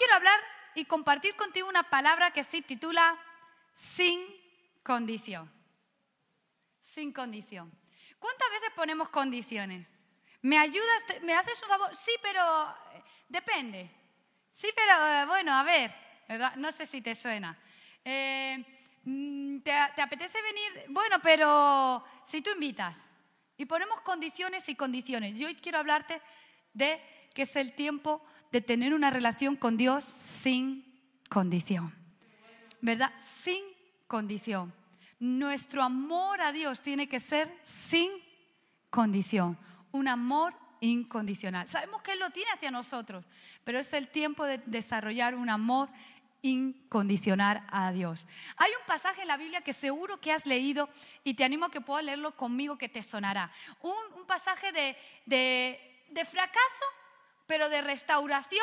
quiero 0.00 0.14
hablar 0.14 0.40
y 0.74 0.86
compartir 0.86 1.36
contigo 1.36 1.68
una 1.68 1.82
palabra 1.82 2.30
que 2.30 2.42
se 2.42 2.62
titula 2.62 3.18
sin 3.76 4.18
condición. 4.82 5.52
Sin 6.80 7.12
condición. 7.12 7.70
¿Cuántas 8.18 8.48
veces 8.50 8.70
ponemos 8.74 9.10
condiciones? 9.10 9.86
¿Me 10.40 10.56
ayudas? 10.56 11.04
¿Me 11.20 11.34
haces 11.34 11.62
un 11.62 11.68
favor? 11.68 11.94
Sí, 11.94 12.12
pero 12.22 12.40
eh, 12.94 13.02
depende. 13.28 13.90
Sí, 14.54 14.68
pero 14.74 15.06
eh, 15.06 15.26
bueno, 15.26 15.52
a 15.52 15.62
ver, 15.64 15.94
¿verdad? 16.26 16.56
No 16.56 16.72
sé 16.72 16.86
si 16.86 17.02
te 17.02 17.14
suena. 17.14 17.58
Eh, 18.02 18.56
mm, 19.04 19.58
¿te, 19.58 19.72
¿Te 19.94 20.00
apetece 20.00 20.40
venir? 20.40 20.86
Bueno, 20.88 21.20
pero 21.22 22.02
si 22.24 22.40
tú 22.40 22.50
invitas. 22.52 22.96
Y 23.58 23.66
ponemos 23.66 24.00
condiciones 24.00 24.66
y 24.70 24.76
condiciones. 24.76 25.38
Yo 25.38 25.46
hoy 25.46 25.56
quiero 25.56 25.78
hablarte 25.78 26.22
de 26.72 27.28
que 27.34 27.42
es 27.42 27.54
el 27.56 27.74
tiempo 27.74 28.24
de 28.52 28.60
tener 28.60 28.94
una 28.94 29.10
relación 29.10 29.56
con 29.56 29.76
Dios 29.76 30.04
sin 30.04 30.84
condición. 31.28 31.94
¿Verdad? 32.80 33.12
Sin 33.40 33.62
condición. 34.06 34.72
Nuestro 35.18 35.82
amor 35.82 36.40
a 36.40 36.52
Dios 36.52 36.80
tiene 36.82 37.08
que 37.08 37.20
ser 37.20 37.54
sin 37.62 38.10
condición. 38.88 39.58
Un 39.92 40.08
amor 40.08 40.54
incondicional. 40.80 41.68
Sabemos 41.68 42.02
que 42.02 42.12
Él 42.12 42.18
lo 42.18 42.30
tiene 42.30 42.50
hacia 42.52 42.70
nosotros, 42.70 43.24
pero 43.64 43.78
es 43.78 43.92
el 43.92 44.08
tiempo 44.08 44.44
de 44.44 44.58
desarrollar 44.66 45.34
un 45.34 45.50
amor 45.50 45.90
incondicional 46.42 47.62
a 47.70 47.92
Dios. 47.92 48.26
Hay 48.56 48.70
un 48.70 48.86
pasaje 48.86 49.22
en 49.22 49.28
la 49.28 49.36
Biblia 49.36 49.60
que 49.60 49.74
seguro 49.74 50.20
que 50.20 50.32
has 50.32 50.46
leído 50.46 50.88
y 51.22 51.34
te 51.34 51.44
animo 51.44 51.66
a 51.66 51.70
que 51.70 51.82
puedas 51.82 52.04
leerlo 52.04 52.34
conmigo 52.34 52.78
que 52.78 52.88
te 52.88 53.02
sonará. 53.02 53.52
Un, 53.82 54.26
pasaje 54.26 54.72
de, 54.72 55.76
de 56.10 56.24
fracaso, 56.24 56.84
pero 57.50 57.68
de 57.68 57.82
restauración 57.82 58.62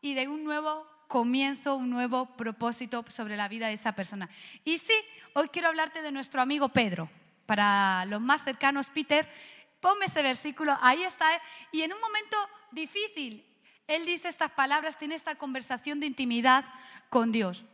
y 0.00 0.14
de 0.14 0.26
un 0.26 0.42
nuevo 0.42 0.84
comienzo, 1.06 1.76
un 1.76 1.88
nuevo 1.88 2.26
propósito 2.34 3.04
sobre 3.08 3.36
la 3.36 3.46
vida 3.46 3.68
de 3.68 3.74
esa 3.74 3.92
persona. 3.92 4.28
Y 4.64 4.78
sí, 4.78 4.92
hoy 5.34 5.48
quiero 5.50 5.68
hablarte 5.68 6.02
de 6.02 6.10
nuestro 6.10 6.42
amigo 6.42 6.70
Pedro. 6.70 7.08
Para 7.46 8.04
los 8.06 8.20
más 8.20 8.42
cercanos, 8.42 8.88
Peter, 8.88 9.32
ponme 9.80 10.06
ese 10.06 10.20
versículo, 10.20 10.76
ahí 10.80 11.04
está. 11.04 11.28
Y 11.70 11.82
en 11.82 11.92
un 11.92 12.00
momento 12.00 12.36
difícil, 12.72 13.46
él 13.86 14.04
dice 14.04 14.26
estas 14.26 14.50
palabras, 14.50 14.98
tiene 14.98 15.14
esta 15.14 15.36
conversación 15.36 16.00
de 16.00 16.06
intimidad 16.06 16.64
con 17.08 17.30
Dios. 17.30 17.64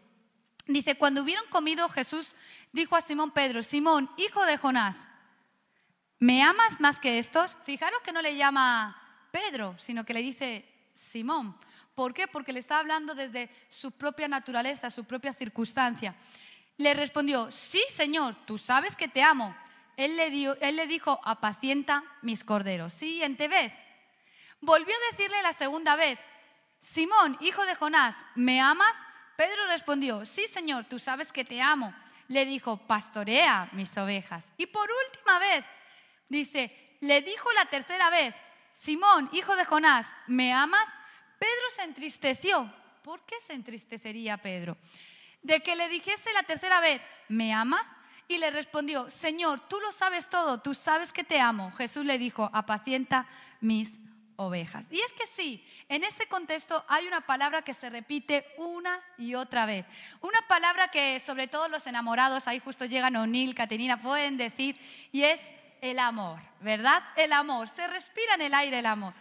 Dice, 0.66 0.96
cuando 0.96 1.22
hubieron 1.22 1.46
comido, 1.48 1.88
Jesús 1.88 2.34
dijo 2.72 2.96
a 2.96 3.00
Simón 3.00 3.30
Pedro, 3.30 3.62
Simón, 3.62 4.10
hijo 4.18 4.44
de 4.44 4.58
Jonás, 4.58 5.08
¿me 6.18 6.42
amas 6.42 6.80
más 6.80 7.00
que 7.00 7.18
estos? 7.18 7.56
Fijaros 7.64 8.00
que 8.00 8.12
no 8.12 8.20
le 8.20 8.36
llama 8.36 9.07
Pedro, 9.38 9.76
sino 9.78 10.04
que 10.04 10.14
le 10.14 10.22
dice 10.22 10.64
Simón. 10.94 11.56
¿Por 11.94 12.12
qué? 12.14 12.26
Porque 12.28 12.52
le 12.52 12.60
está 12.60 12.78
hablando 12.78 13.14
desde 13.14 13.50
su 13.68 13.92
propia 13.92 14.28
naturaleza, 14.28 14.90
su 14.90 15.04
propia 15.04 15.32
circunstancia. 15.32 16.14
Le 16.76 16.94
respondió, 16.94 17.50
sí, 17.50 17.82
Señor, 17.94 18.34
tú 18.46 18.58
sabes 18.58 18.96
que 18.96 19.08
te 19.08 19.22
amo. 19.22 19.56
Él 19.96 20.16
le, 20.16 20.30
dio, 20.30 20.56
él 20.60 20.76
le 20.76 20.86
dijo, 20.86 21.20
apacienta 21.24 22.04
mis 22.22 22.44
corderos. 22.44 22.92
Siguiente 22.94 23.48
vez. 23.48 23.72
Volvió 24.60 24.94
a 24.94 25.10
decirle 25.12 25.40
la 25.42 25.52
segunda 25.52 25.96
vez, 25.96 26.18
Simón, 26.80 27.36
hijo 27.40 27.64
de 27.66 27.74
Jonás, 27.74 28.16
¿me 28.34 28.60
amas? 28.60 28.96
Pedro 29.36 29.66
respondió, 29.68 30.24
sí, 30.24 30.46
Señor, 30.48 30.84
tú 30.84 30.98
sabes 30.98 31.32
que 31.32 31.44
te 31.44 31.60
amo. 31.60 31.94
Le 32.28 32.44
dijo, 32.44 32.76
pastorea 32.86 33.68
mis 33.72 33.96
ovejas. 33.98 34.52
Y 34.56 34.66
por 34.66 34.88
última 35.06 35.38
vez, 35.38 35.64
dice, 36.28 36.96
le 37.00 37.22
dijo 37.22 37.48
la 37.52 37.66
tercera 37.66 38.10
vez, 38.10 38.34
Simón, 38.78 39.28
hijo 39.32 39.56
de 39.56 39.64
Jonás, 39.64 40.06
¿me 40.28 40.52
amas? 40.52 40.88
Pedro 41.40 41.64
se 41.74 41.82
entristeció. 41.82 42.72
¿Por 43.02 43.26
qué 43.26 43.34
se 43.44 43.54
entristecería 43.54 44.38
Pedro? 44.38 44.76
De 45.42 45.60
que 45.64 45.74
le 45.74 45.88
dijese 45.88 46.32
la 46.32 46.44
tercera 46.44 46.78
vez, 46.78 47.02
¿me 47.28 47.52
amas? 47.52 47.82
Y 48.28 48.38
le 48.38 48.52
respondió, 48.52 49.10
Señor, 49.10 49.66
tú 49.68 49.80
lo 49.80 49.90
sabes 49.90 50.28
todo, 50.28 50.60
tú 50.60 50.74
sabes 50.74 51.12
que 51.12 51.24
te 51.24 51.40
amo. 51.40 51.72
Jesús 51.72 52.06
le 52.06 52.18
dijo, 52.18 52.48
apacienta 52.52 53.26
mis 53.60 53.98
ovejas. 54.36 54.86
Y 54.92 55.00
es 55.00 55.12
que 55.12 55.26
sí, 55.26 55.66
en 55.88 56.04
este 56.04 56.28
contexto 56.28 56.84
hay 56.86 57.08
una 57.08 57.22
palabra 57.22 57.62
que 57.62 57.74
se 57.74 57.90
repite 57.90 58.46
una 58.58 59.02
y 59.16 59.34
otra 59.34 59.66
vez. 59.66 59.86
Una 60.20 60.40
palabra 60.46 60.86
que 60.86 61.18
sobre 61.18 61.48
todo 61.48 61.68
los 61.68 61.84
enamorados, 61.88 62.46
ahí 62.46 62.60
justo 62.60 62.84
llegan 62.84 63.16
O'Neill, 63.16 63.56
Caterina, 63.56 64.00
pueden 64.00 64.36
decir, 64.36 64.78
y 65.10 65.24
es 65.24 65.40
el 65.80 65.98
amor, 65.98 66.40
¿verdad? 66.60 67.02
El 67.16 67.32
amor, 67.32 67.68
se 67.68 67.86
respira 67.88 68.34
en 68.34 68.42
el 68.42 68.54
aire 68.54 68.78
el 68.78 68.86
amor. 68.86 69.14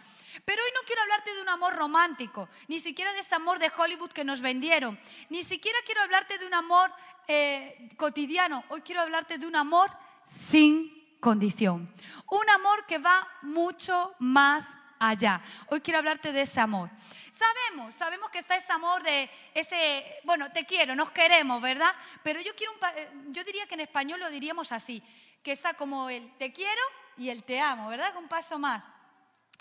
Pero 0.44 0.62
hoy 0.62 0.70
no 0.74 0.80
quiero 0.86 1.02
hablarte 1.02 1.34
de 1.34 1.42
un 1.42 1.48
amor 1.48 1.74
romántico, 1.74 2.48
ni 2.68 2.80
siquiera 2.80 3.12
de 3.12 3.20
ese 3.20 3.34
amor 3.34 3.58
de 3.58 3.70
Hollywood 3.76 4.12
que 4.12 4.24
nos 4.24 4.40
vendieron, 4.40 4.98
ni 5.28 5.42
siquiera 5.42 5.78
quiero 5.84 6.02
hablarte 6.02 6.38
de 6.38 6.46
un 6.46 6.54
amor 6.54 6.92
eh, 7.26 7.88
cotidiano, 7.96 8.64
hoy 8.68 8.80
quiero 8.82 9.02
hablarte 9.02 9.38
de 9.38 9.46
un 9.46 9.56
amor 9.56 9.90
sin 10.24 11.18
condición, 11.20 11.92
un 12.30 12.50
amor 12.50 12.86
que 12.86 12.98
va 12.98 13.26
mucho 13.42 14.14
más 14.18 14.64
allá. 14.98 15.40
Hoy 15.68 15.80
quiero 15.80 15.98
hablarte 15.98 16.32
de 16.32 16.42
ese 16.42 16.60
amor. 16.60 16.90
Sabemos, 17.32 17.94
sabemos 17.94 18.30
que 18.30 18.38
está 18.38 18.56
ese 18.56 18.72
amor 18.72 19.02
de 19.02 19.30
ese, 19.54 20.04
bueno, 20.24 20.50
te 20.50 20.64
quiero, 20.64 20.96
nos 20.96 21.10
queremos, 21.10 21.62
¿verdad? 21.62 21.94
Pero 22.22 22.40
yo 22.40 22.54
quiero, 22.56 22.72
eh, 22.96 23.10
yo 23.28 23.44
diría 23.44 23.66
que 23.66 23.74
en 23.74 23.80
español 23.80 24.18
lo 24.20 24.30
diríamos 24.30 24.72
así, 24.72 25.02
que 25.42 25.52
está 25.52 25.74
como 25.74 26.10
el 26.10 26.36
te 26.38 26.52
quiero 26.52 26.82
y 27.16 27.30
el 27.30 27.44
te 27.44 27.60
amo, 27.60 27.88
¿verdad? 27.88 28.16
Un 28.16 28.28
paso 28.28 28.58
más. 28.58 28.84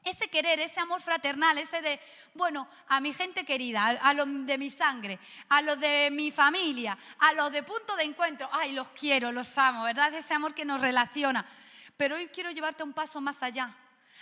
Ese 0.04 0.30
querer, 0.30 0.60
ese 0.60 0.80
amor 0.80 1.02
fraternal, 1.02 1.58
ese 1.58 1.82
de, 1.82 2.00
bueno, 2.34 2.68
a 2.88 3.02
mi 3.02 3.14
gente 3.14 3.44
querida, 3.44 3.88
a, 3.88 4.14
los 4.14 4.46
de 4.46 4.58
mi 4.58 4.70
sangre, 4.70 5.20
a 5.50 5.62
los 5.62 5.80
de 5.80 6.10
mi 6.12 6.32
familia, 6.32 6.98
a 7.20 7.34
los 7.34 7.52
de 7.52 7.64
punto 7.64 7.96
de 7.96 8.04
encuentro, 8.04 8.48
ay, 8.52 8.72
los 8.72 8.88
quiero, 8.90 9.32
los 9.32 9.58
amo, 9.58 9.84
¿verdad? 9.84 10.14
Ese 10.14 10.34
amor 10.34 10.54
que 10.54 10.64
nos 10.64 10.80
relaciona. 10.80 11.46
Pero 11.98 12.16
hoy 12.16 12.28
quiero 12.28 12.52
llevarte 12.52 12.84
un 12.84 12.94
paso 12.94 13.20
más 13.20 13.44
allá 13.44 13.76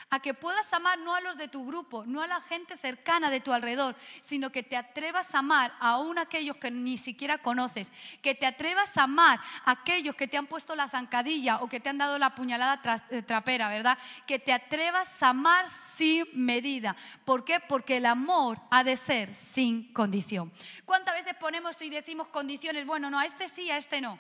a 0.10 0.20
que 0.20 0.34
puedas 0.34 0.72
amar 0.74 1.00
no 1.00 1.16
a 1.16 1.22
los 1.22 1.38
de 1.38 1.48
tu 1.48 1.66
grupo, 1.66 2.06
no 2.06 2.22
a 2.22 2.28
la 2.28 2.42
gente 2.42 2.78
cercana 2.78 3.30
de 3.30 3.40
tu 3.40 3.54
alrededor, 3.54 3.96
sino 4.22 4.52
que 4.52 4.64
te 4.64 4.78
atrevas 4.78 5.34
a 5.34 5.40
amar 5.40 5.74
aún 5.80 6.18
a 6.18 6.22
aquellos 6.22 6.58
que 6.58 6.72
ni 6.72 6.98
siquiera 6.98 7.38
conoces, 7.38 7.92
que 8.22 8.36
te 8.36 8.46
atrevas 8.46 8.98
a 8.98 9.04
amar 9.04 9.40
a 9.64 9.72
aquellos 9.72 10.16
que 10.16 10.28
te 10.28 10.38
han 10.38 10.48
puesto 10.48 10.76
la 10.76 10.90
zancadilla 10.90 11.58
o 11.62 11.70
que 11.70 11.80
te 11.80 11.90
han 11.90 11.98
dado 11.98 12.18
la 12.20 12.36
puñalada 12.36 12.82
eh, 13.10 13.22
trapera, 13.22 13.70
¿verdad? 13.70 13.98
Que 14.26 14.40
te 14.40 14.54
atrevas 14.54 15.22
a 15.22 15.30
amar 15.30 15.70
sin 15.70 16.26
medida. 16.34 16.96
¿Por 17.24 17.44
qué? 17.44 17.60
Porque 17.60 17.98
el 17.98 18.06
amor 18.06 18.60
ha 18.70 18.84
de 18.84 18.98
ser 18.98 19.34
sin 19.34 19.94
condición. 19.94 20.52
¿Cuántas 20.86 21.16
veces 21.16 21.34
ponemos 21.40 21.82
y 21.82 21.90
decimos 21.90 22.28
condiciones? 22.28 22.86
Bueno, 22.86 23.10
no, 23.10 23.20
a 23.20 23.26
este 23.26 23.50
sí, 23.50 23.72
a 23.72 23.78
este 23.78 24.02
no. 24.02 24.20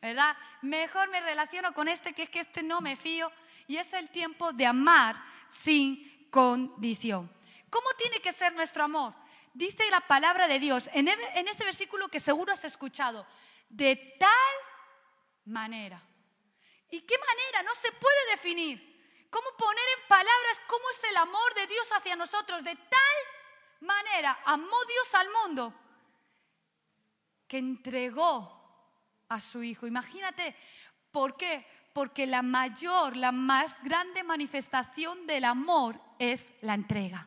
¿Verdad? 0.00 0.36
Mejor 0.62 1.10
me 1.10 1.20
relaciono 1.20 1.74
con 1.74 1.88
este 1.88 2.14
que 2.14 2.22
es 2.22 2.30
que 2.30 2.40
este 2.40 2.62
no 2.62 2.80
me 2.80 2.96
fío 2.96 3.30
y 3.66 3.76
es 3.76 3.92
el 3.92 4.08
tiempo 4.08 4.52
de 4.52 4.66
amar 4.66 5.22
sin 5.52 6.28
condición. 6.30 7.30
¿Cómo 7.68 7.88
tiene 7.98 8.20
que 8.20 8.32
ser 8.32 8.54
nuestro 8.54 8.84
amor? 8.84 9.14
Dice 9.52 9.88
la 9.90 10.00
palabra 10.00 10.48
de 10.48 10.58
Dios 10.58 10.88
en 10.92 11.08
ese 11.08 11.64
versículo 11.64 12.08
que 12.08 12.20
seguro 12.20 12.52
has 12.52 12.64
escuchado, 12.64 13.26
de 13.68 13.96
tal 14.18 14.54
manera. 15.44 16.02
¿Y 16.90 17.02
qué 17.02 17.16
manera? 17.18 17.62
No 17.62 17.74
se 17.74 17.92
puede 17.92 18.30
definir. 18.30 18.90
¿Cómo 19.30 19.46
poner 19.56 19.84
en 19.98 20.08
palabras 20.08 20.60
cómo 20.66 20.90
es 20.90 21.04
el 21.04 21.16
amor 21.16 21.54
de 21.54 21.66
Dios 21.68 21.88
hacia 21.92 22.16
nosotros? 22.16 22.64
De 22.64 22.74
tal 22.74 23.16
manera 23.80 24.40
amó 24.44 24.84
Dios 24.88 25.14
al 25.14 25.28
mundo 25.30 25.74
que 27.46 27.58
entregó 27.58 28.59
a 29.30 29.40
su 29.40 29.62
Hijo. 29.62 29.86
Imagínate, 29.86 30.54
¿por 31.10 31.36
qué? 31.36 31.64
porque 31.92 32.26
la 32.26 32.42
mayor, 32.42 33.16
la 33.16 33.32
más 33.32 33.82
grande 33.82 34.22
manifestación 34.22 35.26
del 35.26 35.44
amor 35.44 36.00
es 36.18 36.52
la 36.60 36.74
entrega. 36.74 37.26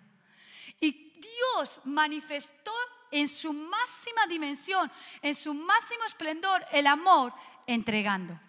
Y 0.80 1.20
Dios 1.20 1.82
manifestó 1.86 2.72
en 3.12 3.28
su 3.28 3.54
máxima 3.54 4.26
dimensión, 4.28 4.92
en 5.22 5.36
su 5.36 5.54
máximo 5.54 6.06
esplendor, 6.06 6.66
el 6.72 6.88
amor 6.88 7.34
entregando. 7.68 8.40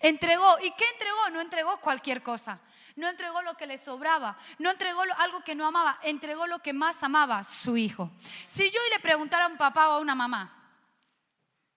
Entregó. 0.00 0.58
¿Y 0.60 0.70
qué 0.72 0.84
entregó? 0.92 1.30
No 1.32 1.40
entregó 1.40 1.80
cualquier 1.80 2.22
cosa. 2.22 2.60
No 2.96 3.08
entregó 3.08 3.40
lo 3.40 3.54
que 3.54 3.66
le 3.66 3.78
sobraba. 3.78 4.36
No 4.58 4.70
entregó 4.70 5.02
algo 5.16 5.40
que 5.40 5.54
no 5.54 5.66
amaba. 5.66 5.98
Entregó 6.02 6.46
lo 6.46 6.58
que 6.58 6.74
más 6.74 7.02
amaba, 7.02 7.44
su 7.44 7.76
hijo. 7.78 8.10
Si 8.46 8.70
yo 8.70 8.80
le 8.92 9.00
preguntara 9.00 9.46
a 9.46 9.48
un 9.48 9.56
papá 9.56 9.88
o 9.88 9.92
a 9.92 10.00
una 10.00 10.14
mamá, 10.14 10.54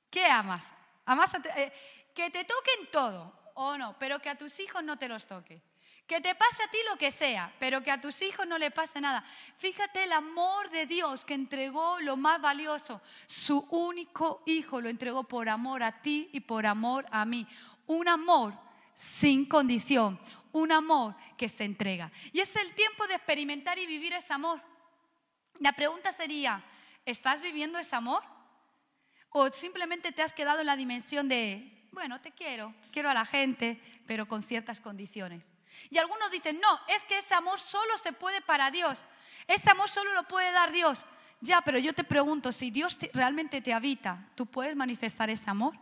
¿qué 0.09 0.25
amas? 0.25 0.65
¿Amas 1.05 1.33
eh, 1.55 1.71
que 2.13 2.29
te 2.29 2.43
toquen 2.43 2.91
todo 2.91 3.33
o 3.55 3.77
no, 3.77 3.95
pero 3.99 4.19
que 4.19 4.29
a 4.29 4.37
tus 4.37 4.59
hijos 4.59 4.83
no 4.83 4.97
te 4.97 5.07
los 5.07 5.25
toque. 5.25 5.61
Que 6.07 6.19
te 6.19 6.35
pase 6.35 6.63
a 6.63 6.67
ti 6.67 6.77
lo 6.89 6.97
que 6.97 7.11
sea, 7.11 7.53
pero 7.59 7.81
que 7.81 7.91
a 7.91 8.01
tus 8.01 8.21
hijos 8.21 8.45
no 8.45 8.57
le 8.57 8.71
pase 8.71 8.99
nada. 8.99 9.23
Fíjate 9.57 10.03
el 10.03 10.11
amor 10.11 10.69
de 10.69 10.85
Dios 10.85 11.23
que 11.23 11.33
entregó 11.33 11.99
lo 12.01 12.17
más 12.17 12.41
valioso. 12.41 13.01
Su 13.25 13.59
único 13.69 14.43
hijo 14.45 14.81
lo 14.81 14.89
entregó 14.89 15.23
por 15.23 15.47
amor 15.47 15.81
a 15.81 16.01
ti 16.01 16.29
y 16.33 16.41
por 16.41 16.65
amor 16.65 17.05
a 17.09 17.25
mí. 17.25 17.47
Un 17.87 18.09
amor 18.09 18.53
sin 18.95 19.45
condición, 19.45 20.19
un 20.51 20.73
amor 20.73 21.15
que 21.37 21.47
se 21.47 21.63
entrega. 21.63 22.11
Y 22.33 22.41
es 22.41 22.53
el 22.57 22.73
tiempo 22.73 23.07
de 23.07 23.15
experimentar 23.15 23.79
y 23.79 23.85
vivir 23.85 24.13
ese 24.13 24.33
amor. 24.33 24.61
La 25.59 25.71
pregunta 25.71 26.11
sería, 26.11 26.63
¿estás 27.05 27.41
viviendo 27.41 27.79
ese 27.79 27.95
amor? 27.95 28.23
¿O 29.33 29.51
simplemente 29.51 30.11
te 30.11 30.21
has 30.21 30.31
quedado 30.31 30.61
en 30.61 30.67
la 30.67 30.75
dimensión 30.75 31.27
de, 31.27 31.87
bueno, 31.91 32.21
te 32.21 32.31
quiero, 32.31 32.73
quiero 32.91 33.09
a 33.09 33.13
la 33.13 33.25
gente, 33.25 33.81
pero 34.05 34.27
con 34.27 34.43
ciertas 34.43 34.79
condiciones? 34.79 35.51
Y 35.89 35.97
algunos 35.97 36.29
dicen, 36.29 36.59
no, 36.61 36.79
es 36.87 37.03
que 37.03 37.17
ese 37.17 37.33
amor 37.33 37.59
solo 37.59 37.97
se 37.97 38.13
puede 38.13 38.41
para 38.41 38.69
Dios. 38.69 39.03
Ese 39.47 39.71
amor 39.71 39.89
solo 39.89 40.13
lo 40.13 40.23
puede 40.23 40.51
dar 40.51 40.71
Dios. 40.71 41.05
Ya, 41.41 41.61
pero 41.61 41.79
yo 41.79 41.93
te 41.93 42.03
pregunto, 42.03 42.51
si 42.51 42.71
Dios 42.71 42.97
realmente 43.11 43.59
te 43.59 43.73
habita, 43.73 44.29
¿tú 44.35 44.45
puedes 44.45 44.75
manifestar 44.75 45.29
ese 45.29 45.49
amor? 45.49 45.73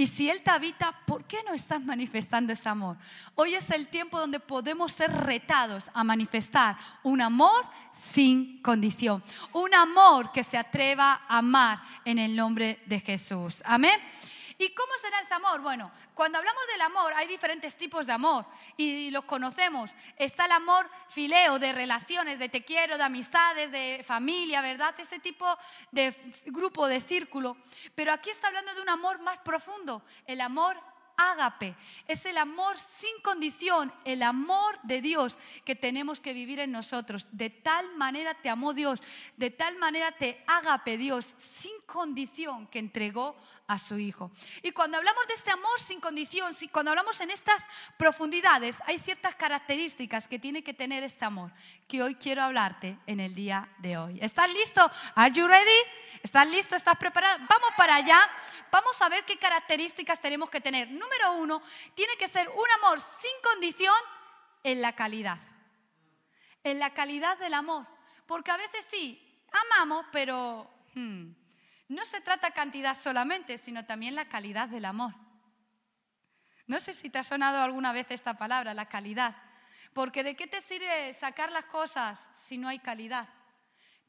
Y 0.00 0.06
si 0.06 0.30
Él 0.30 0.40
te 0.40 0.50
habita, 0.50 0.98
¿por 1.04 1.24
qué 1.26 1.36
no 1.46 1.52
estás 1.52 1.84
manifestando 1.84 2.54
ese 2.54 2.70
amor? 2.70 2.96
Hoy 3.34 3.52
es 3.52 3.68
el 3.68 3.86
tiempo 3.86 4.18
donde 4.18 4.40
podemos 4.40 4.92
ser 4.92 5.12
retados 5.12 5.90
a 5.92 6.02
manifestar 6.02 6.78
un 7.02 7.20
amor 7.20 7.66
sin 7.92 8.62
condición. 8.62 9.22
Un 9.52 9.74
amor 9.74 10.32
que 10.32 10.42
se 10.42 10.56
atreva 10.56 11.20
a 11.28 11.36
amar 11.36 11.82
en 12.06 12.18
el 12.18 12.34
nombre 12.34 12.82
de 12.86 12.98
Jesús. 13.00 13.62
Amén. 13.66 14.00
¿Y 14.60 14.74
cómo 14.74 14.92
será 15.00 15.20
ese 15.20 15.32
amor? 15.32 15.62
Bueno, 15.62 15.90
cuando 16.12 16.36
hablamos 16.36 16.62
del 16.70 16.82
amor 16.82 17.14
hay 17.14 17.26
diferentes 17.26 17.76
tipos 17.76 18.04
de 18.04 18.12
amor 18.12 18.44
y 18.76 19.10
los 19.10 19.24
conocemos. 19.24 19.90
Está 20.18 20.44
el 20.44 20.52
amor 20.52 20.86
fileo 21.08 21.58
de 21.58 21.72
relaciones, 21.72 22.38
de 22.38 22.50
te 22.50 22.62
quiero, 22.62 22.98
de 22.98 23.04
amistades, 23.04 23.72
de 23.72 24.04
familia, 24.06 24.60
¿verdad? 24.60 24.94
Ese 24.98 25.18
tipo 25.18 25.46
de 25.90 26.14
grupo, 26.48 26.86
de 26.88 27.00
círculo. 27.00 27.56
Pero 27.94 28.12
aquí 28.12 28.28
está 28.28 28.48
hablando 28.48 28.74
de 28.74 28.82
un 28.82 28.90
amor 28.90 29.18
más 29.22 29.38
profundo, 29.38 30.02
el 30.26 30.42
amor 30.42 30.76
ágape. 31.20 31.74
Es 32.06 32.26
el 32.26 32.38
amor 32.38 32.78
sin 32.78 33.20
condición, 33.22 33.92
el 34.04 34.22
amor 34.22 34.78
de 34.82 35.00
Dios 35.00 35.38
que 35.64 35.74
tenemos 35.74 36.20
que 36.20 36.32
vivir 36.32 36.60
en 36.60 36.72
nosotros. 36.72 37.28
De 37.32 37.50
tal 37.50 37.94
manera 37.96 38.34
te 38.34 38.48
amó 38.48 38.72
Dios, 38.72 39.02
de 39.36 39.50
tal 39.50 39.76
manera 39.78 40.12
te 40.12 40.42
ágape 40.46 40.96
Dios, 40.96 41.34
sin 41.38 41.72
condición 41.90 42.68
que 42.68 42.78
entregó 42.78 43.36
a 43.66 43.76
su 43.78 43.98
Hijo. 43.98 44.30
Y 44.62 44.70
cuando 44.70 44.96
hablamos 44.96 45.26
de 45.26 45.34
este 45.34 45.50
amor 45.50 45.80
sin 45.80 46.00
condición, 46.00 46.54
cuando 46.70 46.92
hablamos 46.92 47.20
en 47.20 47.30
estas 47.30 47.64
profundidades, 47.98 48.76
hay 48.86 49.00
ciertas 49.00 49.34
características 49.34 50.28
que 50.28 50.38
tiene 50.38 50.62
que 50.62 50.72
tener 50.72 51.02
este 51.02 51.24
amor, 51.24 51.52
que 51.88 52.02
hoy 52.02 52.14
quiero 52.14 52.44
hablarte 52.44 52.96
en 53.06 53.18
el 53.18 53.34
día 53.34 53.68
de 53.78 53.98
hoy. 53.98 54.18
¿Estás 54.22 54.52
listo? 54.52 54.88
¿Are 55.16 55.32
you 55.32 55.48
ready? 55.48 55.80
¿Estás 56.22 56.48
listo? 56.48 56.76
¿Estás 56.76 56.96
preparado? 56.96 57.38
Vamos 57.48 57.70
para 57.76 57.96
allá. 57.96 58.20
Vamos 58.70 59.02
a 59.02 59.08
ver 59.08 59.24
qué 59.24 59.36
características 59.36 60.20
tenemos 60.20 60.48
que 60.48 60.60
tener. 60.60 60.88
Número 60.92 61.32
uno, 61.32 61.60
tiene 61.94 62.14
que 62.16 62.28
ser 62.28 62.48
un 62.48 62.84
amor 62.84 63.00
sin 63.00 63.32
condición 63.42 63.94
en 64.62 64.80
la 64.80 64.94
calidad. 64.94 65.38
En 66.62 66.78
la 66.78 66.90
calidad 66.90 67.36
del 67.38 67.54
amor. 67.54 67.84
Porque 68.26 68.52
a 68.52 68.56
veces 68.56 68.86
sí, 68.88 69.20
amamos, 69.50 70.06
pero 70.12 70.70
hmm, 70.94 71.39
no 71.90 72.04
se 72.06 72.20
trata 72.22 72.52
cantidad 72.52 72.98
solamente, 72.98 73.58
sino 73.58 73.84
también 73.84 74.14
la 74.14 74.28
calidad 74.28 74.68
del 74.68 74.86
amor. 74.86 75.14
No 76.66 76.80
sé 76.80 76.94
si 76.94 77.10
te 77.10 77.18
ha 77.18 77.22
sonado 77.22 77.60
alguna 77.60 77.92
vez 77.92 78.10
esta 78.10 78.38
palabra, 78.38 78.72
la 78.72 78.88
calidad. 78.88 79.36
Porque 79.92 80.24
¿de 80.24 80.36
qué 80.36 80.46
te 80.46 80.62
sirve 80.62 81.12
sacar 81.14 81.52
las 81.52 81.66
cosas 81.66 82.18
si 82.34 82.56
no 82.56 82.68
hay 82.68 82.78
calidad? 82.78 83.28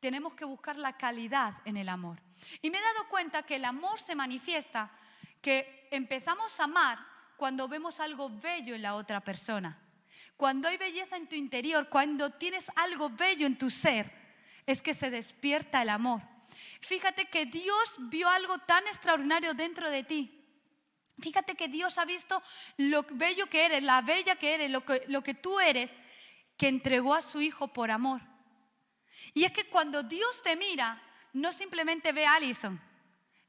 tenemos 0.01 0.33
que 0.33 0.43
buscar 0.43 0.77
la 0.77 0.97
calidad 0.97 1.53
en 1.63 1.77
el 1.77 1.87
amor. 1.87 2.19
Y 2.61 2.71
me 2.71 2.79
he 2.79 2.81
dado 2.81 3.07
cuenta 3.07 3.43
que 3.43 3.55
el 3.55 3.65
amor 3.65 4.01
se 4.01 4.15
manifiesta, 4.15 4.91
que 5.41 5.87
empezamos 5.91 6.59
a 6.59 6.63
amar 6.63 6.99
cuando 7.37 7.67
vemos 7.67 7.99
algo 7.99 8.29
bello 8.29 8.75
en 8.75 8.81
la 8.81 8.95
otra 8.95 9.21
persona. 9.21 9.79
Cuando 10.35 10.67
hay 10.67 10.77
belleza 10.77 11.17
en 11.17 11.27
tu 11.27 11.35
interior, 11.35 11.87
cuando 11.87 12.31
tienes 12.31 12.69
algo 12.75 13.11
bello 13.11 13.45
en 13.45 13.57
tu 13.59 13.69
ser, 13.69 14.11
es 14.65 14.81
que 14.81 14.95
se 14.95 15.11
despierta 15.11 15.83
el 15.83 15.89
amor. 15.89 16.21
Fíjate 16.81 17.25
que 17.25 17.45
Dios 17.45 17.95
vio 17.99 18.27
algo 18.27 18.57
tan 18.59 18.85
extraordinario 18.87 19.53
dentro 19.53 19.89
de 19.89 20.03
ti. 20.03 20.37
Fíjate 21.19 21.55
que 21.55 21.67
Dios 21.67 21.97
ha 21.97 22.05
visto 22.05 22.41
lo 22.77 23.03
bello 23.11 23.47
que 23.47 23.65
eres, 23.65 23.83
la 23.83 24.01
bella 24.01 24.35
que 24.35 24.55
eres, 24.55 24.71
lo 24.71 24.83
que, 24.83 25.03
lo 25.07 25.21
que 25.21 25.35
tú 25.35 25.59
eres, 25.59 25.91
que 26.57 26.67
entregó 26.67 27.13
a 27.13 27.21
su 27.21 27.41
Hijo 27.41 27.67
por 27.67 27.91
amor. 27.91 28.21
Y 29.33 29.43
es 29.43 29.51
que 29.51 29.69
cuando 29.69 30.03
Dios 30.03 30.41
te 30.41 30.55
mira, 30.55 31.01
no 31.33 31.51
simplemente 31.51 32.11
ve 32.11 32.25
a 32.25 32.35
Allison, 32.35 32.81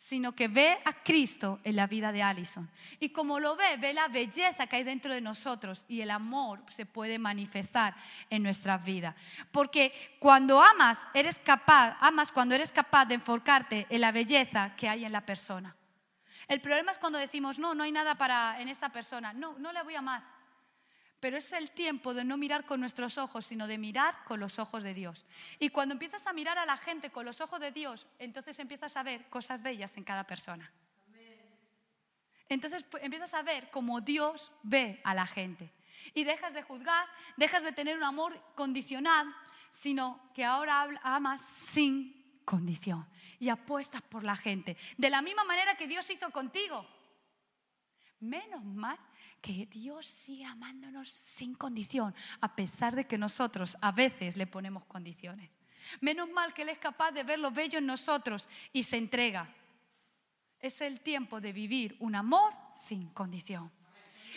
sino 0.02 0.34
que 0.34 0.48
ve 0.48 0.80
a 0.84 0.94
Cristo 1.04 1.60
en 1.62 1.76
la 1.76 1.86
vida 1.86 2.10
de 2.10 2.24
Allison. 2.24 2.68
Y 2.98 3.10
como 3.10 3.38
lo 3.38 3.54
ve, 3.54 3.76
ve 3.76 3.94
la 3.94 4.08
belleza 4.08 4.66
que 4.66 4.74
hay 4.74 4.82
dentro 4.82 5.14
de 5.14 5.20
nosotros 5.20 5.84
y 5.86 6.00
el 6.00 6.10
amor 6.10 6.60
se 6.70 6.86
puede 6.86 7.20
manifestar 7.20 7.94
en 8.28 8.42
nuestras 8.42 8.84
vidas. 8.84 9.14
Porque 9.52 10.16
cuando 10.18 10.60
amas, 10.60 10.98
eres 11.14 11.38
capaz, 11.38 11.96
amas 12.00 12.32
cuando 12.32 12.56
eres 12.56 12.72
capaz 12.72 13.04
de 13.04 13.14
enfocarte 13.14 13.86
en 13.90 14.00
la 14.00 14.10
belleza 14.10 14.74
que 14.74 14.88
hay 14.88 15.04
en 15.04 15.12
la 15.12 15.24
persona. 15.24 15.76
El 16.48 16.60
problema 16.60 16.90
es 16.90 16.98
cuando 16.98 17.20
decimos, 17.20 17.60
no, 17.60 17.72
no 17.72 17.84
hay 17.84 17.92
nada 17.92 18.16
para 18.16 18.60
en 18.60 18.66
esa 18.66 18.88
persona. 18.88 19.32
No, 19.32 19.56
no 19.60 19.70
le 19.70 19.84
voy 19.84 19.94
a 19.94 20.00
amar. 20.00 20.31
Pero 21.22 21.36
es 21.36 21.52
el 21.52 21.70
tiempo 21.70 22.14
de 22.14 22.24
no 22.24 22.36
mirar 22.36 22.66
con 22.66 22.80
nuestros 22.80 23.16
ojos, 23.16 23.46
sino 23.46 23.68
de 23.68 23.78
mirar 23.78 24.24
con 24.24 24.40
los 24.40 24.58
ojos 24.58 24.82
de 24.82 24.92
Dios. 24.92 25.24
Y 25.60 25.68
cuando 25.68 25.92
empiezas 25.92 26.26
a 26.26 26.32
mirar 26.32 26.58
a 26.58 26.66
la 26.66 26.76
gente 26.76 27.10
con 27.10 27.24
los 27.24 27.40
ojos 27.40 27.60
de 27.60 27.70
Dios, 27.70 28.08
entonces 28.18 28.58
empiezas 28.58 28.96
a 28.96 29.04
ver 29.04 29.30
cosas 29.30 29.62
bellas 29.62 29.96
en 29.96 30.02
cada 30.02 30.24
persona. 30.24 30.68
Entonces 32.48 32.82
pues, 32.82 33.04
empiezas 33.04 33.34
a 33.34 33.42
ver 33.44 33.70
como 33.70 34.00
Dios 34.00 34.50
ve 34.64 35.00
a 35.04 35.14
la 35.14 35.24
gente. 35.24 35.72
Y 36.12 36.24
dejas 36.24 36.52
de 36.54 36.64
juzgar, 36.64 37.06
dejas 37.36 37.62
de 37.62 37.70
tener 37.70 37.96
un 37.96 38.02
amor 38.02 38.36
condicional, 38.56 39.32
sino 39.70 40.32
que 40.34 40.44
ahora 40.44 40.88
amas 41.04 41.40
sin 41.40 42.42
condición 42.44 43.08
y 43.38 43.48
apuestas 43.48 44.02
por 44.02 44.24
la 44.24 44.34
gente. 44.34 44.76
De 44.96 45.08
la 45.08 45.22
misma 45.22 45.44
manera 45.44 45.76
que 45.76 45.86
Dios 45.86 46.10
hizo 46.10 46.32
contigo. 46.32 46.84
Menos 48.18 48.64
mal 48.64 48.98
que 49.42 49.66
Dios 49.66 50.06
sigue 50.06 50.44
amándonos 50.44 51.08
sin 51.08 51.54
condición, 51.54 52.14
a 52.40 52.54
pesar 52.54 52.94
de 52.94 53.06
que 53.06 53.18
nosotros 53.18 53.76
a 53.80 53.92
veces 53.92 54.36
le 54.36 54.46
ponemos 54.46 54.84
condiciones. 54.84 55.50
Menos 56.00 56.30
mal 56.30 56.54
que 56.54 56.62
Él 56.62 56.68
es 56.68 56.78
capaz 56.78 57.10
de 57.10 57.24
ver 57.24 57.40
lo 57.40 57.50
bello 57.50 57.78
en 57.78 57.86
nosotros 57.86 58.48
y 58.72 58.84
se 58.84 58.96
entrega. 58.96 59.48
Es 60.60 60.80
el 60.80 61.00
tiempo 61.00 61.40
de 61.40 61.52
vivir 61.52 61.96
un 61.98 62.14
amor 62.14 62.54
sin 62.72 63.08
condición. 63.08 63.70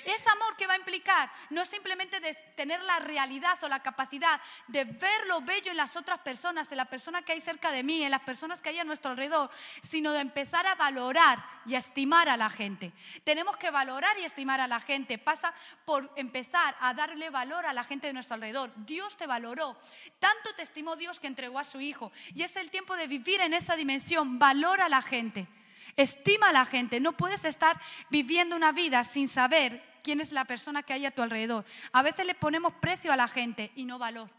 Es 0.06 0.28
amor 0.28 0.56
que 0.56 0.68
va 0.68 0.74
a 0.74 0.78
implicar 0.78 1.32
no 1.50 1.66
simplemente 1.66 2.20
de 2.20 2.34
tener 2.56 2.82
la 2.82 3.00
realidad 3.00 3.58
o 3.64 3.70
la 3.70 3.82
capacidad 3.82 4.40
de 4.68 4.84
ver 4.86 5.28
lo 5.28 5.42
bello 5.42 5.72
en 5.72 5.78
las 5.78 5.96
otras 5.96 6.20
personas, 6.20 6.72
en 6.72 6.78
la 6.78 6.86
persona 6.86 7.22
que 7.22 7.34
hay 7.34 7.42
cerca 7.42 7.72
de 7.72 7.84
mí, 7.84 8.04
en 8.04 8.12
las 8.12 8.22
personas 8.22 8.62
que 8.62 8.70
hay 8.70 8.80
a 8.80 8.84
nuestro 8.84 9.12
alrededor, 9.12 9.50
sino 9.84 10.12
de 10.12 10.22
empezar 10.22 10.68
a 10.68 10.76
valorar 10.76 11.44
y 11.66 11.76
a 11.76 11.80
estimar 11.80 12.30
a 12.30 12.38
la 12.38 12.50
gente. 12.50 12.94
Tenemos 13.24 13.58
que 13.58 13.72
valorar 13.72 14.18
y 14.20 14.24
estimar 14.24 14.62
a 14.62 14.68
la 14.68 14.80
gente. 14.80 15.18
Pasa 15.18 15.54
por 15.86 16.12
empezar 16.16 16.76
a 16.80 16.94
darle 16.94 17.30
valor 17.30 17.66
a 17.66 17.74
la 17.74 17.84
gente 17.84 18.08
de 18.08 18.14
nuestro 18.14 18.36
alrededor. 18.36 18.72
Dios 18.86 19.18
te 19.18 19.28
valoró. 19.28 19.78
Tanto 20.20 20.54
te 20.56 20.64
estimó 20.64 20.96
Dios 20.96 21.20
que 21.20 21.28
entregó 21.28 21.60
a 21.60 21.64
su 21.64 21.82
Hijo. 21.82 22.12
Y 22.34 22.44
es 22.44 22.56
el 22.56 22.70
tiempo 22.70 22.96
de 22.96 23.08
vivir 23.08 23.42
en 23.42 23.54
esa 23.54 23.76
dimensión. 23.76 24.40
Valora 24.40 24.86
a 24.86 24.90
la 24.90 25.02
gente. 25.02 25.48
Estima 25.96 26.50
a 26.50 26.54
la 26.54 26.66
gente. 26.66 27.00
No 27.00 27.14
puedes 27.14 27.46
estar 27.46 27.80
viviendo 28.10 28.56
una 28.56 28.72
vida 28.72 29.04
sin 29.04 29.28
saber 29.28 29.82
quién 30.04 30.22
es 30.22 30.32
la 30.32 30.46
persona 30.46 30.84
que 30.84 30.94
hay 30.94 31.06
a 31.06 31.12
tu 31.12 31.22
alrededor. 31.22 31.66
A 31.92 32.02
veces 32.02 32.26
le 32.26 32.36
ponemos 32.36 32.74
precio 32.76 33.12
a 33.12 33.16
la 33.16 33.28
gente 33.28 33.72
y 33.76 33.86
no 33.86 33.98
valor. 33.98 34.30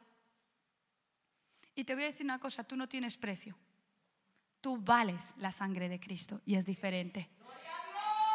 Y 1.74 1.84
te 1.84 1.94
voy 1.94 2.04
a 2.04 2.06
decir 2.06 2.24
una 2.24 2.38
cosa, 2.38 2.64
tú 2.64 2.76
no 2.76 2.88
tienes 2.88 3.16
precio. 3.16 3.56
Tú 4.60 4.78
vales 4.78 5.34
la 5.38 5.52
sangre 5.52 5.88
de 5.88 6.00
Cristo 6.00 6.40
y 6.46 6.54
es 6.56 6.64
diferente. 6.64 7.28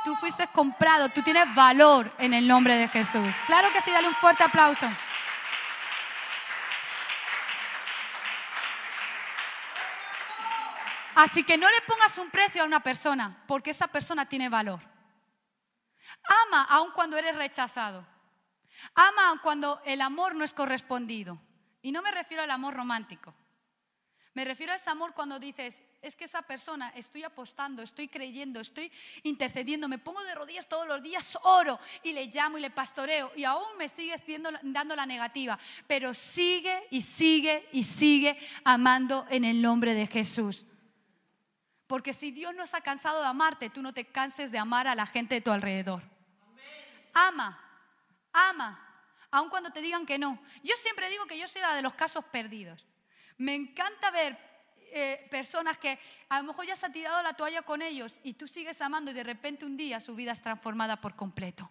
Tú 0.04 0.16
fuiste 0.16 0.48
comprado, 0.48 1.10
tú 1.10 1.22
tienes 1.22 1.54
valor 1.54 2.12
en 2.18 2.34
el 2.34 2.48
nombre 2.48 2.75
de 2.75 2.88
Jesús. 2.88 3.36
Claro 3.46 3.72
que 3.72 3.82
sí, 3.82 3.92
dale 3.92 4.08
un 4.08 4.16
fuerte 4.16 4.44
aplauso. 4.44 4.88
Así 11.22 11.44
que 11.44 11.56
no 11.56 11.70
le 11.70 11.82
pongas 11.82 12.18
un 12.18 12.32
precio 12.32 12.63
a 12.63 12.66
una 12.66 12.82
persona, 12.82 13.44
porque 13.48 13.70
esa 13.70 13.88
persona 13.88 14.28
tiene 14.28 14.50
valor. 14.50 14.80
Ama 16.48 16.63
aun 16.63 16.90
cuando 16.94 17.16
eres 17.16 17.36
rechazado. 17.36 18.04
Ama 18.96 19.40
cuando 19.44 19.80
el 19.86 20.01
amor 20.01 20.34
no 20.34 20.44
es 20.44 20.51
correspondido. 20.51 21.40
Y 21.84 21.92
no 21.92 22.01
me 22.01 22.10
refiero 22.10 22.42
al 22.42 22.50
amor 22.50 22.74
romántico. 22.74 23.36
Me 24.34 24.46
refiero 24.46 24.74
a 24.74 24.78
ese 24.78 24.90
amor 24.90 25.13
cuando 25.13 25.38
dices, 25.38 25.84
es 26.01 26.16
que 26.16 26.25
esa 26.25 26.42
persona, 26.42 26.92
estoy 26.96 27.24
apostando, 27.24 27.84
estoy 27.84 28.08
creyendo, 28.08 28.60
estoy 28.60 28.92
intercediendo, 29.22 29.88
me 29.88 30.00
pongo 30.00 30.24
de 30.24 30.34
rodillas 30.34 30.68
todos 30.68 30.88
los 30.88 31.04
días, 31.04 31.38
oro 31.44 31.80
y 32.01 32.13
le 32.13 32.25
llamo 32.28 32.58
y 32.58 32.62
le 32.62 32.72
pastoreo 32.72 33.32
y 33.36 33.44
aún 33.44 33.78
me 33.78 33.90
sigue 33.90 34.16
dando 34.63 34.96
la 34.96 35.06
negativa, 35.06 35.60
pero 35.86 36.16
sigue 36.16 36.88
y 36.90 37.01
sigue 37.01 37.70
y 37.74 37.84
sigue 37.84 38.40
amando 38.63 39.28
en 39.30 39.46
el 39.46 39.62
nombre 39.62 39.94
de 39.94 40.08
Jesús. 40.08 40.66
Porque 41.91 42.13
si 42.13 42.31
Dios 42.31 42.55
no 42.55 42.63
está 42.63 42.79
cansado 42.79 43.19
de 43.19 43.27
amarte, 43.27 43.69
tú 43.69 43.81
no 43.81 43.93
te 43.93 44.05
canses 44.05 44.50
de 44.50 44.57
amar 44.57 44.88
a 44.88 44.95
la 44.95 45.05
gente 45.05 45.36
de 45.36 45.41
tu 45.41 45.51
alrededor. 45.51 46.01
Ama, 47.13 47.60
ama, 48.31 48.79
aun 49.29 49.50
cuando 49.50 49.71
te 49.71 49.81
digan 49.81 50.05
que 50.05 50.17
no. 50.17 50.41
Yo 50.63 50.74
siempre 50.77 51.10
digo 51.10 51.25
que 51.25 51.38
yo 51.38 51.50
soy 51.50 51.60
la 51.60 51.75
de 51.75 51.81
los 51.81 51.93
casos 51.93 52.24
perdidos. 52.24 52.88
Me 53.38 53.55
encanta 53.55 54.10
ver 54.10 54.39
eh, 54.93 55.27
personas 55.29 55.77
que 55.77 56.00
a 56.29 56.38
lo 56.38 56.45
mejor 56.45 56.65
ya 56.65 56.77
se 56.77 56.86
ha 56.86 56.93
tirado 56.93 57.21
la 57.24 57.33
toalla 57.33 57.62
con 57.63 57.81
ellos 57.81 58.21
y 58.24 58.36
tú 58.36 58.48
sigues 58.48 58.79
amando 58.79 59.12
y 59.12 59.13
de 59.13 59.25
repente 59.25 59.65
un 59.65 59.75
día 59.75 60.00
su 60.00 60.15
vida 60.15 60.31
es 60.31 60.41
transformada 60.41 61.01
por 61.01 61.17
completo. 61.17 61.69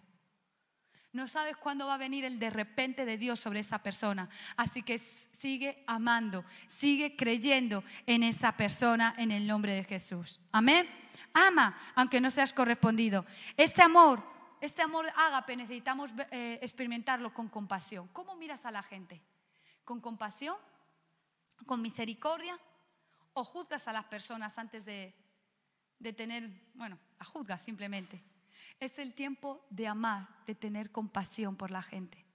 No 1.13 1.27
sabes 1.27 1.57
cuándo 1.57 1.87
va 1.87 1.95
a 1.95 1.97
venir 1.97 2.23
el 2.23 2.39
de 2.39 2.49
repente 2.49 3.05
de 3.05 3.17
Dios 3.17 3.39
sobre 3.39 3.59
esa 3.59 3.79
persona. 3.79 4.29
Así 4.55 4.81
que 4.81 4.97
sigue 4.97 5.83
amando, 5.85 6.45
sigue 6.67 7.17
creyendo 7.17 7.83
en 8.05 8.23
esa 8.23 8.55
persona 8.55 9.13
en 9.17 9.31
el 9.31 9.45
nombre 9.45 9.73
de 9.73 9.83
Jesús. 9.83 10.39
Amén. 10.53 10.87
Ama, 11.33 11.77
aunque 11.95 12.21
no 12.21 12.29
seas 12.29 12.53
correspondido. 12.53 13.25
Este 13.57 13.81
amor, 13.81 14.23
este 14.61 14.81
amor 14.81 15.05
ágape 15.15 15.57
necesitamos 15.57 16.11
eh, 16.31 16.59
experimentarlo 16.61 17.33
con 17.33 17.49
compasión. 17.49 18.07
¿Cómo 18.09 18.35
miras 18.35 18.65
a 18.65 18.71
la 18.71 18.81
gente? 18.81 19.21
¿Con 19.83 19.99
compasión? 19.99 20.55
¿Con 21.65 21.81
misericordia? 21.81 22.57
¿O 23.33 23.43
juzgas 23.43 23.87
a 23.89 23.93
las 23.93 24.05
personas 24.05 24.57
antes 24.57 24.85
de, 24.85 25.13
de 25.99 26.13
tener, 26.13 26.49
bueno, 26.73 26.97
a 27.19 27.25
juzgas 27.25 27.61
simplemente? 27.61 28.30
Es 28.79 28.99
el 28.99 29.13
tiempo 29.13 29.65
de 29.69 29.87
amar, 29.87 30.27
de 30.45 30.55
tener 30.55 30.91
compasión 30.91 31.55
por 31.55 31.71
la 31.71 31.81
gente. 31.81 32.25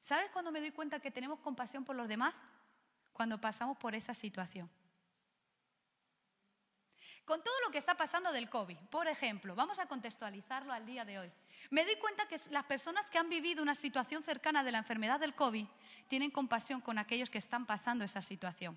¿Sabes 0.00 0.30
cuando 0.30 0.50
me 0.50 0.60
doy 0.60 0.72
cuenta 0.72 1.00
que 1.00 1.10
tenemos 1.10 1.40
compasión 1.40 1.84
por 1.84 1.96
los 1.96 2.08
demás? 2.08 2.42
Cuando 3.12 3.40
pasamos 3.40 3.76
por 3.78 3.94
esa 3.94 4.14
situación. 4.14 4.70
Con 7.24 7.42
todo 7.42 7.54
lo 7.64 7.70
que 7.70 7.78
está 7.78 7.96
pasando 7.96 8.32
del 8.32 8.48
COVID, 8.48 8.76
por 8.90 9.06
ejemplo, 9.06 9.54
vamos 9.54 9.78
a 9.78 9.86
contextualizarlo 9.86 10.72
al 10.72 10.86
día 10.86 11.04
de 11.04 11.18
hoy. 11.18 11.32
Me 11.70 11.84
doy 11.84 11.96
cuenta 11.96 12.26
que 12.26 12.40
las 12.50 12.64
personas 12.64 13.08
que 13.08 13.18
han 13.18 13.28
vivido 13.28 13.62
una 13.62 13.74
situación 13.74 14.22
cercana 14.22 14.64
de 14.64 14.72
la 14.72 14.78
enfermedad 14.78 15.20
del 15.20 15.34
COVID 15.34 15.66
tienen 16.08 16.30
compasión 16.30 16.80
con 16.80 16.98
aquellos 16.98 17.30
que 17.30 17.38
están 17.38 17.66
pasando 17.66 18.04
esa 18.04 18.22
situación. 18.22 18.76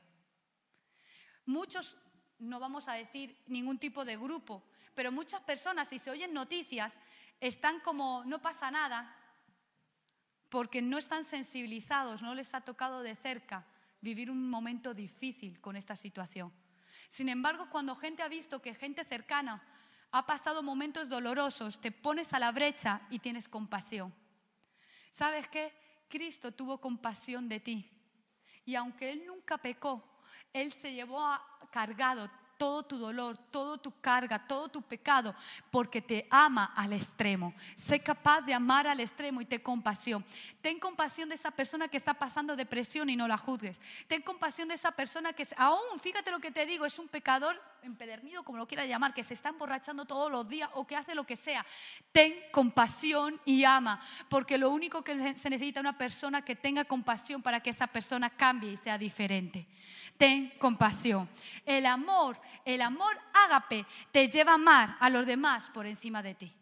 Muchos, 1.45 1.97
no 2.37 2.59
vamos 2.59 2.87
a 2.87 2.93
decir 2.93 3.41
ningún 3.47 3.79
tipo 3.79 4.05
de 4.05 4.17
grupo, 4.17 4.63
pero 4.95 5.11
muchas 5.11 5.41
personas, 5.41 5.87
si 5.87 5.99
se 5.99 6.11
oyen 6.11 6.33
noticias, 6.33 6.99
están 7.39 7.79
como, 7.81 8.23
no 8.25 8.41
pasa 8.41 8.71
nada, 8.71 9.15
porque 10.49 10.81
no 10.81 10.97
están 10.97 11.23
sensibilizados, 11.23 12.21
no 12.21 12.35
les 12.35 12.53
ha 12.53 12.61
tocado 12.61 13.01
de 13.01 13.15
cerca 13.15 13.65
vivir 14.01 14.29
un 14.29 14.49
momento 14.49 14.93
difícil 14.93 15.59
con 15.59 15.75
esta 15.75 15.95
situación. 15.95 16.53
Sin 17.09 17.29
embargo, 17.29 17.69
cuando 17.69 17.95
gente 17.95 18.21
ha 18.21 18.27
visto 18.27 18.61
que 18.61 18.75
gente 18.75 19.03
cercana 19.05 19.63
ha 20.11 20.25
pasado 20.25 20.61
momentos 20.61 21.09
dolorosos, 21.09 21.81
te 21.81 21.91
pones 21.91 22.33
a 22.33 22.39
la 22.39 22.51
brecha 22.51 23.01
y 23.09 23.19
tienes 23.19 23.49
compasión. 23.49 24.13
¿Sabes 25.11 25.47
qué? 25.47 25.73
Cristo 26.07 26.51
tuvo 26.51 26.79
compasión 26.79 27.49
de 27.49 27.59
ti. 27.59 27.89
Y 28.65 28.75
aunque 28.75 29.11
Él 29.11 29.25
nunca 29.25 29.57
pecó, 29.57 30.21
Él 30.53 30.71
se 30.71 30.93
llevó 30.93 31.25
cargado 31.71 32.29
todo 32.63 32.83
tu 32.83 32.97
dolor, 32.97 33.37
todo 33.51 33.77
tu 33.77 33.91
carga, 33.99 34.47
todo 34.47 34.69
tu 34.69 34.81
pecado, 34.81 35.35
porque 35.69 36.01
te 36.01 36.25
ama 36.29 36.71
al 36.73 36.93
extremo. 36.93 37.53
Sé 37.75 37.99
capaz 37.99 38.39
de 38.39 38.53
amar 38.53 38.87
al 38.87 39.01
extremo 39.01 39.41
y 39.41 39.45
ten 39.45 39.59
compasión. 39.59 40.23
Ten 40.61 40.79
compasión 40.79 41.27
de 41.27 41.35
esa 41.35 41.51
persona 41.51 41.89
que 41.89 41.97
está 41.97 42.13
pasando 42.13 42.55
depresión 42.55 43.09
y 43.09 43.17
no 43.17 43.27
la 43.27 43.37
juzgues. 43.37 43.81
Ten 44.07 44.21
compasión 44.21 44.69
de 44.69 44.75
esa 44.75 44.93
persona 44.93 45.33
que 45.33 45.45
aún, 45.57 45.99
fíjate 45.99 46.31
lo 46.31 46.39
que 46.39 46.51
te 46.51 46.65
digo, 46.65 46.85
es 46.85 46.97
un 46.99 47.09
pecador 47.09 47.61
empedernido, 47.83 48.43
como 48.43 48.57
lo 48.57 48.67
quiera 48.67 48.85
llamar, 48.85 49.13
que 49.13 49.23
se 49.23 49.33
está 49.33 49.49
emborrachando 49.49 50.05
todos 50.05 50.31
los 50.31 50.47
días 50.47 50.69
o 50.73 50.87
que 50.87 50.95
hace 50.95 51.15
lo 51.15 51.25
que 51.25 51.35
sea. 51.35 51.65
Ten 52.11 52.33
compasión 52.51 53.39
y 53.45 53.63
ama, 53.63 54.01
porque 54.29 54.57
lo 54.57 54.69
único 54.69 55.03
que 55.03 55.35
se 55.35 55.49
necesita 55.49 55.79
es 55.79 55.83
una 55.83 55.97
persona 55.97 56.43
que 56.43 56.55
tenga 56.55 56.85
compasión 56.85 57.41
para 57.41 57.59
que 57.61 57.69
esa 57.69 57.87
persona 57.87 58.29
cambie 58.29 58.71
y 58.71 58.77
sea 58.77 58.97
diferente. 58.97 59.67
Ten 60.17 60.51
compasión. 60.59 61.29
El 61.65 61.85
amor, 61.85 62.39
el 62.65 62.81
amor 62.81 63.19
ágape 63.33 63.85
te 64.11 64.27
lleva 64.29 64.53
a 64.53 64.55
amar 64.55 64.97
a 64.99 65.09
los 65.09 65.25
demás 65.25 65.69
por 65.69 65.85
encima 65.85 66.21
de 66.21 66.35
ti. 66.35 66.53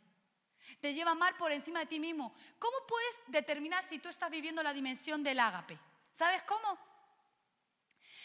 Te 0.79 0.93
lleva 0.93 1.11
a 1.11 1.13
amar 1.13 1.37
por 1.37 1.51
encima 1.51 1.79
de 1.79 1.85
ti 1.85 1.99
mismo. 1.99 2.33
¿Cómo 2.57 2.77
puedes 2.87 3.19
determinar 3.27 3.83
si 3.83 3.99
tú 3.99 4.09
estás 4.09 4.31
viviendo 4.31 4.63
la 4.63 4.73
dimensión 4.73 5.21
del 5.21 5.39
ágape? 5.39 5.77
¿Sabes 6.13 6.41
cómo? 6.43 6.77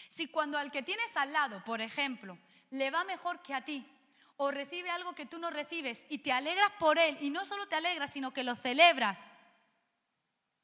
Si 0.09 0.29
cuando 0.29 0.57
al 0.57 0.71
que 0.71 0.83
tienes 0.83 1.15
al 1.17 1.33
lado, 1.33 1.63
por 1.65 1.81
ejemplo, 1.81 2.39
le 2.71 2.91
va 2.91 3.05
mejor 3.05 3.41
que 3.43 3.55
a 3.55 3.65
ti, 3.65 3.87
o 4.37 4.51
recibe 4.51 4.91
algo 4.91 5.15
que 5.15 5.27
tú 5.27 5.39
no 5.39 5.51
recibes 5.51 6.05
y 6.09 6.19
te 6.19 6.33
alegras 6.33 6.71
por 6.79 6.99
él, 6.99 7.17
y 7.21 7.31
no 7.31 7.45
solo 7.45 7.67
te 7.67 7.77
alegras, 7.77 8.13
sino 8.13 8.33
que 8.33 8.45
lo 8.45 8.55
celebras 8.55 9.19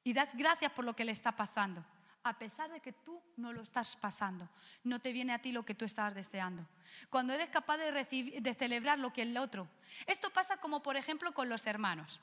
y 0.05 0.13
das 0.13 0.35
gracias 0.35 0.73
por 0.73 0.85
lo 0.85 0.95
que 0.95 1.05
le 1.05 1.13
está 1.13 1.33
pasando, 1.33 1.85
a 2.25 2.39
pesar 2.39 2.71
de 2.71 2.81
que 2.81 2.93
tú 2.93 3.23
no 3.37 3.53
lo 3.53 3.63
estás 3.63 3.97
pasando, 3.97 4.49
no 4.85 5.01
te 5.01 5.13
viene 5.13 5.33
a 5.33 5.41
ti 5.41 5.53
lo 5.53 5.65
que 5.65 5.75
tú 5.75 5.85
estabas 5.85 6.15
deseando. 6.15 6.67
Cuando 7.09 7.33
eres 7.33 7.49
capaz 7.49 7.79
de, 7.79 7.91
recibir, 7.91 8.43
de 8.43 8.55
celebrar 8.55 8.99
lo 8.99 9.13
que 9.13 9.23
el 9.23 9.37
otro. 9.37 9.69
Esto 10.07 10.31
pasa 10.31 10.57
como 10.57 10.83
por 10.83 10.97
ejemplo 10.97 11.33
con 11.33 11.49
los 11.49 11.67
hermanos. 11.67 12.21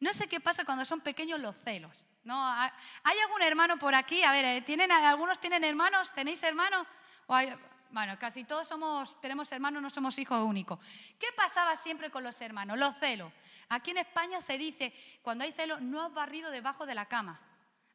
No 0.00 0.12
sé 0.12 0.26
qué 0.26 0.40
pasa 0.40 0.64
cuando 0.64 0.84
son 0.84 1.00
pequeños 1.00 1.40
los 1.40 1.56
celos. 1.56 2.04
¿no? 2.24 2.36
¿Hay 2.44 3.18
algún 3.24 3.42
hermano 3.42 3.78
por 3.78 3.94
aquí? 3.94 4.22
A 4.22 4.32
ver, 4.32 4.44
¿eh? 4.44 4.62
¿tienen, 4.62 4.90
¿algunos 4.90 5.38
tienen 5.38 5.64
hermanos? 5.64 6.12
¿Tenéis 6.12 6.42
hermanos? 6.42 6.86
¿O 7.26 7.34
hay, 7.34 7.52
bueno, 7.90 8.18
casi 8.18 8.44
todos 8.44 8.68
somos, 8.68 9.20
tenemos 9.20 9.50
hermanos, 9.52 9.82
no 9.82 9.90
somos 9.90 10.18
hijos 10.18 10.42
únicos. 10.42 10.78
¿Qué 11.18 11.28
pasaba 11.36 11.76
siempre 11.76 12.10
con 12.10 12.22
los 12.22 12.40
hermanos? 12.40 12.78
Los 12.78 12.96
celos. 12.98 13.32
Aquí 13.68 13.90
en 13.90 13.98
España 13.98 14.40
se 14.40 14.58
dice, 14.58 14.92
cuando 15.22 15.44
hay 15.44 15.52
celos, 15.52 15.80
no 15.80 16.02
has 16.02 16.12
barrido 16.12 16.50
debajo 16.50 16.86
de 16.86 16.94
la 16.94 17.06
cama. 17.06 17.40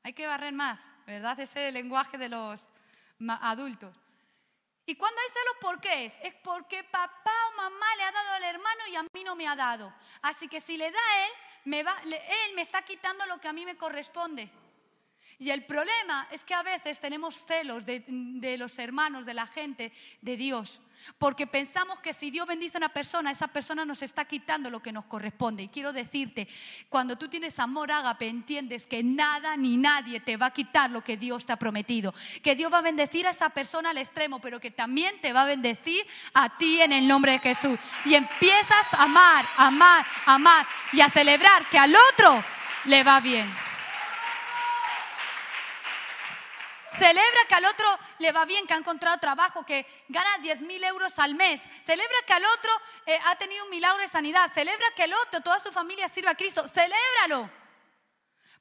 Hay 0.04 0.14
que 0.14 0.28
barrer 0.28 0.54
más, 0.54 0.80
¿verdad? 1.06 1.40
Ese 1.40 1.62
es 1.62 1.68
el 1.68 1.74
lenguaje 1.76 2.18
de 2.18 2.30
los 2.30 2.68
adultos. 3.28 3.96
¿Y 4.86 4.96
cuando 4.96 5.20
hay 5.22 5.28
celos, 5.28 5.56
por 5.62 5.80
qué 5.80 6.06
es? 6.06 6.14
Es 6.24 6.34
porque 6.44 6.84
papá 6.84 7.32
o 7.52 7.58
mamá 7.58 7.96
le 7.98 8.04
ha 8.04 8.12
dado 8.12 8.34
al 8.34 8.44
hermano 8.44 8.88
y 8.90 8.96
a 8.96 9.04
mí 9.04 9.24
no 9.24 9.36
me 9.36 9.48
ha 9.48 9.56
dado. 9.56 9.94
Así 10.22 10.48
que 10.48 10.60
si 10.60 10.76
le 10.76 10.90
da 10.92 11.00
a 11.00 11.26
él, 11.26 11.32
él 11.66 12.56
me 12.56 12.62
está 12.62 12.82
quitando 12.82 13.26
lo 13.28 13.40
que 13.40 13.48
a 13.48 13.54
mí 13.54 13.66
me 13.66 13.78
corresponde. 13.78 14.52
Y 15.40 15.50
el 15.50 15.66
problema 15.66 16.28
es 16.32 16.44
que 16.44 16.54
a 16.54 16.64
veces 16.64 17.00
tenemos 17.00 17.46
celos 17.46 17.86
de, 17.86 18.56
los 18.58 18.78
hermanos, 18.80 19.26
de 19.26 19.34
la 19.34 19.48
gente, 19.48 19.92
de 20.22 20.38
Dios. 20.38 20.80
Porque 21.18 21.48
pensamos 21.48 22.00
que 22.00 22.14
si 22.14 22.30
Dios 22.30 22.46
bendice 22.46 22.78
a 22.78 22.80
una 22.80 22.90
persona, 22.90 23.32
esa 23.32 23.48
persona 23.48 23.84
nos 23.86 24.04
está 24.04 24.26
quitando 24.26 24.70
lo 24.70 24.82
que 24.82 24.92
nos 24.92 25.06
corresponde. 25.06 25.64
Y 25.64 25.68
quiero 25.70 25.94
decirte, 25.94 26.48
cuando 26.90 27.18
tú 27.18 27.28
tienes 27.28 27.58
amor 27.58 27.92
ágape, 27.92 28.28
entiendes 28.28 28.86
que 28.86 29.02
nada 29.02 29.58
ni 29.58 29.78
nadie 29.78 30.20
te 30.20 30.38
va 30.38 30.48
a 30.48 30.54
quitar 30.54 30.92
lo 30.92 31.04
que 31.04 31.18
Dios 31.18 31.46
te 31.46 31.54
ha 31.54 31.58
prometido. 31.58 32.14
Que 32.44 32.56
Dios 32.56 32.72
va 32.72 32.80
a 32.80 32.84
bendecir 32.84 33.26
a 33.26 33.32
esa 33.32 33.50
persona 33.50 33.90
al 33.90 33.98
extremo, 33.98 34.40
pero 34.40 34.60
que 34.60 34.70
también 34.70 35.20
te 35.22 35.34
va 35.34 35.42
a 35.44 35.48
bendecir 35.48 36.06
a 36.36 36.56
ti 36.58 36.82
en 36.82 36.92
el 36.92 37.08
nombre 37.08 37.32
de 37.32 37.40
Jesús. 37.40 37.80
Y 38.06 38.14
empiezas 38.14 38.94
a 38.94 39.04
amar, 39.04 39.46
amar, 39.58 40.06
amar 40.28 40.68
y 40.94 41.02
a 41.02 41.10
celebrar 41.10 41.66
que 41.70 41.80
al 41.80 41.96
otro 41.96 42.44
le 42.86 43.04
va 43.04 43.20
bien. 43.20 43.71
Celebra 47.01 47.39
que 47.48 47.55
al 47.55 47.65
otro 47.65 47.88
le 48.20 48.31
va 48.31 48.46
bien, 48.46 48.67
que 48.67 48.75
ha 48.75 48.77
encontrado 48.77 49.17
trabajo, 49.17 49.65
que 49.65 49.88
gana 50.08 50.38
10 50.39 50.62
mil 50.62 50.84
euros 50.84 51.17
al 51.17 51.34
mes. 51.34 51.60
Celebra 51.84 52.15
que 52.27 52.34
al 52.34 52.46
otro 52.46 52.72
eh, 53.08 53.17
ha 53.25 53.36
tenido 53.38 53.63
un 53.63 53.72
milagro 53.72 54.03
de 54.03 54.08
sanidad. 54.08 54.51
Celebra 54.53 54.86
que 54.96 55.05
el 55.05 55.13
otro, 55.15 55.41
toda 55.41 55.60
su 55.60 55.72
familia 55.72 56.08
sirva 56.08 56.29
a 56.29 56.36
Cristo. 56.36 56.67
Celébralo. 56.67 57.50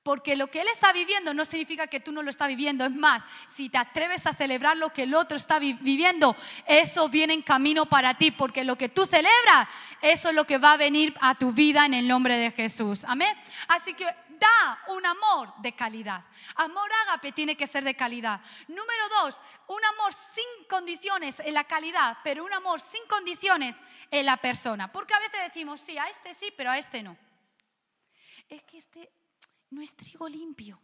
Porque 0.02 0.36
lo 0.36 0.46
que 0.46 0.62
él 0.62 0.68
está 0.72 0.90
viviendo 0.94 1.34
no 1.34 1.44
significa 1.44 1.86
que 1.86 2.00
tú 2.00 2.12
no 2.12 2.22
lo 2.22 2.30
estás 2.30 2.48
viviendo. 2.48 2.86
Es 2.86 2.92
más, 2.92 3.22
si 3.54 3.68
te 3.68 3.76
atreves 3.76 4.26
a 4.26 4.32
celebrar 4.32 4.78
lo 4.78 4.90
que 4.90 5.02
el 5.02 5.12
otro 5.12 5.36
está 5.36 5.58
viviendo, 5.58 6.34
eso 6.64 7.10
viene 7.10 7.34
en 7.34 7.42
camino 7.42 7.84
para 7.84 8.14
ti. 8.14 8.30
Porque 8.30 8.64
lo 8.64 8.76
que 8.76 8.88
tú 8.88 9.04
celebras, 9.04 9.68
eso 10.00 10.30
es 10.30 10.34
lo 10.34 10.46
que 10.46 10.56
va 10.56 10.72
a 10.72 10.78
venir 10.78 11.14
a 11.20 11.34
tu 11.34 11.52
vida 11.52 11.84
en 11.84 11.92
el 11.92 12.08
nombre 12.08 12.38
de 12.38 12.52
Jesús. 12.52 13.04
Amén. 13.04 13.36
Así 13.68 13.92
que 13.92 14.06
da 14.40 14.82
un 14.88 15.04
amor 15.04 15.54
de 15.58 15.74
calidad. 15.74 16.24
Amor 16.56 16.90
ágape 17.06 17.32
tiene 17.32 17.56
que 17.56 17.66
ser 17.66 17.84
de 17.84 17.94
calidad. 17.94 18.40
Número 18.68 19.08
dos, 19.20 19.40
un 19.68 19.84
amor 19.84 20.12
sin 20.12 20.64
condiciones 20.68 21.38
en 21.40 21.54
la 21.54 21.64
calidad, 21.64 22.18
pero 22.24 22.44
un 22.44 22.52
amor 22.52 22.80
sin 22.80 23.06
condiciones 23.06 23.76
en 24.10 24.26
la 24.26 24.38
persona. 24.38 24.90
Porque 24.90 25.14
a 25.14 25.20
veces 25.20 25.40
decimos, 25.44 25.80
sí, 25.80 25.98
a 25.98 26.08
este 26.08 26.34
sí, 26.34 26.52
pero 26.56 26.70
a 26.70 26.78
este 26.78 27.02
no. 27.02 27.16
Es 28.48 28.62
que 28.64 28.78
este 28.78 29.12
no 29.70 29.82
es 29.82 29.94
trigo 29.94 30.28
limpio. 30.28 30.80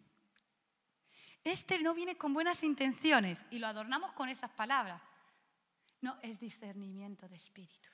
Este 1.42 1.78
no 1.78 1.94
viene 1.94 2.16
con 2.16 2.34
buenas 2.34 2.62
intenciones 2.62 3.44
y 3.50 3.58
lo 3.58 3.66
adornamos 3.66 4.12
con 4.12 4.28
esas 4.28 4.50
palabras. 4.50 5.00
No, 6.00 6.18
es 6.22 6.38
discernimiento 6.38 7.28
de 7.28 7.36
espíritus. 7.36 7.92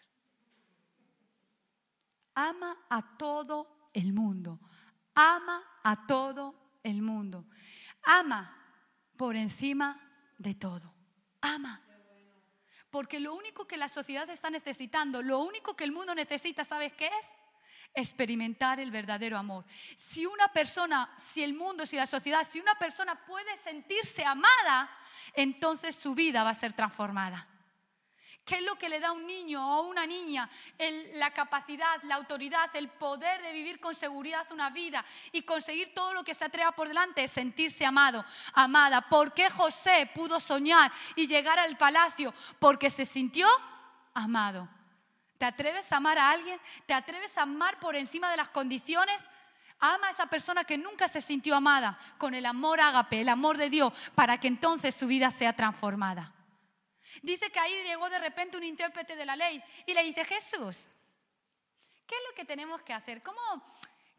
Ama 2.34 2.76
a 2.88 3.16
todo 3.16 3.90
el 3.92 4.12
mundo. 4.12 4.58
Ama 5.14 5.62
a 5.82 6.06
todo 6.06 6.78
el 6.82 7.02
mundo. 7.02 7.46
Ama 8.02 8.56
por 9.16 9.36
encima 9.36 10.00
de 10.38 10.54
todo. 10.54 10.92
Ama. 11.40 11.80
Porque 12.90 13.20
lo 13.20 13.34
único 13.34 13.66
que 13.66 13.76
la 13.76 13.88
sociedad 13.88 14.28
está 14.28 14.50
necesitando, 14.50 15.22
lo 15.22 15.40
único 15.40 15.74
que 15.74 15.84
el 15.84 15.92
mundo 15.92 16.14
necesita, 16.14 16.64
¿sabes 16.64 16.92
qué 16.92 17.06
es? 17.06 17.26
experimentar 17.94 18.80
el 18.80 18.90
verdadero 18.90 19.36
amor. 19.36 19.64
Si 19.96 20.24
una 20.26 20.48
persona, 20.48 21.12
si 21.16 21.42
el 21.42 21.54
mundo, 21.54 21.86
si 21.86 21.96
la 21.96 22.06
sociedad, 22.06 22.46
si 22.48 22.60
una 22.60 22.74
persona 22.76 23.14
puede 23.26 23.56
sentirse 23.58 24.24
amada, 24.24 24.90
entonces 25.34 25.94
su 25.94 26.14
vida 26.14 26.42
va 26.42 26.50
a 26.50 26.54
ser 26.54 26.72
transformada. 26.72 27.46
¿Qué 28.44 28.56
es 28.56 28.62
lo 28.62 28.74
que 28.76 28.88
le 28.88 28.98
da 28.98 29.08
a 29.08 29.12
un 29.12 29.24
niño 29.24 29.64
o 29.64 29.72
a 29.72 29.80
una 29.82 30.04
niña 30.04 30.50
la 31.14 31.30
capacidad, 31.30 32.02
la 32.02 32.16
autoridad, 32.16 32.74
el 32.74 32.88
poder 32.88 33.40
de 33.40 33.52
vivir 33.52 33.78
con 33.78 33.94
seguridad 33.94 34.44
una 34.50 34.68
vida 34.70 35.04
y 35.30 35.42
conseguir 35.42 35.94
todo 35.94 36.12
lo 36.12 36.24
que 36.24 36.34
se 36.34 36.44
atreva 36.44 36.72
por 36.72 36.88
delante? 36.88 37.28
Sentirse 37.28 37.86
amado, 37.86 38.24
amada. 38.54 39.02
¿Por 39.02 39.32
qué 39.32 39.48
José 39.48 40.10
pudo 40.12 40.40
soñar 40.40 40.90
y 41.14 41.28
llegar 41.28 41.60
al 41.60 41.76
palacio? 41.76 42.34
Porque 42.58 42.90
se 42.90 43.06
sintió 43.06 43.46
amado. 44.12 44.68
¿Te 45.38 45.44
atreves 45.44 45.92
a 45.92 45.98
amar 45.98 46.18
a 46.18 46.30
alguien? 46.30 46.60
¿Te 46.86 46.94
atreves 46.94 47.38
a 47.38 47.42
amar 47.42 47.78
por 47.78 47.94
encima 47.94 48.28
de 48.28 48.36
las 48.36 48.48
condiciones? 48.48 49.22
Ama 49.78 50.08
a 50.08 50.10
esa 50.10 50.26
persona 50.26 50.64
que 50.64 50.78
nunca 50.78 51.06
se 51.06 51.20
sintió 51.20 51.54
amada 51.54 51.96
con 52.18 52.34
el 52.34 52.46
amor 52.46 52.80
ágape, 52.80 53.20
el 53.20 53.28
amor 53.28 53.56
de 53.56 53.70
Dios, 53.70 53.92
para 54.16 54.38
que 54.38 54.48
entonces 54.48 54.94
su 54.94 55.06
vida 55.06 55.30
sea 55.30 55.54
transformada. 55.54 56.32
Dice 57.20 57.50
que 57.50 57.58
ahí 57.58 57.82
llegó 57.84 58.08
de 58.08 58.18
repente 58.18 58.56
un 58.56 58.64
intérprete 58.64 59.16
de 59.16 59.26
la 59.26 59.36
ley 59.36 59.62
y 59.86 59.92
le 59.92 60.02
dice, 60.04 60.24
Jesús, 60.24 60.88
¿qué 62.06 62.14
es 62.14 62.20
lo 62.28 62.34
que 62.34 62.44
tenemos 62.44 62.82
que 62.82 62.92
hacer? 62.92 63.22
¿Cómo, 63.22 63.40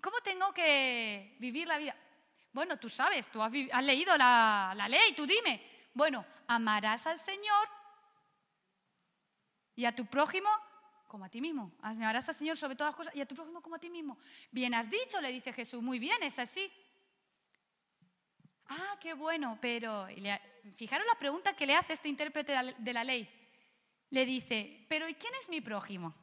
cómo 0.01 0.17
tengo 0.23 0.53
que 0.53 1.35
vivir 1.39 1.67
la 1.67 1.77
vida? 1.77 1.95
Bueno, 2.51 2.77
tú 2.77 2.89
sabes, 2.89 3.27
tú 3.29 3.41
has, 3.41 3.51
leído 3.51 4.15
la, 4.15 4.73
la 4.75 4.87
ley, 4.87 5.13
tú 5.15 5.25
dime. 5.25 5.87
Bueno, 5.93 6.25
amarás 6.47 7.07
al 7.07 7.19
Señor 7.19 7.67
y 9.75 9.85
a 9.85 9.95
tu 9.95 10.05
prójimo 10.05 10.49
como 11.07 11.25
a 11.25 11.29
ti 11.29 11.41
mismo. 11.41 11.71
Amarás 11.81 12.27
al 12.29 12.35
Señor 12.35 12.57
sobre 12.57 12.75
todas 12.75 12.91
las 12.91 12.97
cosas 12.97 13.15
y 13.15 13.21
a 13.21 13.25
tu 13.27 13.35
prójimo 13.35 13.61
como 13.61 13.75
a 13.75 13.79
ti 13.79 13.89
mismo. 13.89 14.17
Bien 14.51 14.73
has 14.73 14.89
dicho, 14.89 15.21
le 15.21 15.31
dice 15.31 15.53
Jesús. 15.53 15.81
Muy 15.81 15.99
bien, 15.99 16.21
es 16.23 16.39
así. 16.39 16.71
Ah, 18.67 18.97
qué 18.99 19.13
bueno, 19.13 19.57
pero 19.61 20.07
fijaros 20.75 21.05
la 21.05 21.19
pregunta 21.19 21.55
que 21.55 21.65
le 21.65 21.75
hace 21.75 21.93
este 21.93 22.09
intérprete 22.09 22.53
de 22.77 22.93
la 22.93 23.03
ley. 23.03 23.29
Le 24.09 24.25
dice, 24.25 24.85
pero 24.87 25.07
¿y 25.07 25.15
quién 25.15 25.33
es 25.39 25.49
mi 25.49 25.61
prójimo? 25.61 26.15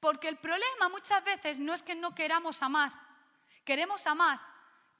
Porque 0.00 0.28
el 0.28 0.36
problema 0.36 0.88
muchas 0.90 1.24
veces 1.24 1.58
no 1.58 1.74
es 1.74 1.82
que 1.82 1.94
no 1.94 2.14
queramos 2.14 2.62
amar. 2.62 2.92
Queremos 3.64 4.06
amar, 4.06 4.40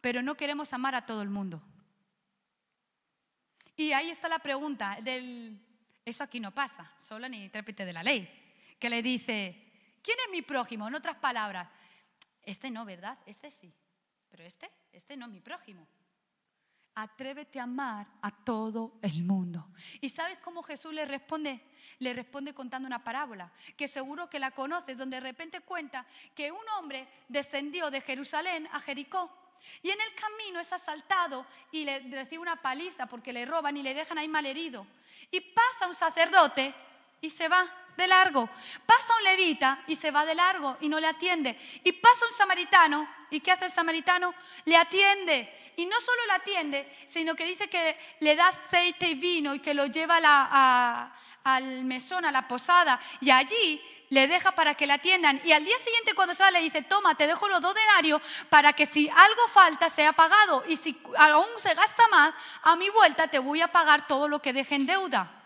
pero 0.00 0.22
no 0.22 0.36
queremos 0.36 0.72
amar 0.72 0.94
a 0.94 1.06
todo 1.06 1.22
el 1.22 1.28
mundo. 1.28 1.62
Y 3.76 3.92
ahí 3.92 4.10
está 4.10 4.28
la 4.28 4.40
pregunta 4.40 4.98
del... 5.02 5.64
Eso 6.04 6.24
aquí 6.24 6.40
no 6.40 6.52
pasa, 6.52 6.90
solo 6.98 7.26
en 7.26 7.34
el 7.34 7.42
intérprete 7.44 7.84
de 7.84 7.92
la 7.92 8.02
ley, 8.02 8.28
que 8.78 8.88
le 8.88 9.02
dice, 9.02 9.70
¿quién 10.02 10.16
es 10.24 10.30
mi 10.32 10.42
prójimo? 10.42 10.88
En 10.88 10.94
otras 10.94 11.16
palabras, 11.16 11.68
este 12.42 12.70
no, 12.70 12.84
¿verdad? 12.86 13.18
Este 13.26 13.50
sí, 13.50 13.72
pero 14.38 14.46
este, 14.46 14.70
este 14.92 15.16
no 15.16 15.26
es 15.26 15.32
mi 15.32 15.40
prójimo. 15.40 15.84
Atrévete 16.94 17.58
a 17.58 17.64
amar 17.64 18.06
a 18.22 18.30
todo 18.30 19.00
el 19.02 19.24
mundo. 19.24 19.68
¿Y 20.00 20.08
sabes 20.10 20.38
cómo 20.38 20.62
Jesús 20.62 20.94
le 20.94 21.04
responde? 21.06 21.60
Le 21.98 22.14
responde 22.14 22.54
contando 22.54 22.86
una 22.86 23.02
parábola, 23.02 23.52
que 23.76 23.88
seguro 23.88 24.30
que 24.30 24.38
la 24.38 24.52
conoces, 24.52 24.96
donde 24.96 25.16
de 25.16 25.22
repente 25.22 25.62
cuenta 25.62 26.06
que 26.36 26.52
un 26.52 26.68
hombre 26.78 27.08
descendió 27.26 27.90
de 27.90 28.00
Jerusalén 28.00 28.68
a 28.70 28.78
Jericó 28.78 29.28
y 29.82 29.90
en 29.90 30.00
el 30.00 30.14
camino 30.14 30.60
es 30.60 30.72
asaltado 30.72 31.44
y 31.72 31.84
le 31.84 31.98
recibe 31.98 32.38
una 32.38 32.62
paliza 32.62 33.06
porque 33.08 33.32
le 33.32 33.44
roban 33.44 33.76
y 33.76 33.82
le 33.82 33.92
dejan 33.92 34.18
ahí 34.18 34.28
malherido. 34.28 34.86
Y 35.32 35.40
pasa 35.40 35.88
un 35.88 35.96
sacerdote 35.96 36.72
y 37.20 37.28
se 37.28 37.48
va 37.48 37.66
de 37.98 38.06
largo. 38.06 38.48
Pasa 38.86 39.14
un 39.18 39.24
levita 39.24 39.82
y 39.88 39.96
se 39.96 40.10
va 40.10 40.24
de 40.24 40.34
largo 40.34 40.78
y 40.80 40.88
no 40.88 40.98
le 40.98 41.08
atiende. 41.08 41.58
Y 41.84 41.92
pasa 41.92 42.24
un 42.30 42.36
samaritano 42.36 43.06
y 43.28 43.40
¿qué 43.40 43.52
hace 43.52 43.66
el 43.66 43.72
samaritano? 43.72 44.34
Le 44.64 44.76
atiende. 44.76 45.72
Y 45.76 45.84
no 45.84 46.00
solo 46.00 46.26
le 46.26 46.32
atiende, 46.32 47.06
sino 47.06 47.34
que 47.34 47.44
dice 47.44 47.68
que 47.68 47.98
le 48.20 48.34
da 48.34 48.48
aceite 48.48 49.10
y 49.10 49.14
vino 49.14 49.54
y 49.54 49.58
que 49.58 49.74
lo 49.74 49.86
lleva 49.86 51.12
al 51.44 51.84
mesón, 51.84 52.24
a 52.24 52.32
la 52.32 52.48
posada. 52.48 52.98
Y 53.20 53.30
allí 53.30 53.82
le 54.10 54.26
deja 54.26 54.52
para 54.52 54.74
que 54.74 54.86
le 54.86 54.94
atiendan 54.94 55.40
y 55.44 55.52
al 55.52 55.64
día 55.64 55.78
siguiente 55.78 56.14
cuando 56.14 56.34
se 56.34 56.50
le 56.50 56.60
dice, 56.60 56.82
toma, 56.82 57.14
te 57.14 57.26
dejo 57.26 57.46
los 57.48 57.60
dos 57.60 57.74
denarios 57.74 58.22
para 58.48 58.72
que 58.72 58.86
si 58.86 59.06
algo 59.08 59.48
falta 59.52 59.90
sea 59.90 60.14
pagado 60.14 60.64
y 60.66 60.78
si 60.78 60.98
aún 61.18 61.46
se 61.58 61.74
gasta 61.74 62.08
más, 62.08 62.34
a 62.62 62.74
mi 62.76 62.88
vuelta 62.88 63.28
te 63.28 63.38
voy 63.38 63.60
a 63.60 63.70
pagar 63.70 64.06
todo 64.06 64.26
lo 64.26 64.40
que 64.40 64.54
deje 64.54 64.76
en 64.76 64.86
deuda. 64.86 65.37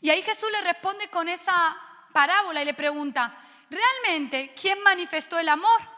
Y 0.00 0.10
ahí 0.10 0.22
Jesús 0.22 0.48
le 0.52 0.60
responde 0.60 1.08
con 1.08 1.28
esa 1.28 1.76
parábola 2.12 2.62
y 2.62 2.64
le 2.64 2.74
pregunta, 2.74 3.36
¿realmente 3.70 4.54
quién 4.60 4.82
manifestó 4.82 5.38
el 5.38 5.48
amor? 5.48 5.96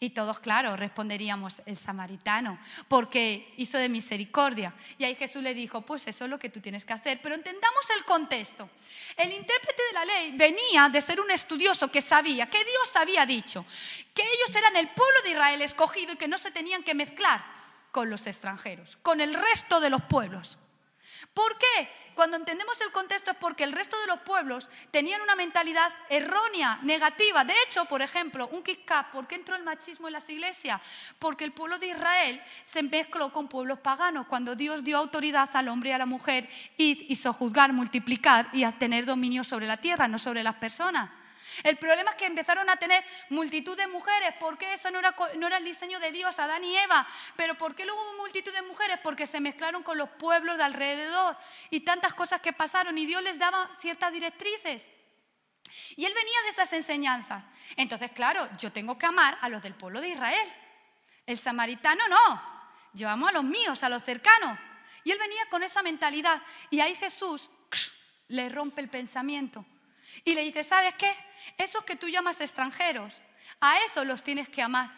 Y 0.00 0.10
todos, 0.10 0.38
claro, 0.38 0.76
responderíamos 0.76 1.60
el 1.66 1.76
samaritano, 1.76 2.60
porque 2.86 3.52
hizo 3.56 3.78
de 3.78 3.88
misericordia. 3.88 4.72
Y 4.96 5.02
ahí 5.02 5.16
Jesús 5.16 5.42
le 5.42 5.54
dijo, 5.54 5.82
pues 5.82 6.06
eso 6.06 6.24
es 6.24 6.30
lo 6.30 6.38
que 6.38 6.50
tú 6.50 6.60
tienes 6.60 6.84
que 6.84 6.92
hacer. 6.92 7.18
Pero 7.20 7.34
entendamos 7.34 7.84
el 7.96 8.04
contexto. 8.04 8.70
El 9.16 9.32
intérprete 9.32 9.82
de 9.88 9.92
la 9.94 10.04
ley 10.04 10.32
venía 10.36 10.88
de 10.88 11.00
ser 11.00 11.20
un 11.20 11.32
estudioso 11.32 11.90
que 11.90 12.00
sabía 12.00 12.48
que 12.48 12.58
Dios 12.64 12.94
había 12.94 13.26
dicho 13.26 13.66
que 14.14 14.22
ellos 14.22 14.54
eran 14.54 14.76
el 14.76 14.88
pueblo 14.90 15.20
de 15.24 15.30
Israel 15.30 15.62
escogido 15.62 16.12
y 16.12 16.16
que 16.16 16.28
no 16.28 16.38
se 16.38 16.52
tenían 16.52 16.84
que 16.84 16.94
mezclar 16.94 17.44
con 17.90 18.08
los 18.08 18.28
extranjeros, 18.28 18.98
con 19.02 19.20
el 19.20 19.34
resto 19.34 19.80
de 19.80 19.90
los 19.90 20.02
pueblos. 20.02 20.58
¿Por 21.34 21.56
qué? 21.58 21.88
Cuando 22.14 22.36
entendemos 22.36 22.80
el 22.80 22.90
contexto 22.90 23.30
es 23.30 23.36
porque 23.36 23.62
el 23.62 23.72
resto 23.72 23.96
de 24.00 24.08
los 24.08 24.18
pueblos 24.20 24.68
tenían 24.90 25.20
una 25.20 25.36
mentalidad 25.36 25.92
errónea, 26.10 26.80
negativa. 26.82 27.44
De 27.44 27.54
hecho, 27.64 27.84
por 27.84 28.02
ejemplo, 28.02 28.48
un 28.48 28.64
kick 28.64 28.90
¿por 29.12 29.28
qué 29.28 29.36
entró 29.36 29.54
el 29.54 29.62
machismo 29.62 30.08
en 30.08 30.14
las 30.14 30.28
iglesias? 30.28 30.80
Porque 31.20 31.44
el 31.44 31.52
pueblo 31.52 31.78
de 31.78 31.86
Israel 31.86 32.42
se 32.64 32.82
mezcló 32.82 33.32
con 33.32 33.46
pueblos 33.46 33.78
paganos 33.78 34.26
cuando 34.26 34.56
Dios 34.56 34.82
dio 34.82 34.98
autoridad 34.98 35.48
al 35.52 35.68
hombre 35.68 35.90
y 35.90 35.92
a 35.92 35.98
la 35.98 36.06
mujer 36.06 36.48
y 36.76 37.06
hizo 37.12 37.32
juzgar, 37.32 37.72
multiplicar 37.72 38.48
y 38.52 38.64
a 38.64 38.72
tener 38.72 39.06
dominio 39.06 39.44
sobre 39.44 39.66
la 39.66 39.76
tierra, 39.76 40.08
no 40.08 40.18
sobre 40.18 40.42
las 40.42 40.56
personas. 40.56 41.17
El 41.62 41.76
problema 41.76 42.10
es 42.10 42.16
que 42.16 42.26
empezaron 42.26 42.68
a 42.70 42.76
tener 42.76 43.04
multitud 43.30 43.76
de 43.76 43.86
mujeres. 43.86 44.34
¿Por 44.40 44.58
qué 44.58 44.74
eso 44.74 44.90
no 44.90 44.98
era, 44.98 45.14
no 45.36 45.46
era 45.46 45.58
el 45.58 45.64
diseño 45.64 46.00
de 46.00 46.12
Dios, 46.12 46.38
Adán 46.38 46.64
y 46.64 46.76
Eva? 46.76 47.06
Pero 47.36 47.54
¿por 47.54 47.74
qué 47.74 47.84
luego 47.84 48.02
hubo 48.02 48.18
multitud 48.18 48.52
de 48.52 48.62
mujeres? 48.62 48.98
Porque 49.02 49.26
se 49.26 49.40
mezclaron 49.40 49.82
con 49.82 49.98
los 49.98 50.08
pueblos 50.10 50.56
de 50.56 50.64
alrededor 50.64 51.36
y 51.70 51.80
tantas 51.80 52.14
cosas 52.14 52.40
que 52.40 52.52
pasaron 52.52 52.96
y 52.98 53.06
Dios 53.06 53.22
les 53.22 53.38
daba 53.38 53.70
ciertas 53.80 54.12
directrices. 54.12 54.88
Y 55.96 56.04
él 56.04 56.14
venía 56.14 56.42
de 56.44 56.48
esas 56.50 56.72
enseñanzas. 56.72 57.44
Entonces, 57.76 58.10
claro, 58.12 58.48
yo 58.56 58.72
tengo 58.72 58.98
que 58.98 59.06
amar 59.06 59.38
a 59.40 59.48
los 59.48 59.62
del 59.62 59.74
pueblo 59.74 60.00
de 60.00 60.08
Israel. 60.10 60.52
El 61.26 61.38
samaritano 61.38 62.08
no. 62.08 62.58
Yo 62.94 63.08
amo 63.08 63.28
a 63.28 63.32
los 63.32 63.44
míos, 63.44 63.82
a 63.82 63.88
los 63.88 64.02
cercanos. 64.04 64.58
Y 65.04 65.10
él 65.10 65.18
venía 65.18 65.46
con 65.50 65.62
esa 65.62 65.82
mentalidad. 65.82 66.40
Y 66.70 66.80
ahí 66.80 66.94
Jesús 66.94 67.50
le 68.28 68.48
rompe 68.48 68.80
el 68.80 68.88
pensamiento. 68.88 69.64
Y 70.24 70.34
le 70.34 70.42
dice, 70.42 70.64
¿sabes 70.64 70.94
qué? 70.94 71.12
Esos 71.56 71.84
que 71.84 71.96
tú 71.96 72.08
llamas 72.08 72.40
extranjeros, 72.40 73.20
a 73.60 73.78
esos 73.84 74.06
los 74.06 74.22
tienes 74.22 74.48
que 74.48 74.62
amar. 74.62 74.90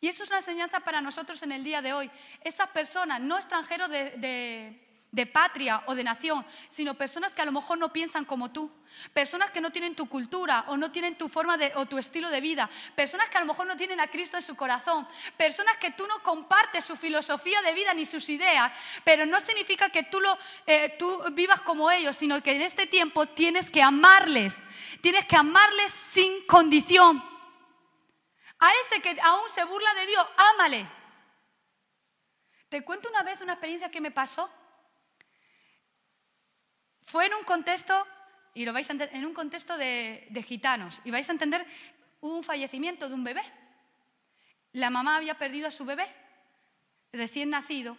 Y 0.00 0.08
eso 0.08 0.22
es 0.22 0.30
una 0.30 0.38
enseñanza 0.38 0.80
para 0.80 1.00
nosotros 1.00 1.42
en 1.42 1.52
el 1.52 1.64
día 1.64 1.82
de 1.82 1.92
hoy. 1.92 2.10
Esas 2.44 2.68
personas, 2.68 3.20
no 3.20 3.36
extranjeros 3.36 3.90
de, 3.90 4.10
de, 4.12 4.87
patria 5.26 5.82
o 5.86 5.94
de 5.94 6.04
nación, 6.04 6.44
sino 6.68 6.94
personas 6.94 7.32
que 7.32 7.40
a 7.40 7.46
lo 7.46 7.52
mejor 7.52 7.78
no 7.78 7.92
piensan 7.92 8.24
como 8.24 8.52
tú, 8.52 8.70
personas 9.12 9.50
que 9.50 9.60
no 9.60 9.70
tienen 9.70 9.94
tu 9.94 10.06
cultura 10.06 10.66
o 10.68 10.76
no 10.76 10.92
tienen 10.92 11.16
tu 11.16 11.28
forma 11.28 11.56
de, 11.56 11.72
o 11.76 11.86
tu 11.86 11.98
estilo 11.98 12.28
de 12.28 12.40
vida, 12.40 12.68
personas 12.94 13.28
que 13.28 13.38
a 13.38 13.40
lo 13.40 13.46
mejor 13.46 13.66
no 13.66 13.76
tienen 13.76 14.00
a 14.00 14.08
Cristo 14.08 14.36
en 14.36 14.42
su 14.42 14.54
corazón, 14.54 15.08
personas 15.36 15.76
que 15.78 15.92
tú 15.92 16.06
no 16.06 16.22
compartes 16.22 16.84
su 16.84 16.94
filosofía 16.96 17.60
de 17.62 17.74
vida 17.74 17.94
ni 17.94 18.04
sus 18.04 18.28
ideas, 18.28 18.70
pero 19.04 19.24
no 19.24 19.40
significa 19.40 19.88
que 19.88 20.02
tú, 20.02 20.20
lo, 20.20 20.36
eh, 20.66 20.94
tú 20.98 21.22
vivas 21.32 21.62
como 21.62 21.90
ellos, 21.90 22.14
sino 22.14 22.42
que 22.42 22.52
en 22.52 22.62
este 22.62 22.86
tiempo 22.86 23.26
tienes 23.26 23.70
que 23.70 23.82
amarles, 23.82 24.56
tienes 25.00 25.24
que 25.24 25.36
amarles 25.36 25.90
sin 25.92 26.46
condición. 26.46 27.22
A 28.60 28.70
ese 28.84 29.00
que 29.00 29.16
aún 29.22 29.48
se 29.54 29.64
burla 29.64 29.94
de 29.94 30.06
Dios, 30.06 30.26
ámale. 30.36 30.88
Te 32.68 32.84
cuento 32.84 33.08
una 33.08 33.22
vez 33.22 33.40
una 33.40 33.54
experiencia 33.54 33.90
que 33.90 34.00
me 34.00 34.10
pasó. 34.10 34.50
Fue 37.08 37.24
en 37.24 37.32
un 37.32 37.42
contexto, 37.42 38.06
y 38.52 38.66
lo 38.66 38.74
vais 38.74 38.86
a 38.90 38.92
entender, 38.92 39.16
en 39.16 39.24
un 39.24 39.32
contexto 39.32 39.78
de, 39.78 40.44
gitanos, 40.46 41.00
y 41.06 41.10
vais 41.10 41.26
a 41.26 41.32
entender 41.32 41.64
un 42.20 42.44
fallecimiento 42.44 43.08
de 43.08 43.14
un 43.14 43.24
bebé. 43.24 43.40
La 44.72 44.90
mamá 44.90 45.16
había 45.16 45.38
perdido 45.38 45.68
a 45.68 45.70
su 45.70 45.86
bebé 45.86 46.06
recién 47.10 47.48
nacido 47.48 47.96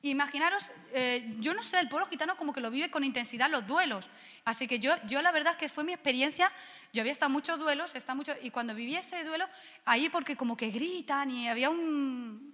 Imaginaros, 0.00 0.70
eh, 0.92 1.34
yo 1.38 1.52
no 1.52 1.62
sé, 1.64 1.80
el 1.80 1.88
pueblo 1.88 2.06
gitano 2.06 2.36
como 2.36 2.54
que 2.54 2.60
lo 2.60 2.70
vive 2.70 2.90
con 2.90 3.04
intensidad 3.04 3.50
los 3.50 3.66
duelos. 3.66 4.08
Así 4.46 4.66
que 4.66 4.78
yo, 4.78 4.94
yo 5.06 5.20
la 5.20 5.32
verdad 5.32 5.52
es 5.52 5.58
que 5.58 5.68
fue 5.68 5.84
mi 5.84 5.92
experiencia, 5.92 6.50
yo 6.94 7.02
había 7.02 7.12
estado 7.12 7.28
muchos 7.28 7.58
duelos, 7.58 7.94
está 7.94 8.14
mucho, 8.14 8.34
y 8.40 8.50
cuando 8.50 8.74
viví 8.74 8.96
ese 8.96 9.22
duelo, 9.24 9.46
ahí 9.84 10.08
porque 10.08 10.34
como 10.34 10.56
que 10.56 10.70
gritan 10.70 11.30
y 11.30 11.48
había 11.48 11.68
una 11.70 12.48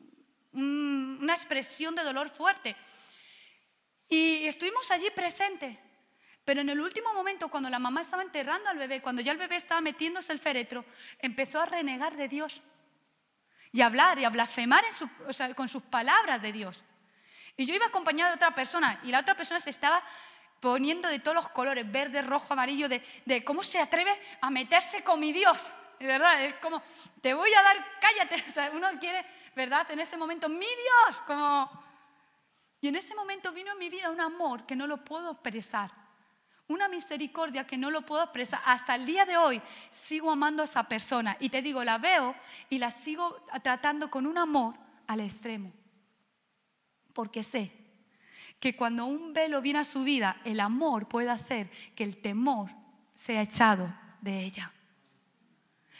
expresión 1.32 1.94
de 1.94 2.02
dolor 2.02 2.28
fuerte. 2.28 2.74
Y 4.08 4.46
estuvimos 4.46 4.90
allí 4.90 5.10
presentes. 5.14 5.76
Pero 6.44 6.60
en 6.60 6.70
el 6.70 6.80
último 6.80 7.12
momento, 7.14 7.48
cuando 7.48 7.70
la 7.70 7.78
mamá 7.78 8.00
estaba 8.00 8.22
enterrando 8.22 8.68
al 8.68 8.78
bebé, 8.78 9.00
cuando 9.00 9.22
ya 9.22 9.32
el 9.32 9.38
bebé 9.38 9.56
estaba 9.56 9.80
metiéndose 9.80 10.32
el 10.32 10.40
féretro, 10.40 10.84
empezó 11.18 11.60
a 11.60 11.66
renegar 11.66 12.16
de 12.16 12.28
Dios 12.28 12.62
y 13.70 13.80
a 13.80 13.86
hablar 13.86 14.18
y 14.18 14.24
a 14.24 14.30
blasfemar 14.30 14.84
con 15.54 15.68
sus 15.68 15.82
palabras 15.84 16.42
de 16.42 16.52
Dios. 16.52 16.84
Y 17.56 17.66
yo 17.66 17.74
iba 17.74 17.86
acompañado 17.86 18.30
de 18.30 18.36
otra 18.36 18.54
persona 18.54 19.00
y 19.04 19.10
la 19.10 19.20
otra 19.20 19.36
persona 19.36 19.60
se 19.60 19.70
estaba 19.70 20.02
poniendo 20.60 21.08
de 21.08 21.18
todos 21.18 21.34
los 21.34 21.48
colores, 21.50 21.90
verde, 21.90 22.22
rojo, 22.22 22.52
amarillo, 22.52 22.88
de, 22.88 23.44
cómo 23.44 23.62
se 23.62 23.78
atreve 23.78 24.12
a 24.40 24.50
meterse 24.50 25.02
con 25.02 25.20
mi 25.20 25.32
Dios. 25.32 25.70
De 25.98 26.06
verdad, 26.06 26.44
es 26.44 26.54
como, 26.54 26.82
te 27.20 27.34
voy 27.34 27.52
a 27.54 27.62
dar, 27.62 27.76
cállate. 28.00 28.44
O 28.48 28.50
sea, 28.50 28.70
uno 28.72 28.88
quiere, 28.98 29.24
¿verdad? 29.54 29.88
En 29.90 30.00
ese 30.00 30.16
momento, 30.16 30.48
mi 30.48 30.66
Dios, 30.66 31.18
como... 31.26 31.82
Y 32.80 32.88
en 32.88 32.96
ese 32.96 33.14
momento 33.14 33.52
vino 33.52 33.72
en 33.72 33.78
mi 33.78 33.88
vida 33.88 34.10
un 34.10 34.20
amor 34.20 34.66
que 34.66 34.74
no 34.74 34.88
lo 34.88 35.04
puedo 35.04 35.32
expresar. 35.32 36.01
Una 36.72 36.88
misericordia 36.88 37.66
que 37.66 37.76
no 37.76 37.90
lo 37.90 38.00
puedo 38.00 38.22
expresar. 38.22 38.62
Hasta 38.64 38.94
el 38.94 39.04
día 39.04 39.26
de 39.26 39.36
hoy 39.36 39.60
sigo 39.90 40.30
amando 40.30 40.62
a 40.62 40.64
esa 40.64 40.84
persona. 40.84 41.36
Y 41.38 41.50
te 41.50 41.60
digo, 41.60 41.84
la 41.84 41.98
veo 41.98 42.34
y 42.70 42.78
la 42.78 42.90
sigo 42.90 43.44
tratando 43.62 44.10
con 44.10 44.26
un 44.26 44.38
amor 44.38 44.74
al 45.06 45.20
extremo. 45.20 45.70
Porque 47.12 47.42
sé 47.42 47.70
que 48.58 48.74
cuando 48.74 49.04
un 49.04 49.34
velo 49.34 49.60
viene 49.60 49.80
a 49.80 49.84
su 49.84 50.02
vida, 50.02 50.40
el 50.44 50.60
amor 50.60 51.08
puede 51.08 51.28
hacer 51.28 51.70
que 51.94 52.04
el 52.04 52.22
temor 52.22 52.70
sea 53.14 53.42
echado 53.42 53.94
de 54.22 54.40
ella. 54.40 54.72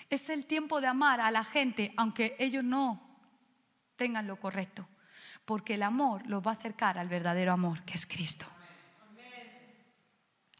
Es 0.08 0.30
el 0.30 0.46
tiempo 0.46 0.80
de 0.80 0.86
amar 0.86 1.20
a 1.20 1.30
la 1.30 1.44
gente 1.44 1.92
aunque 1.98 2.34
ellos 2.38 2.64
no 2.64 3.20
tengan 3.96 4.26
lo 4.26 4.40
correcto, 4.40 4.88
porque 5.44 5.74
el 5.74 5.82
amor 5.82 6.26
los 6.26 6.42
va 6.42 6.52
a 6.52 6.54
acercar 6.54 6.96
al 6.96 7.08
verdadero 7.08 7.52
amor 7.52 7.82
que 7.82 7.92
es 7.92 8.06
Cristo. 8.06 8.46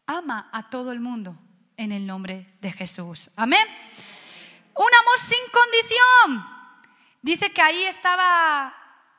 Ama 0.05 0.49
a 0.51 0.69
todo 0.69 0.91
el 0.91 0.99
mundo 0.99 1.37
en 1.77 1.91
el 1.91 2.05
nombre 2.05 2.57
de 2.61 2.71
Jesús. 2.71 3.29
Amén. 3.35 3.65
Un 4.75 4.95
amor 5.01 5.19
sin 5.19 5.39
condición. 5.51 6.53
Dice 7.21 7.51
que 7.51 7.61
ahí 7.61 7.83
estaba 7.83 8.73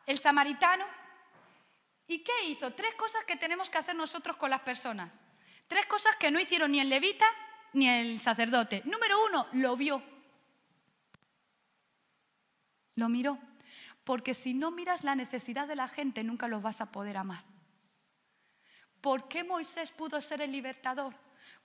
el 0.06 0.18
samaritano 0.18 0.84
¿Y 2.06 2.18
qué 2.18 2.32
hizo? 2.48 2.72
Tres 2.72 2.94
cosas 2.96 3.24
que 3.24 3.36
tenemos 3.36 3.70
que 3.70 3.78
hacer 3.78 3.96
nosotros 3.96 4.36
con 4.36 4.50
las 4.50 4.60
personas. 4.60 5.12
Tres 5.66 5.86
cosas 5.86 6.14
que 6.16 6.30
no 6.30 6.38
hicieron 6.38 6.72
ni 6.72 6.80
el 6.80 6.88
levita 6.88 7.26
ni 7.72 7.88
el 7.88 8.20
sacerdote. 8.20 8.82
Número 8.84 9.24
uno, 9.24 9.46
lo 9.52 9.76
vio. 9.76 10.02
Lo 12.96 13.08
miró. 13.08 13.38
Porque 14.04 14.34
si 14.34 14.52
no 14.52 14.70
miras 14.70 15.02
la 15.02 15.14
necesidad 15.14 15.66
de 15.66 15.76
la 15.76 15.88
gente, 15.88 16.22
nunca 16.22 16.46
los 16.46 16.62
vas 16.62 16.80
a 16.82 16.92
poder 16.92 17.16
amar. 17.16 17.42
¿Por 19.04 19.28
qué 19.28 19.44
Moisés 19.44 19.90
pudo 19.90 20.18
ser 20.22 20.40
el 20.40 20.50
libertador? 20.50 21.14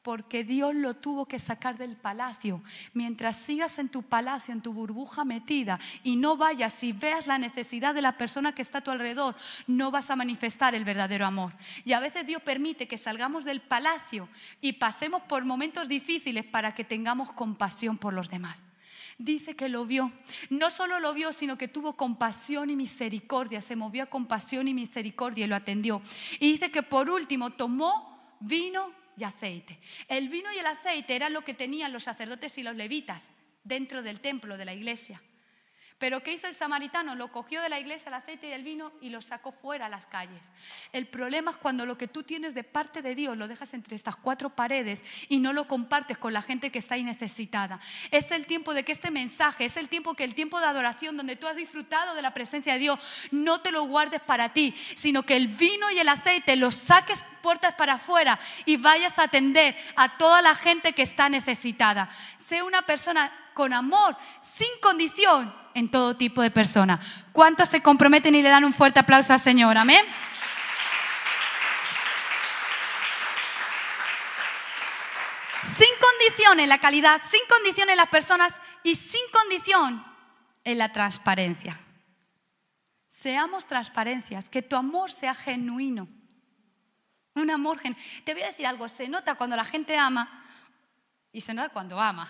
porque 0.02 0.44
Dios 0.44 0.74
lo 0.76 0.96
tuvo 0.96 1.26
que 1.26 1.40
sacar 1.40 1.78
del 1.78 1.96
palacio. 1.96 2.64
Mientras 2.94 3.38
sigas 3.38 3.80
en 3.80 3.90
tu 3.90 4.02
palacio, 4.04 4.54
en 4.54 4.62
tu 4.62 4.74
burbuja 4.74 5.26
metida 5.26 5.78
y 6.04 6.16
no 6.16 6.38
vayas 6.38 6.84
y 6.84 6.94
veas 6.94 7.28
la 7.28 7.38
necesidad 7.38 7.94
de 7.94 8.02
la 8.02 8.18
persona 8.18 8.54
que 8.54 8.62
está 8.62 8.78
a 8.78 8.82
tu 8.82 8.92
alrededor, 8.92 9.36
no 9.68 9.92
vas 9.92 10.10
a 10.10 10.16
manifestar 10.16 10.74
el 10.74 10.86
verdadero 10.86 11.26
amor. 11.26 11.54
Y 11.84 11.94
a 11.94 12.00
veces 12.00 12.26
Dios 12.26 12.42
permite 12.42 12.88
que 12.88 12.98
salgamos 12.98 13.44
del 13.44 13.62
palacio 13.62 14.30
y 14.62 14.74
pasemos 14.74 15.22
por 15.24 15.44
momentos 15.44 15.88
difíciles 15.88 16.46
para 16.46 16.74
que 16.74 16.86
tengamos 16.86 17.34
compasión 17.34 17.98
por 17.98 18.14
los 18.14 18.30
demás. 18.30 18.66
Dice 19.20 19.54
que 19.54 19.68
lo 19.68 19.86
vio. 19.86 20.14
No 20.50 20.70
solo 20.70 21.02
lo 21.02 21.14
vio, 21.14 21.34
sino 21.34 21.58
que 21.58 21.68
tuvo 21.68 21.98
compasión 21.98 22.70
y 22.70 22.78
misericordia. 22.78 23.60
Se 23.60 23.76
movió 23.76 24.04
a 24.04 24.06
compasión 24.06 24.70
y 24.70 24.74
misericordia 24.74 25.44
y 25.44 25.48
lo 25.50 25.58
atendió. 25.58 26.02
Y 26.40 26.50
dice 26.54 26.72
que 26.72 26.84
por 26.84 27.10
último 27.10 27.52
tomó 27.52 28.38
vino 28.40 28.94
y 29.18 29.26
aceite. 29.26 29.78
El 30.08 30.30
vino 30.30 30.54
y 30.54 30.60
el 30.60 30.66
aceite 30.66 31.18
eran 31.18 31.34
lo 31.34 31.42
que 31.42 31.54
tenían 31.54 31.92
los 31.92 32.04
sacerdotes 32.04 32.58
y 32.58 32.64
los 32.64 32.78
levitas 32.78 33.30
dentro 33.66 34.02
del 34.02 34.22
templo 34.22 34.56
de 34.56 34.64
la 34.64 34.74
iglesia. 34.74 35.22
Pero 36.00 36.24
¿qué 36.24 36.34
hizo 36.34 36.48
el 36.48 36.56
samaritano? 36.56 37.14
Lo 37.14 37.30
cogió 37.30 37.62
de 37.62 37.68
la 37.68 37.80
iglesia 37.80 38.08
el 38.08 38.14
aceite 38.14 38.48
y 38.48 38.54
el 38.54 38.64
vino 38.64 38.94
y 39.02 39.10
lo 39.10 39.22
sacó 39.22 39.52
fuera 39.52 39.88
a 39.88 39.90
las 39.90 40.06
calles. 40.06 40.42
El 40.94 41.08
problema 41.08 41.52
es 41.52 41.58
cuando 41.58 41.86
lo 41.86 41.98
que 41.98 42.08
tú 42.08 42.24
tienes 42.24 42.56
de 42.56 42.64
parte 42.64 43.02
de 43.02 43.16
Dios 43.16 43.38
lo 43.38 43.50
dejas 43.50 43.74
entre 43.74 43.98
estas 43.98 44.16
cuatro 44.16 44.50
paredes 44.50 45.04
y 45.28 45.40
no 45.40 45.52
lo 45.52 45.68
compartes 45.68 46.18
con 46.18 46.32
la 46.32 46.42
gente 46.42 46.72
que 46.72 46.80
está 46.80 46.96
ahí 46.96 47.04
necesitada. 47.04 47.82
Es 48.12 48.32
el 48.32 48.46
tiempo 48.46 48.74
de 48.74 48.84
que 48.84 48.94
este 48.94 49.12
mensaje, 49.12 49.66
es 49.66 49.76
el 49.76 49.90
tiempo 49.90 50.14
que 50.14 50.24
el 50.24 50.36
tiempo 50.36 50.60
de 50.60 50.68
adoración 50.68 51.18
donde 51.18 51.36
tú 51.36 51.48
has 51.48 51.58
disfrutado 51.58 52.16
de 52.16 52.22
la 52.22 52.34
presencia 52.34 52.74
de 52.74 52.80
Dios, 52.80 53.00
no 53.32 53.60
te 53.60 53.74
lo 53.74 53.84
guardes 53.84 54.22
para 54.22 54.54
ti, 54.54 54.74
sino 54.96 55.24
que 55.24 55.36
el 55.36 55.50
vino 55.50 55.92
y 55.92 56.00
el 56.00 56.08
aceite 56.08 56.56
los 56.56 56.76
saques 56.76 57.26
puertas 57.42 57.74
para 57.76 57.94
afuera 57.94 58.40
y 58.66 58.78
vayas 58.78 59.20
a 59.20 59.24
atender 59.24 59.76
a 59.96 60.18
toda 60.18 60.42
la 60.42 60.56
gente 60.56 60.94
que 60.94 61.02
está 61.02 61.28
necesitada. 61.28 62.10
Sé 62.38 62.64
una 62.64 62.84
persona 62.84 63.32
con 63.54 63.74
amor, 63.74 64.16
sin 64.42 64.70
condición, 64.82 65.54
en 65.80 65.90
todo 65.90 66.16
tipo 66.16 66.42
de 66.42 66.52
personas. 66.52 67.00
¿Cuántos 67.32 67.70
se 67.70 67.82
comprometen 67.82 68.36
y 68.36 68.42
le 68.42 68.50
dan 68.50 68.66
un 68.66 68.74
fuerte 68.74 69.00
aplauso 69.00 69.32
al 69.32 69.40
Señor? 69.40 69.78
Amén. 69.78 70.06
Sin 75.78 75.88
condición 76.02 76.60
en 76.60 76.68
la 76.68 76.80
calidad, 76.80 77.22
sin 77.28 77.42
condición 77.48 77.90
en 77.90 77.98
las 77.98 78.10
personas 78.10 78.54
y 78.84 78.96
sin 78.96 79.22
condición 79.32 80.06
en 80.66 80.78
la 80.78 80.92
transparencia. 80.92 81.80
Seamos 83.10 83.66
transparencias, 83.66 84.50
que 84.50 84.62
tu 84.62 84.76
amor 84.76 85.12
sea 85.12 85.34
genuino. 85.34 86.10
Un 87.36 87.52
amor 87.52 87.80
genuino. 87.80 88.04
Te 88.26 88.34
voy 88.34 88.44
a 88.44 88.48
decir 88.48 88.68
algo, 88.68 88.90
se 88.90 89.08
nota 89.08 89.36
cuando 89.36 89.56
la 89.56 89.64
gente 89.64 89.98
ama 89.98 90.46
y 91.32 91.40
se 91.40 91.54
nota 91.54 91.70
cuando 91.70 92.00
ama. 92.00 92.30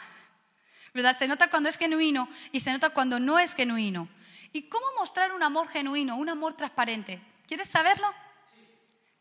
¿Verdad? 0.93 1.17
Se 1.17 1.27
nota 1.27 1.49
cuando 1.49 1.69
es 1.69 1.77
genuino 1.77 2.27
y 2.51 2.59
se 2.59 2.71
nota 2.71 2.89
cuando 2.89 3.19
no 3.19 3.39
es 3.39 3.55
genuino. 3.55 4.07
¿Y 4.51 4.63
cómo 4.63 4.85
mostrar 4.97 5.31
un 5.31 5.43
amor 5.43 5.67
genuino, 5.67 6.15
un 6.15 6.29
amor 6.29 6.55
transparente? 6.55 7.21
¿Quieres 7.47 7.69
saberlo? 7.69 8.11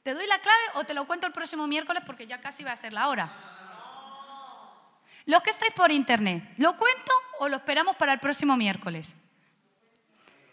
¿Te 0.02 0.14
doy 0.14 0.26
la 0.26 0.38
clave 0.38 0.62
o 0.74 0.84
te 0.84 0.94
lo 0.94 1.06
cuento 1.06 1.26
el 1.26 1.32
próximo 1.32 1.66
miércoles 1.66 2.02
porque 2.06 2.26
ya 2.26 2.40
casi 2.40 2.64
va 2.64 2.72
a 2.72 2.76
ser 2.76 2.92
la 2.92 3.08
hora? 3.08 3.44
Los 5.26 5.42
que 5.42 5.50
estáis 5.50 5.72
por 5.74 5.92
internet, 5.92 6.54
¿lo 6.56 6.76
cuento 6.78 7.12
o 7.40 7.48
lo 7.48 7.56
esperamos 7.56 7.96
para 7.96 8.14
el 8.14 8.18
próximo 8.18 8.56
miércoles? 8.56 9.14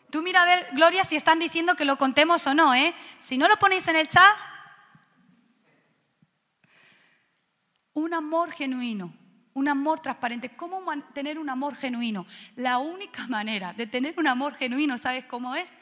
Tú 0.09 0.21
mira 0.21 0.43
a 0.43 0.45
ver, 0.45 0.67
Gloria, 0.73 1.03
si 1.05 1.15
están 1.15 1.39
diciendo 1.39 1.75
que 1.75 1.85
lo 1.85 1.97
contemos 1.97 2.45
o 2.47 2.53
no, 2.53 2.73
¿eh? 2.73 2.93
Si 3.19 3.37
no 3.37 3.47
lo 3.47 3.55
ponéis 3.57 3.87
en 3.87 3.95
el 3.95 4.09
chat, 4.09 4.35
un 7.93 8.13
amor 8.13 8.51
genuino 8.51 9.13
un 9.55 9.69
amor 9.69 10.01
transparente. 10.01 10.55
¿Cómo 10.55 10.81
tener 11.13 11.39
un 11.39 11.49
amor 11.49 11.75
genuino? 11.75 12.27
La 12.55 12.77
única 12.77 13.27
manera 13.29 13.73
de 13.73 13.87
tener 13.87 14.13
un 14.17 14.27
amor 14.27 14.53
genuino, 14.53 14.97
¿sabes 14.97 15.25
cómo 15.25 15.55
es? 15.55 15.73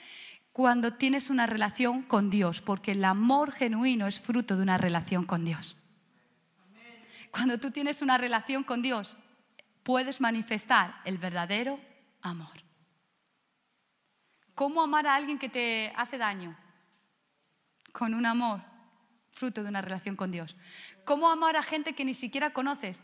Cuando 0.54 0.94
tienes 0.94 1.30
una 1.30 1.48
relación 1.48 2.04
con 2.04 2.30
Dios, 2.30 2.62
porque 2.62 2.92
el 2.92 3.04
amor 3.04 3.52
genuino 3.52 4.08
es 4.08 4.22
fruto 4.22 4.56
de 4.56 4.62
una 4.62 4.78
relación 4.78 5.26
con 5.26 5.44
Dios. 5.44 5.76
Cuando 7.32 7.58
tú 7.58 7.72
tienes 7.72 8.04
una 8.04 8.20
relación 8.20 8.64
con 8.64 8.84
Dios, 8.84 9.18
puedes 9.82 10.22
manifestar 10.22 11.02
el 11.04 11.18
verdadero 11.18 11.80
amor. 12.22 12.64
¿Cómo 14.54 14.84
amar 14.84 15.08
a 15.08 15.16
alguien 15.16 15.40
que 15.40 15.50
te 15.50 15.92
hace 15.96 16.20
daño? 16.20 16.56
Con 17.92 18.14
un 18.14 18.28
amor, 18.28 18.62
fruto 19.32 19.64
de 19.64 19.70
una 19.70 19.82
relación 19.82 20.16
con 20.16 20.30
Dios. 20.30 20.56
¿Cómo 21.06 21.32
amar 21.32 21.56
a 21.56 21.64
gente 21.64 21.94
que 21.94 22.06
ni 22.06 22.14
siquiera 22.14 22.52
conoces? 22.52 23.04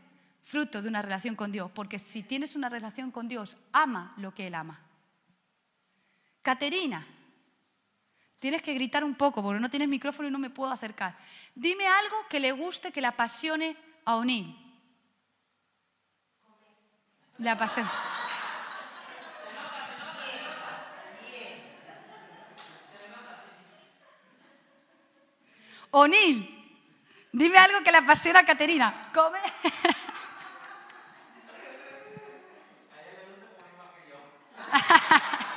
Fruto 0.49 0.81
de 0.81 0.89
una 0.89 1.03
relación 1.03 1.35
con 1.35 1.51
Dios, 1.51 1.69
porque 1.71 1.99
si 1.99 2.23
tienes 2.23 2.55
una 2.55 2.69
relación 2.69 3.11
con 3.11 3.27
Dios, 3.27 3.55
ama 3.71 4.15
lo 4.17 4.33
que 4.33 4.47
Él 4.47 4.55
ama. 4.55 4.79
Caterina, 6.41 7.05
tienes 8.39 8.63
que 8.63 8.73
gritar 8.73 9.03
un 9.03 9.13
poco 9.13 9.43
porque 9.43 9.59
no 9.59 9.69
tienes 9.69 9.87
micrófono 9.87 10.27
y 10.27 10.31
no 10.31 10.39
me 10.39 10.49
puedo 10.49 10.71
acercar. 10.71 11.15
Dime 11.53 11.85
algo 11.85 12.27
que 12.27 12.39
le 12.39 12.51
guste, 12.51 12.91
que 12.91 12.99
le 12.99 13.07
apasione 13.07 13.77
a 14.05 14.15
O'Neill. 14.15 14.55
Le 17.37 17.49
apasiona. 17.49 17.91
O'Neill, 25.91 26.73
dime 27.31 27.57
algo 27.59 27.83
que 27.83 27.91
le 27.91 27.97
apasiona 27.99 28.39
a 28.39 28.45
Caterina. 28.45 29.11
Come. 29.13 29.39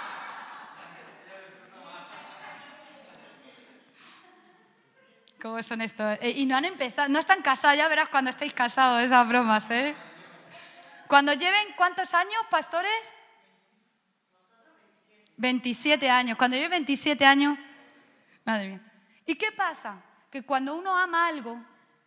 ¿Cómo 5.43 5.63
son 5.63 5.81
estos? 5.81 6.19
Eh, 6.21 6.35
y 6.37 6.47
no 6.47 6.57
han 6.57 6.65
empezado, 6.65 7.09
no 7.09 7.19
están 7.19 7.43
casados, 7.43 7.77
ya 7.77 7.89
verás 7.89 8.09
cuando 8.09 8.31
estéis 8.31 8.53
casados 8.53 9.03
esas 9.03 9.27
bromas, 9.27 9.69
¿eh? 9.71 9.95
Cuando 11.09 11.35
lleven, 11.35 11.67
¿cuántos 11.77 12.15
años, 12.15 12.37
pastores? 12.49 12.91
27 15.37 16.09
años. 16.09 16.39
Cuando 16.39 16.57
lleven 16.57 16.71
27 16.71 17.27
años, 17.27 17.59
madre 18.45 18.69
mía. 18.69 18.81
¿Y 19.27 19.35
qué 19.35 19.51
pasa? 19.53 20.01
Que 20.31 20.43
cuando 20.43 20.75
uno 20.75 20.97
ama 20.97 21.27
algo, 21.27 21.61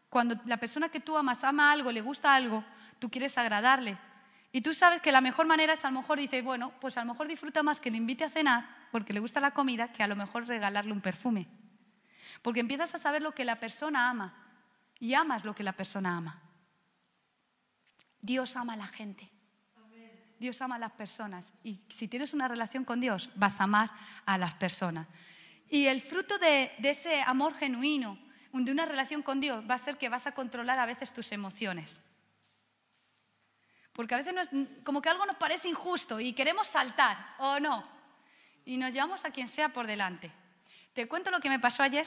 Cuando 0.09 0.39
la 0.45 0.55
persona 0.55 0.87
que 0.87 1.01
tú 1.01 1.17
amas 1.17 1.43
ama 1.43 1.73
algo, 1.73 1.91
le 1.91 1.99
gusta 1.99 2.33
algo, 2.33 2.63
tú 2.99 3.09
quieres 3.09 3.37
agradarle. 3.37 3.97
Y 4.55 4.61
tú 4.61 4.73
sabes 4.73 5.01
que 5.01 5.11
la 5.11 5.19
mejor 5.19 5.45
manera 5.45 5.73
es 5.73 5.83
a 5.83 5.91
lo 5.91 5.99
mejor 5.99 6.17
dices, 6.17 6.41
bueno, 6.41 6.71
pues 6.79 6.95
a 6.95 7.01
lo 7.01 7.11
mejor 7.11 7.27
disfruta 7.27 7.61
más 7.61 7.81
que 7.81 7.91
le 7.91 7.97
invite 7.97 8.23
a 8.23 8.29
cenar 8.29 8.87
porque 8.89 9.11
le 9.11 9.19
gusta 9.19 9.41
la 9.41 9.51
comida 9.51 9.91
que 9.91 10.01
a 10.01 10.07
lo 10.07 10.15
mejor 10.15 10.47
regalarle 10.47 10.93
un 10.93 11.01
perfume. 11.01 11.45
Porque 12.41 12.61
empiezas 12.61 12.95
a 12.95 12.97
saber 12.97 13.21
lo 13.21 13.35
que 13.35 13.43
la 13.43 13.59
persona 13.59 14.09
ama 14.09 14.33
y 14.97 15.13
amas 15.13 15.43
lo 15.43 15.53
que 15.53 15.63
la 15.63 15.73
persona 15.73 16.15
ama. 16.15 16.41
Dios 18.21 18.55
ama 18.55 18.71
a 18.71 18.77
la 18.77 18.87
gente. 18.87 19.29
Dios 20.39 20.61
ama 20.61 20.75
a 20.75 20.79
las 20.79 20.93
personas. 20.93 21.51
Y 21.61 21.81
si 21.89 22.07
tienes 22.07 22.33
una 22.33 22.47
relación 22.47 22.85
con 22.85 23.01
Dios, 23.01 23.29
vas 23.35 23.59
a 23.59 23.65
amar 23.65 23.91
a 24.25 24.37
las 24.37 24.53
personas. 24.53 25.05
Y 25.67 25.87
el 25.87 25.99
fruto 25.99 26.37
de, 26.37 26.71
de 26.77 26.91
ese 26.91 27.21
amor 27.23 27.55
genuino, 27.55 28.17
de 28.53 28.71
una 28.71 28.85
relación 28.85 29.21
con 29.21 29.41
Dios, 29.41 29.65
va 29.69 29.75
a 29.75 29.79
ser 29.79 29.97
que 29.97 30.07
vas 30.07 30.27
a 30.27 30.31
controlar 30.31 30.79
a 30.79 30.85
veces 30.85 31.11
tus 31.11 31.33
emociones. 31.33 31.99
Porque 33.95 34.13
a 34.13 34.17
veces 34.17 34.49
como 34.83 35.01
que 35.01 35.07
algo 35.07 35.25
nos 35.25 35.37
parece 35.37 35.69
injusto 35.69 36.19
y 36.19 36.33
queremos 36.33 36.67
saltar, 36.67 37.17
o 37.37 37.61
no. 37.61 37.81
Y 38.65 38.75
nos 38.75 38.91
llevamos 38.91 39.23
a 39.23 39.31
quien 39.31 39.47
sea 39.47 39.69
por 39.69 39.87
delante. 39.87 40.29
Te 40.93 41.07
cuento 41.07 41.31
lo 41.31 41.39
que 41.39 41.49
me 41.49 41.59
pasó 41.59 41.81
ayer. 41.81 42.05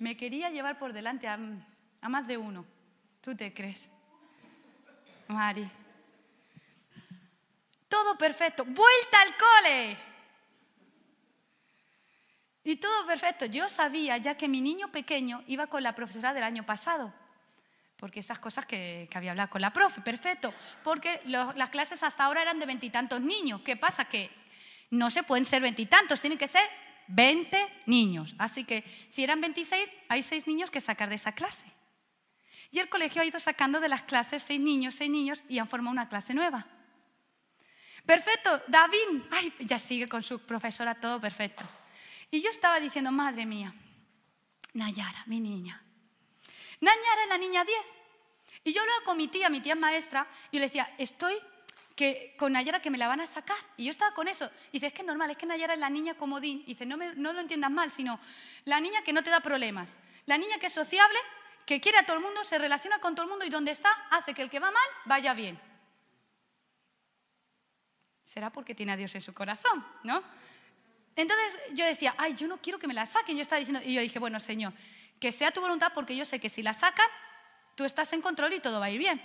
Me 0.00 0.16
quería 0.16 0.50
llevar 0.50 0.80
por 0.80 0.92
delante 0.92 1.28
a, 1.28 1.38
a 2.00 2.08
más 2.08 2.26
de 2.26 2.36
uno. 2.36 2.66
¿Tú 3.20 3.36
te 3.36 3.54
crees? 3.54 3.88
Mari. 5.28 5.70
Todo 7.88 8.18
perfecto. 8.18 8.64
Vuelta 8.64 9.20
al 9.20 9.36
cole. 9.36 9.98
Y 12.64 12.76
todo 12.76 13.06
perfecto. 13.06 13.46
Yo 13.46 13.68
sabía 13.68 14.16
ya 14.16 14.36
que 14.36 14.48
mi 14.48 14.60
niño 14.60 14.90
pequeño 14.90 15.44
iba 15.46 15.68
con 15.68 15.84
la 15.84 15.94
profesora 15.94 16.34
del 16.34 16.42
año 16.42 16.66
pasado 16.66 17.12
porque 18.00 18.20
esas 18.20 18.38
cosas 18.38 18.64
que, 18.64 19.08
había 19.14 19.32
hablado 19.32 19.50
con 19.50 19.60
la 19.60 19.74
profe, 19.74 20.00
perfecto, 20.00 20.54
porque 20.82 21.20
las 21.26 21.68
clases 21.68 22.02
hasta 22.02 22.24
ahora 22.24 22.40
eran 22.40 22.58
de 22.58 22.64
veintitantos 22.64 23.20
niños. 23.20 23.60
¿Qué 23.60 23.76
pasa? 23.76 24.06
Que 24.06 24.30
no 24.88 25.10
se 25.10 25.22
pueden 25.22 25.44
ser 25.44 25.60
veintitantos, 25.60 26.18
tienen 26.18 26.38
que 26.38 26.48
ser 26.48 26.62
veinte 27.08 27.62
niños. 27.84 28.34
Así 28.38 28.64
que 28.64 28.84
si 29.08 29.22
eran 29.22 29.42
veintiséis, 29.42 29.90
hay 30.08 30.22
seis 30.22 30.46
niños 30.46 30.70
que 30.70 30.80
sacar 30.80 31.10
de 31.10 31.16
esa 31.16 31.32
clase. 31.32 31.66
Y 32.70 32.78
el 32.78 32.88
colegio 32.88 33.20
ha 33.20 33.26
ido 33.26 33.38
sacando 33.38 33.80
de 33.80 33.90
las 33.90 34.02
clases 34.04 34.42
seis 34.42 34.60
niños, 34.60 34.94
seis 34.94 35.10
niños 35.10 35.44
y 35.46 35.58
han 35.58 35.68
formado 35.68 35.92
una 35.92 36.08
clase 36.08 36.32
nueva. 36.32 36.66
Perfecto, 38.06 38.62
David, 38.66 38.96
ay, 39.30 39.52
ya 39.60 39.78
sigue 39.78 40.08
con 40.08 40.22
su 40.22 40.38
profesora, 40.38 40.94
todo 40.94 41.20
perfecto. 41.20 41.64
Y 42.30 42.40
yo 42.40 42.48
estaba 42.48 42.80
diciendo, 42.80 43.12
madre 43.12 43.44
mía, 43.44 43.74
Nayara, 44.72 45.22
mi 45.26 45.38
niña, 45.38 45.82
Nayara 46.80 47.22
es 47.22 47.28
la 47.28 47.38
niña 47.38 47.64
10. 47.64 47.78
Y 48.64 48.72
yo 48.72 48.80
hablaba 48.80 49.00
con 49.04 49.16
mi 49.16 49.28
tía, 49.28 49.48
mi 49.48 49.60
tía 49.60 49.74
maestra, 49.74 50.26
y 50.50 50.58
le 50.58 50.66
decía, 50.66 50.92
estoy 50.98 51.34
que, 51.94 52.34
con 52.38 52.52
Nayara 52.52 52.80
que 52.80 52.90
me 52.90 52.98
la 52.98 53.08
van 53.08 53.20
a 53.20 53.26
sacar. 53.26 53.56
Y 53.76 53.84
yo 53.84 53.90
estaba 53.90 54.14
con 54.14 54.28
eso. 54.28 54.50
Y 54.70 54.72
dice, 54.74 54.86
es 54.86 54.92
que 54.92 55.02
es 55.02 55.06
normal, 55.06 55.30
es 55.30 55.36
que 55.36 55.46
Nayara 55.46 55.74
es 55.74 55.80
la 55.80 55.90
niña 55.90 56.14
comodín. 56.14 56.62
Y 56.66 56.74
dice, 56.74 56.86
no, 56.86 56.96
no 56.96 57.32
lo 57.32 57.40
entiendas 57.40 57.70
mal, 57.70 57.90
sino 57.90 58.18
la 58.64 58.80
niña 58.80 59.02
que 59.02 59.12
no 59.12 59.22
te 59.22 59.30
da 59.30 59.40
problemas. 59.40 59.98
La 60.26 60.38
niña 60.38 60.58
que 60.58 60.66
es 60.66 60.72
sociable, 60.72 61.18
que 61.66 61.80
quiere 61.80 61.98
a 61.98 62.06
todo 62.06 62.16
el 62.16 62.22
mundo, 62.22 62.44
se 62.44 62.58
relaciona 62.58 62.98
con 63.00 63.14
todo 63.14 63.24
el 63.24 63.30
mundo 63.30 63.44
y 63.44 63.50
donde 63.50 63.70
está 63.70 63.90
hace 64.10 64.34
que 64.34 64.42
el 64.42 64.50
que 64.50 64.60
va 64.60 64.70
mal 64.70 64.82
vaya 65.04 65.34
bien. 65.34 65.60
Será 68.24 68.50
porque 68.50 68.74
tiene 68.74 68.92
a 68.92 68.96
Dios 68.96 69.14
en 69.14 69.20
su 69.20 69.34
corazón, 69.34 69.84
¿no? 70.04 70.22
Entonces 71.16 71.60
yo 71.72 71.84
decía, 71.84 72.14
ay, 72.16 72.34
yo 72.34 72.46
no 72.46 72.58
quiero 72.58 72.78
que 72.78 72.86
me 72.86 72.94
la 72.94 73.04
saquen. 73.04 73.36
Yo 73.36 73.42
estaba 73.42 73.58
diciendo, 73.58 73.82
y 73.84 73.94
yo 73.94 74.00
dije, 74.00 74.18
bueno, 74.18 74.38
Señor, 74.38 74.72
que 75.20 75.30
sea 75.30 75.52
tu 75.52 75.60
voluntad 75.60 75.92
porque 75.94 76.16
yo 76.16 76.24
sé 76.24 76.40
que 76.40 76.48
si 76.48 76.62
la 76.62 76.72
sacan, 76.72 77.06
tú 77.74 77.84
estás 77.84 78.12
en 78.14 78.22
control 78.22 78.54
y 78.54 78.60
todo 78.60 78.80
va 78.80 78.86
a 78.86 78.90
ir 78.90 78.98
bien. 78.98 79.22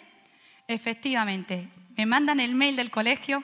Efectivamente, 0.67 1.69
me 1.95 2.05
mandan 2.05 2.39
el 2.39 2.53
mail 2.53 2.75
del 2.75 2.91
colegio 2.91 3.43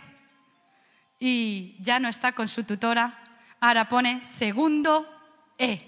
y 1.18 1.78
ya 1.80 2.00
no 2.00 2.10
está 2.10 2.34
con 2.34 2.50
su 2.50 2.66
tutora, 2.66 3.24
ahora 3.62 3.88
pone 3.88 4.22
segundo 4.22 5.08
E. 5.58 5.88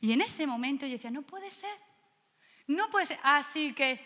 Y 0.00 0.12
en 0.12 0.20
ese 0.20 0.46
momento 0.46 0.86
yo 0.86 0.92
decía, 0.92 1.10
no 1.10 1.22
puede 1.22 1.50
ser, 1.50 1.76
no 2.68 2.88
puede 2.90 3.06
ser. 3.06 3.18
Así 3.22 3.72
que 3.72 3.98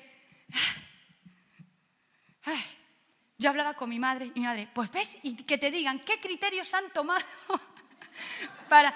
yo 3.39 3.51
hablaba 3.51 3.75
con 3.75 3.91
mi 3.91 3.99
madre 3.99 4.33
y 4.35 4.41
mi 4.41 4.47
madre, 4.47 4.69
pues 4.73 4.91
ves, 4.91 5.19
y 5.23 5.37
que 5.37 5.59
te 5.59 5.71
digan 5.71 6.01
qué 6.01 6.19
criterios 6.19 6.73
han 6.73 6.91
tomado 6.93 7.25
para... 8.71 8.95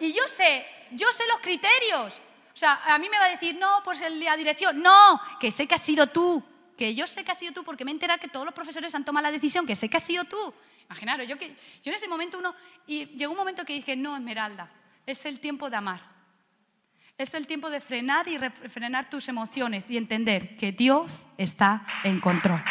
Y 0.00 0.12
yo 0.12 0.22
sé, 0.28 0.66
yo 0.92 1.06
sé 1.12 1.24
los 1.28 1.40
criterios. 1.40 2.20
O 2.56 2.58
sea, 2.58 2.80
a 2.86 2.98
mí 2.98 3.08
me 3.08 3.18
va 3.18 3.26
a 3.26 3.30
decir, 3.30 3.56
no, 3.56 3.82
pues 3.84 4.00
la 4.00 4.36
dirección. 4.36 4.80
No, 4.80 5.20
que 5.40 5.50
sé 5.50 5.66
que 5.66 5.74
has 5.74 5.82
sido 5.82 6.06
tú. 6.06 6.42
Que 6.76 6.94
yo 6.94 7.06
sé 7.06 7.24
que 7.24 7.32
has 7.32 7.38
sido 7.38 7.52
tú 7.52 7.64
porque 7.64 7.84
me 7.84 7.90
he 7.90 7.94
enterado 7.94 8.20
que 8.20 8.28
todos 8.28 8.44
los 8.44 8.54
profesores 8.54 8.94
han 8.94 9.04
tomado 9.04 9.24
la 9.24 9.32
decisión, 9.32 9.66
que 9.66 9.76
sé 9.76 9.88
que 9.88 9.96
has 9.96 10.02
sido 10.02 10.24
tú. 10.24 10.54
Imaginaros, 10.86 11.26
yo, 11.26 11.36
que, 11.36 11.48
yo 11.82 11.90
en 11.90 11.94
ese 11.94 12.06
momento 12.06 12.38
uno, 12.38 12.54
y 12.86 13.06
llegó 13.16 13.32
un 13.32 13.38
momento 13.38 13.64
que 13.64 13.72
dije, 13.72 13.96
no, 13.96 14.16
Esmeralda, 14.16 14.70
es 15.04 15.26
el 15.26 15.40
tiempo 15.40 15.68
de 15.68 15.76
amar. 15.76 16.00
Es 17.18 17.34
el 17.34 17.46
tiempo 17.46 17.70
de 17.70 17.80
frenar 17.80 18.28
y 18.28 18.36
refrenar 18.36 19.08
tus 19.08 19.28
emociones 19.28 19.90
y 19.90 19.96
entender 19.96 20.56
que 20.56 20.72
Dios 20.72 21.26
está 21.38 21.86
en 22.04 22.20
control. 22.20 22.62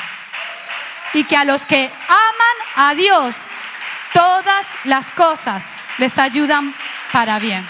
Y 1.13 1.23
que 1.23 1.35
a 1.35 1.45
los 1.45 1.65
que 1.65 1.91
aman 2.07 2.57
a 2.75 2.93
Dios, 2.93 3.35
todas 4.13 4.65
las 4.83 5.11
cosas 5.11 5.63
les 5.97 6.17
ayudan 6.17 6.75
para 7.11 7.39
bien. 7.39 7.65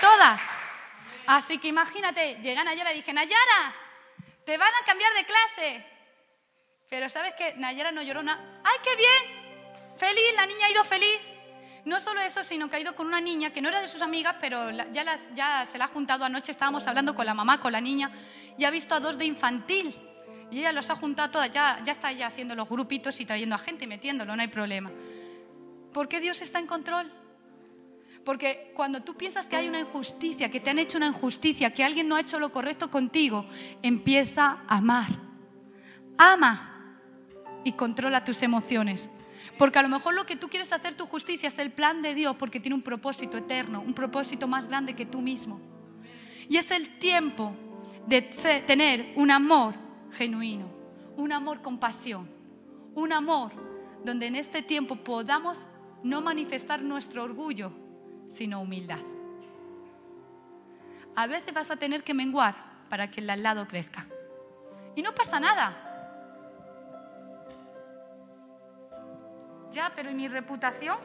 Todas. 0.00 0.40
Así 1.26 1.58
que 1.58 1.68
imagínate, 1.68 2.36
llegan 2.42 2.64
Nayara 2.64 2.92
y 2.92 2.96
dije, 2.96 3.12
Nayara, 3.12 3.72
te 4.44 4.56
van 4.58 4.72
a 4.80 4.84
cambiar 4.84 5.12
de 5.14 5.24
clase. 5.24 5.86
Pero 6.88 7.08
¿sabes 7.08 7.34
qué? 7.38 7.54
Nayara 7.56 7.92
no 7.92 8.02
lloró 8.02 8.22
nada. 8.22 8.42
¡Ay, 8.64 8.78
qué 8.82 8.96
bien! 8.96 9.96
Feliz, 9.96 10.34
la 10.34 10.46
niña 10.46 10.66
ha 10.66 10.70
ido 10.70 10.82
feliz. 10.84 11.20
No 11.84 12.00
solo 12.00 12.20
eso, 12.20 12.42
sino 12.42 12.68
que 12.68 12.76
ha 12.76 12.80
ido 12.80 12.94
con 12.94 13.06
una 13.06 13.20
niña 13.20 13.52
que 13.52 13.62
no 13.62 13.68
era 13.68 13.80
de 13.80 13.88
sus 13.88 14.02
amigas, 14.02 14.36
pero 14.40 14.70
ya, 14.92 15.16
ya 15.34 15.66
se 15.66 15.78
la 15.78 15.86
ha 15.86 15.88
juntado 15.88 16.24
anoche, 16.24 16.52
estábamos 16.52 16.86
hablando 16.86 17.14
con 17.14 17.24
la 17.24 17.32
mamá, 17.32 17.60
con 17.60 17.72
la 17.72 17.80
niña, 17.80 18.10
y 18.58 18.64
ha 18.64 18.70
visto 18.70 18.94
a 18.94 19.00
dos 19.00 19.16
de 19.16 19.24
infantil. 19.24 19.94
Y 20.50 20.58
ella 20.58 20.72
los 20.72 20.90
ha 20.90 20.96
juntado 20.96 21.30
todas, 21.30 21.50
ya, 21.52 21.80
ya 21.84 21.92
está 21.92 22.12
ya 22.12 22.26
haciendo 22.26 22.54
los 22.54 22.68
grupitos 22.68 23.20
y 23.20 23.24
trayendo 23.24 23.54
a 23.54 23.58
gente, 23.58 23.86
metiéndolo, 23.86 24.34
no 24.34 24.42
hay 24.42 24.48
problema. 24.48 24.90
¿Por 25.92 26.08
qué 26.08 26.20
Dios 26.20 26.40
está 26.40 26.58
en 26.58 26.66
control? 26.66 27.10
Porque 28.24 28.72
cuando 28.74 29.02
tú 29.02 29.14
piensas 29.16 29.46
que 29.46 29.56
hay 29.56 29.68
una 29.68 29.80
injusticia, 29.80 30.50
que 30.50 30.60
te 30.60 30.70
han 30.70 30.78
hecho 30.78 30.98
una 30.98 31.06
injusticia, 31.06 31.72
que 31.72 31.84
alguien 31.84 32.06
no 32.08 32.16
ha 32.16 32.20
hecho 32.20 32.38
lo 32.38 32.52
correcto 32.52 32.90
contigo, 32.90 33.46
empieza 33.82 34.62
a 34.68 34.76
amar. 34.76 35.08
Ama 36.18 36.98
y 37.64 37.72
controla 37.72 38.24
tus 38.24 38.42
emociones. 38.42 39.08
Porque 39.56 39.78
a 39.78 39.82
lo 39.82 39.88
mejor 39.88 40.14
lo 40.14 40.26
que 40.26 40.36
tú 40.36 40.48
quieres 40.48 40.72
hacer 40.72 40.96
tu 40.96 41.06
justicia 41.06 41.48
es 41.48 41.58
el 41.58 41.72
plan 41.72 42.02
de 42.02 42.14
Dios 42.14 42.36
porque 42.36 42.60
tiene 42.60 42.74
un 42.74 42.82
propósito 42.82 43.38
eterno, 43.38 43.80
un 43.80 43.94
propósito 43.94 44.46
más 44.46 44.68
grande 44.68 44.94
que 44.94 45.06
tú 45.06 45.20
mismo. 45.20 45.60
Y 46.48 46.56
es 46.56 46.70
el 46.70 46.98
tiempo 46.98 47.52
de 48.06 48.22
tener 48.66 49.12
un 49.16 49.30
amor 49.30 49.74
genuino, 50.12 50.70
un 51.16 51.32
amor 51.32 51.62
con 51.62 51.78
pasión, 51.78 52.28
un 52.94 53.12
amor 53.12 53.52
donde 54.04 54.26
en 54.26 54.36
este 54.36 54.62
tiempo 54.62 54.96
podamos 54.96 55.66
no 56.02 56.20
manifestar 56.22 56.82
nuestro 56.82 57.22
orgullo, 57.24 57.72
sino 58.26 58.60
humildad. 58.60 59.00
A 61.16 61.26
veces 61.26 61.52
vas 61.52 61.70
a 61.70 61.76
tener 61.76 62.04
que 62.04 62.14
menguar 62.14 62.54
para 62.88 63.10
que 63.10 63.20
el 63.20 63.30
al 63.30 63.42
lado 63.42 63.66
crezca. 63.66 64.06
Y 64.94 65.02
no 65.02 65.14
pasa 65.14 65.40
nada. 65.40 65.86
Ya, 69.72 69.92
pero 69.94 70.10
¿y 70.10 70.14
mi 70.14 70.28
reputación? 70.28 70.96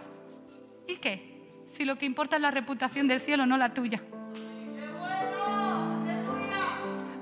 ¿Y 0.88 0.98
qué? 0.98 1.64
Si 1.66 1.86
lo 1.86 1.98
que 1.98 2.06
importa 2.06 2.36
es 2.36 2.42
la 2.42 2.52
reputación 2.52 3.08
del 3.08 3.20
cielo, 3.20 3.46
no 3.46 3.58
la 3.58 3.74
tuya. 3.74 4.02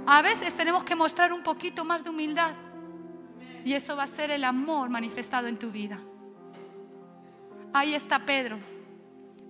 A 0.06 0.22
veces 0.22 0.54
tenemos 0.56 0.84
que 0.84 0.96
mostrar 0.96 1.32
un 1.32 1.44
poquito 1.44 1.84
más 1.84 2.04
de 2.04 2.10
humildad. 2.10 2.54
Y 3.66 3.74
eso 3.74 3.96
va 3.96 4.04
a 4.04 4.08
ser 4.08 4.32
el 4.32 4.44
amor 4.44 4.90
manifestado 4.90 5.48
en 5.48 5.58
tu 5.58 5.72
vida. 5.72 5.98
Ahí 7.74 7.96
está 7.96 8.20
Pedro. 8.20 8.60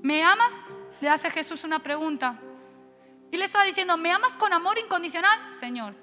¿Me 0.01 0.23
amas? 0.23 0.65
Le 1.01 1.09
hace 1.09 1.29
Jesús 1.29 1.63
una 1.65 1.79
pregunta. 1.79 2.39
Y 3.31 3.37
le 3.37 3.45
está 3.45 3.63
diciendo, 3.63 3.97
¿me 3.97 4.11
amas 4.11 4.37
con 4.37 4.53
amor 4.53 4.77
incondicional? 4.79 5.37
Señor, 5.59 5.93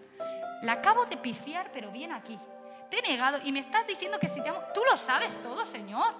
la 0.62 0.72
acabo 0.72 1.06
de 1.06 1.16
pifiar, 1.16 1.70
pero 1.72 1.90
bien 1.90 2.12
aquí. 2.12 2.38
Te 2.90 2.98
he 2.98 3.02
negado 3.02 3.38
y 3.44 3.52
me 3.52 3.60
estás 3.60 3.86
diciendo 3.86 4.18
que 4.20 4.28
si 4.28 4.42
te 4.42 4.48
amo, 4.48 4.60
tú 4.74 4.82
lo 4.90 4.96
sabes 4.96 5.32
todo, 5.42 5.64
Señor. 5.64 6.12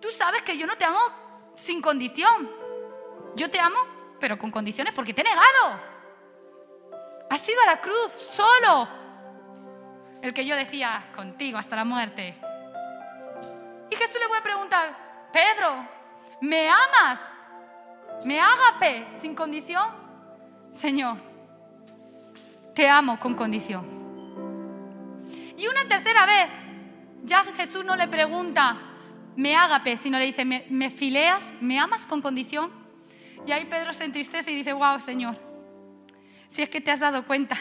Tú 0.00 0.10
sabes 0.10 0.42
que 0.42 0.58
yo 0.58 0.66
no 0.66 0.74
te 0.76 0.84
amo 0.84 0.98
sin 1.54 1.80
condición. 1.80 2.50
Yo 3.36 3.50
te 3.50 3.60
amo, 3.60 3.78
pero 4.18 4.38
con 4.38 4.50
condiciones 4.50 4.94
porque 4.94 5.14
te 5.14 5.20
he 5.20 5.24
negado. 5.24 5.80
Has 7.30 7.48
ido 7.48 7.60
a 7.62 7.66
la 7.66 7.80
cruz 7.80 8.10
solo. 8.10 8.88
El 10.22 10.32
que 10.32 10.46
yo 10.46 10.56
decía, 10.56 11.12
contigo 11.14 11.58
hasta 11.58 11.76
la 11.76 11.84
muerte. 11.84 12.40
Y 13.90 13.96
Jesús 13.96 14.16
le 14.20 14.36
a 14.36 14.42
preguntar, 14.42 15.30
Pedro, 15.32 15.88
¿me 16.40 16.68
amas? 16.68 17.20
Me 18.24 18.40
agape 18.40 19.06
sin 19.20 19.34
condición. 19.34 19.84
Señor, 20.72 21.16
te 22.74 22.88
amo 22.88 23.18
con 23.18 23.34
condición. 23.34 23.86
Y 25.56 25.66
una 25.68 25.86
tercera 25.88 26.26
vez, 26.26 26.48
ya 27.24 27.44
Jesús 27.56 27.84
no 27.84 27.96
le 27.96 28.08
pregunta, 28.08 28.76
me 29.36 29.54
agape, 29.54 29.96
sino 29.96 30.18
le 30.18 30.26
dice, 30.26 30.44
¿me, 30.44 30.66
me 30.68 30.90
fileas? 30.90 31.52
¿Me 31.60 31.78
amas 31.78 32.06
con 32.06 32.20
condición? 32.20 32.70
Y 33.46 33.52
ahí 33.52 33.66
Pedro 33.66 33.92
se 33.92 34.04
entristece 34.04 34.50
y 34.50 34.56
dice, 34.56 34.72
wow, 34.72 35.00
Señor, 35.00 35.38
si 36.48 36.62
es 36.62 36.68
que 36.68 36.80
te 36.80 36.90
has 36.90 37.00
dado 37.00 37.24
cuenta. 37.26 37.56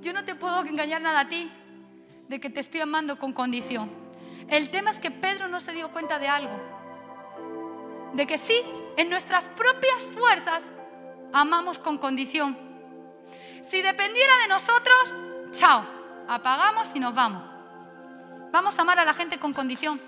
Yo 0.00 0.12
no 0.12 0.24
te 0.24 0.34
puedo 0.34 0.64
engañar 0.66 1.00
nada 1.00 1.20
a 1.20 1.28
ti 1.28 1.50
de 2.28 2.38
que 2.38 2.50
te 2.50 2.60
estoy 2.60 2.80
amando 2.80 3.18
con 3.18 3.32
condición. 3.32 4.03
El 4.48 4.70
tema 4.70 4.90
es 4.90 5.00
que 5.00 5.10
Pedro 5.10 5.48
no 5.48 5.60
se 5.60 5.72
dio 5.72 5.90
cuenta 5.90 6.18
de 6.18 6.28
algo. 6.28 6.56
De 8.12 8.26
que 8.26 8.38
sí, 8.38 8.60
en 8.96 9.10
nuestras 9.10 9.44
propias 9.44 10.02
fuerzas 10.12 10.62
amamos 11.32 11.78
con 11.78 11.98
condición. 11.98 12.56
Si 13.62 13.82
dependiera 13.82 14.32
de 14.42 14.48
nosotros, 14.48 15.14
chao, 15.52 15.84
apagamos 16.28 16.94
y 16.94 17.00
nos 17.00 17.14
vamos. 17.14 17.42
Vamos 18.52 18.78
a 18.78 18.82
amar 18.82 18.98
a 18.98 19.04
la 19.04 19.14
gente 19.14 19.38
con 19.38 19.52
condición. 19.52 20.00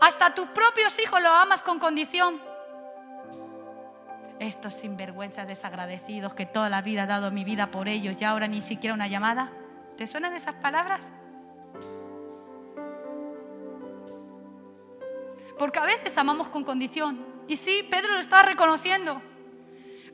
Hasta 0.00 0.34
tus 0.34 0.46
propios 0.48 0.98
hijos 1.00 1.20
lo 1.22 1.30
amas 1.30 1.62
con 1.62 1.78
condición. 1.78 2.40
Estos 4.38 4.74
sinvergüenzas 4.74 5.46
desagradecidos 5.46 6.34
que 6.34 6.46
toda 6.46 6.68
la 6.68 6.82
vida 6.82 7.04
he 7.04 7.06
dado 7.06 7.30
mi 7.30 7.44
vida 7.44 7.70
por 7.70 7.88
ellos 7.88 8.16
y 8.20 8.24
ahora 8.24 8.46
ni 8.46 8.60
siquiera 8.60 8.94
una 8.94 9.08
llamada. 9.08 9.50
¿Te 9.96 10.06
suenan 10.06 10.34
esas 10.34 10.54
palabras? 10.56 11.00
Porque 15.62 15.78
a 15.78 15.84
veces 15.84 16.18
amamos 16.18 16.48
con 16.48 16.64
condición. 16.64 17.24
Y 17.46 17.56
sí, 17.56 17.86
Pedro 17.88 18.14
lo 18.14 18.18
estaba 18.18 18.42
reconociendo. 18.42 19.22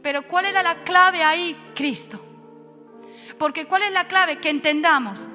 Pero 0.03 0.29
¿cuál 0.29 0.45
era 0.45 0.63
la 0.63 0.85
clave 0.85 1.23
ahí? 1.23 1.57
Cristo. 1.75 2.23
Porque 3.39 3.65
¿cuál 3.65 3.85
es 3.85 3.93
la 3.93 4.07
clave? 4.09 4.41
Que 4.41 4.51
entendamos 4.51 5.27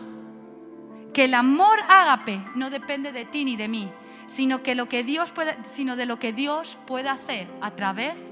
que 1.15 1.23
el 1.23 1.33
amor 1.33 1.79
ágape 1.89 2.39
no 2.53 2.69
depende 2.69 3.11
de 3.11 3.25
ti 3.25 3.43
ni 3.43 3.55
de 3.55 3.67
mí, 3.67 3.91
sino, 4.27 4.61
que 4.61 4.75
lo 4.75 4.87
que 4.87 5.03
Dios 5.03 5.31
puede, 5.31 5.57
sino 5.73 5.95
de 5.95 6.05
lo 6.05 6.19
que 6.19 6.31
Dios 6.31 6.77
puede 6.85 7.09
hacer 7.09 7.47
a 7.59 7.71
través 7.71 8.29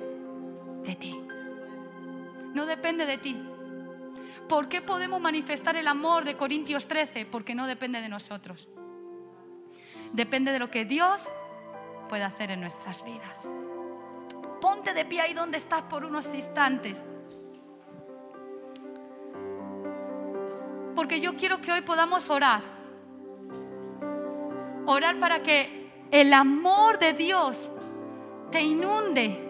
de 0.84 0.96
ti. 0.96 1.20
No 2.54 2.68
depende 2.68 3.08
de 3.08 3.18
ti. 3.18 3.42
¿Por 4.48 4.70
qué 4.70 4.84
podemos 4.84 5.20
manifestar 5.20 5.76
el 5.76 5.88
amor 5.88 6.26
de 6.26 6.38
Corintios 6.38 6.88
13? 6.88 7.26
Porque 7.26 7.56
no 7.56 7.66
depende 7.66 8.02
de 8.02 8.10
nosotros. 8.10 8.70
Depende 10.14 10.52
de 10.52 10.60
lo 10.60 10.70
que 10.70 10.86
Dios 10.86 11.32
puede 12.12 12.26
hacer 12.26 12.52
en 12.52 12.60
nuestras 12.60 13.06
vidas. 13.06 13.48
Ponte 14.60 14.94
de 14.94 15.06
pie 15.06 15.22
ahí 15.22 15.34
donde 15.34 15.58
estás 15.58 15.84
por 15.84 16.04
unos 16.04 16.26
instantes. 16.36 16.98
Porque 20.94 21.22
yo 21.22 21.38
quiero 21.38 21.62
que 21.62 21.72
hoy 21.72 21.80
podamos 21.80 22.30
orar. 22.30 22.62
Orar 24.86 25.22
para 25.22 25.42
que 25.42 25.90
el 26.12 26.34
amor 26.34 27.00
de 27.00 27.14
Dios 27.14 27.70
te 28.52 28.60
inunde 28.60 29.50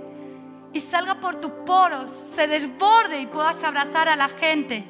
y 0.72 0.82
salga 0.82 1.16
por 1.16 1.42
tus 1.42 1.52
poros, 1.66 2.12
se 2.36 2.46
desborde 2.46 3.22
y 3.22 3.26
puedas 3.26 3.64
abrazar 3.64 4.08
a 4.08 4.16
la 4.16 4.30
gente. 4.30 4.86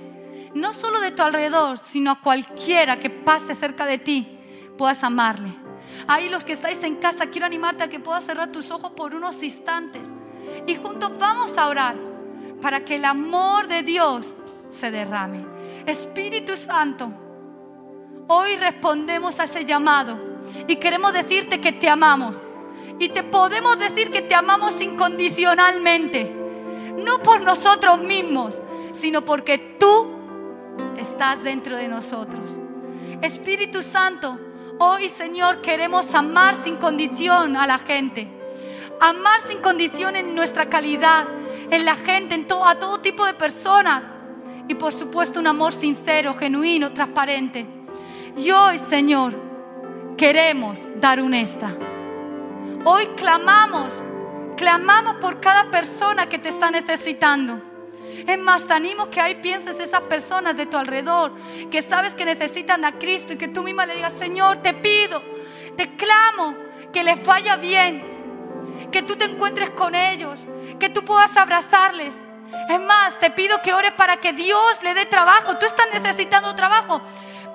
No 0.53 0.73
solo 0.73 0.99
de 0.99 1.11
tu 1.11 1.23
alrededor, 1.23 1.79
sino 1.79 2.11
a 2.11 2.19
cualquiera 2.19 2.99
que 2.99 3.09
pase 3.09 3.55
cerca 3.55 3.85
de 3.85 3.97
ti, 3.97 4.27
puedas 4.77 5.05
amarle. 5.05 5.60
Ahí 6.07 6.29
los 6.29 6.43
que 6.43 6.53
estáis 6.53 6.83
en 6.83 6.95
casa, 6.95 7.27
quiero 7.27 7.45
animarte 7.45 7.83
a 7.83 7.89
que 7.89 7.99
puedas 7.99 8.23
cerrar 8.23 8.51
tus 8.51 8.71
ojos 8.71 8.91
por 8.91 9.13
unos 9.15 9.41
instantes. 9.43 10.01
Y 10.67 10.75
juntos 10.75 11.11
vamos 11.17 11.57
a 11.57 11.67
orar 11.67 11.95
para 12.61 12.83
que 12.85 12.95
el 12.95 13.05
amor 13.05 13.67
de 13.67 13.83
Dios 13.83 14.35
se 14.69 14.91
derrame. 14.91 15.45
Espíritu 15.85 16.55
Santo, 16.55 17.11
hoy 18.27 18.55
respondemos 18.55 19.39
a 19.39 19.45
ese 19.45 19.65
llamado 19.65 20.17
y 20.67 20.75
queremos 20.77 21.13
decirte 21.13 21.59
que 21.59 21.71
te 21.71 21.89
amamos. 21.89 22.37
Y 22.99 23.09
te 23.09 23.23
podemos 23.23 23.79
decir 23.79 24.11
que 24.11 24.21
te 24.21 24.35
amamos 24.35 24.79
incondicionalmente. 24.79 26.35
No 26.97 27.19
por 27.23 27.41
nosotros 27.41 27.99
mismos, 27.99 28.55
sino 28.93 29.25
porque 29.25 29.57
tú 29.79 30.07
estás 30.97 31.41
dentro 31.43 31.77
de 31.77 31.87
nosotros. 31.87 32.51
Espíritu 33.21 33.81
Santo, 33.81 34.39
Hoy, 34.83 35.09
Señor, 35.09 35.61
queremos 35.61 36.15
amar 36.15 36.55
sin 36.63 36.77
condición 36.77 37.55
a 37.55 37.67
la 37.67 37.77
gente. 37.77 38.27
Amar 38.99 39.39
sin 39.47 39.59
condición 39.59 40.15
en 40.15 40.33
nuestra 40.33 40.69
calidad, 40.69 41.27
en 41.69 41.85
la 41.85 41.95
gente, 41.95 42.33
en 42.33 42.47
a 42.65 42.79
todo 42.79 42.99
tipo 42.99 43.23
de 43.23 43.35
personas. 43.35 44.01
Y 44.67 44.73
por 44.73 44.91
supuesto 44.91 45.39
un 45.39 45.45
amor 45.45 45.73
sincero, 45.73 46.33
genuino, 46.33 46.93
transparente. 46.93 47.67
Y 48.35 48.49
hoy, 48.49 48.79
Señor, 48.79 49.35
queremos 50.17 50.79
dar 50.95 51.21
un 51.21 51.35
extra. 51.35 51.77
Hoy 52.83 53.05
clamamos, 53.15 53.93
clamamos 54.57 55.17
por 55.21 55.39
cada 55.39 55.69
persona 55.69 56.27
que 56.27 56.39
te 56.39 56.49
está 56.49 56.71
necesitando. 56.71 57.70
Es 58.27 58.37
más, 58.37 58.65
te 58.65 58.73
animo 58.73 59.09
que 59.09 59.19
ahí 59.19 59.35
pienses 59.35 59.79
esas 59.79 60.01
personas 60.01 60.55
de 60.55 60.65
tu 60.65 60.77
alrededor 60.77 61.33
que 61.69 61.81
sabes 61.81 62.15
que 62.15 62.25
necesitan 62.25 62.85
a 62.85 62.93
Cristo 62.93 63.33
y 63.33 63.37
que 63.37 63.47
tú 63.47 63.63
misma 63.63 63.85
le 63.85 63.95
digas, 63.95 64.13
Señor, 64.19 64.57
te 64.57 64.73
pido, 64.73 65.21
te 65.75 65.95
clamo 65.95 66.55
que 66.93 67.03
les 67.03 67.23
vaya 67.25 67.55
bien, 67.55 68.89
que 68.91 69.01
tú 69.01 69.15
te 69.15 69.25
encuentres 69.25 69.71
con 69.71 69.95
ellos, 69.95 70.39
que 70.79 70.89
tú 70.89 71.03
puedas 71.03 71.35
abrazarles. 71.37 72.13
Es 72.69 72.79
más, 72.81 73.17
te 73.19 73.31
pido 73.31 73.61
que 73.61 73.73
ores 73.73 73.91
para 73.93 74.17
que 74.17 74.33
Dios 74.33 74.83
le 74.83 74.93
dé 74.93 75.05
trabajo. 75.05 75.57
Tú 75.57 75.65
estás 75.65 75.87
necesitando 75.93 76.53
trabajo. 76.55 77.01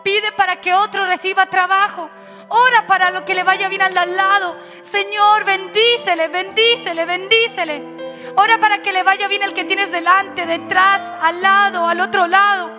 Pide 0.03 0.33
para 0.33 0.57
que 0.57 0.75
otro 0.75 1.05
reciba 1.07 1.47
trabajo. 1.47 2.11
Ora 2.49 2.87
para 2.87 3.11
lo 3.11 3.25
que 3.25 3.35
le 3.35 3.43
vaya 3.43 3.69
bien 3.69 3.83
al 3.83 3.95
lado. 4.17 4.57
Señor, 4.83 5.45
bendícele, 5.45 6.29
bendícele, 6.29 7.05
bendícele. 7.05 7.96
Ora 8.37 8.59
para 8.59 8.83
que 8.83 8.93
le 8.93 9.03
vaya 9.03 9.29
bien 9.29 9.43
el 9.43 9.55
que 9.55 9.65
tienes 9.65 9.91
delante, 9.91 10.45
detrás, 10.45 11.01
al 11.23 11.41
lado, 11.41 11.87
al 11.87 12.01
otro 12.01 12.27
lado. 12.27 12.71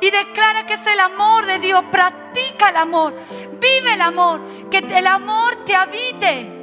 Y 0.00 0.10
declara 0.10 0.66
que 0.66 0.74
es 0.74 0.86
el 0.86 1.00
amor 1.00 1.46
de 1.46 1.58
Dios. 1.58 1.82
Practica 1.90 2.68
el 2.68 2.76
amor. 2.76 3.14
Vive 3.58 3.94
el 3.94 4.02
amor. 4.02 4.40
Que 4.70 4.78
el 4.78 5.06
amor 5.06 5.64
te 5.64 5.74
habite. 5.74 6.54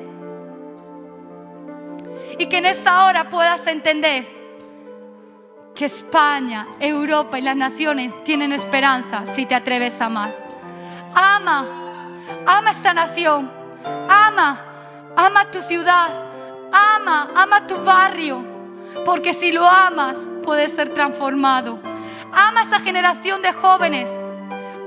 Y 2.37 2.45
que 2.45 2.57
en 2.59 2.67
esta 2.67 3.05
hora 3.05 3.29
puedas 3.29 3.65
entender 3.65 4.27
que 5.73 5.85
España, 5.85 6.67
Europa 6.79 7.39
y 7.39 7.41
las 7.41 7.55
naciones 7.55 8.23
tienen 8.23 8.53
esperanza 8.53 9.25
si 9.33 9.45
te 9.45 9.55
atreves 9.55 9.99
a 9.99 10.05
amar. 10.05 10.35
Ama, 11.15 11.65
ama 12.45 12.71
esta 12.71 12.93
nación. 12.93 13.51
Ama, 14.07 14.63
ama 15.15 15.51
tu 15.51 15.61
ciudad 15.61 16.24
Ama, 16.75 17.29
ama 17.33 17.65
tu 17.67 17.77
barrio, 17.77 18.43
porque 19.05 19.33
si 19.33 19.53
lo 19.53 19.65
amas, 19.65 20.17
puedes 20.43 20.73
ser 20.73 20.93
transformado. 20.93 21.79
Ama 22.33 22.59
a 22.59 22.63
esa 22.63 22.81
generación 22.81 23.41
de 23.41 23.53
jóvenes, 23.53 24.09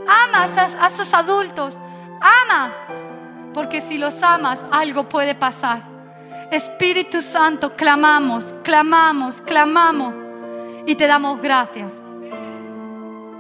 ama 0.06 0.44
a 0.44 0.86
esos 0.86 1.14
adultos, 1.14 1.74
ama, 2.20 2.70
porque 3.54 3.80
si 3.80 3.96
los 3.96 4.22
amas, 4.22 4.66
algo 4.70 5.08
puede 5.08 5.34
pasar. 5.34 5.82
Espíritu 6.50 7.22
Santo, 7.22 7.74
clamamos, 7.74 8.54
clamamos, 8.62 9.40
clamamos 9.40 10.14
y 10.86 10.94
te 10.94 11.06
damos 11.06 11.40
gracias. 11.40 11.94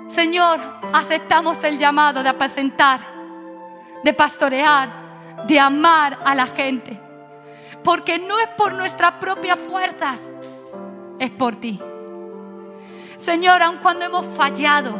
Señor, 0.08 0.58
aceptamos 0.94 1.62
el 1.64 1.78
llamado 1.78 2.22
de 2.22 2.30
apacentar, 2.30 3.00
de 4.02 4.14
pastorear, 4.14 4.88
de 5.46 5.60
amar 5.60 6.18
a 6.24 6.34
la 6.34 6.46
gente 6.46 7.07
porque 7.88 8.18
no 8.18 8.38
es 8.38 8.48
por 8.48 8.74
nuestras 8.74 9.12
propias 9.12 9.58
fuerzas, 9.58 10.20
es 11.18 11.30
por 11.30 11.56
ti. 11.56 11.80
Señor, 13.16 13.62
aun 13.62 13.78
cuando 13.78 14.04
hemos 14.04 14.26
fallado, 14.26 14.94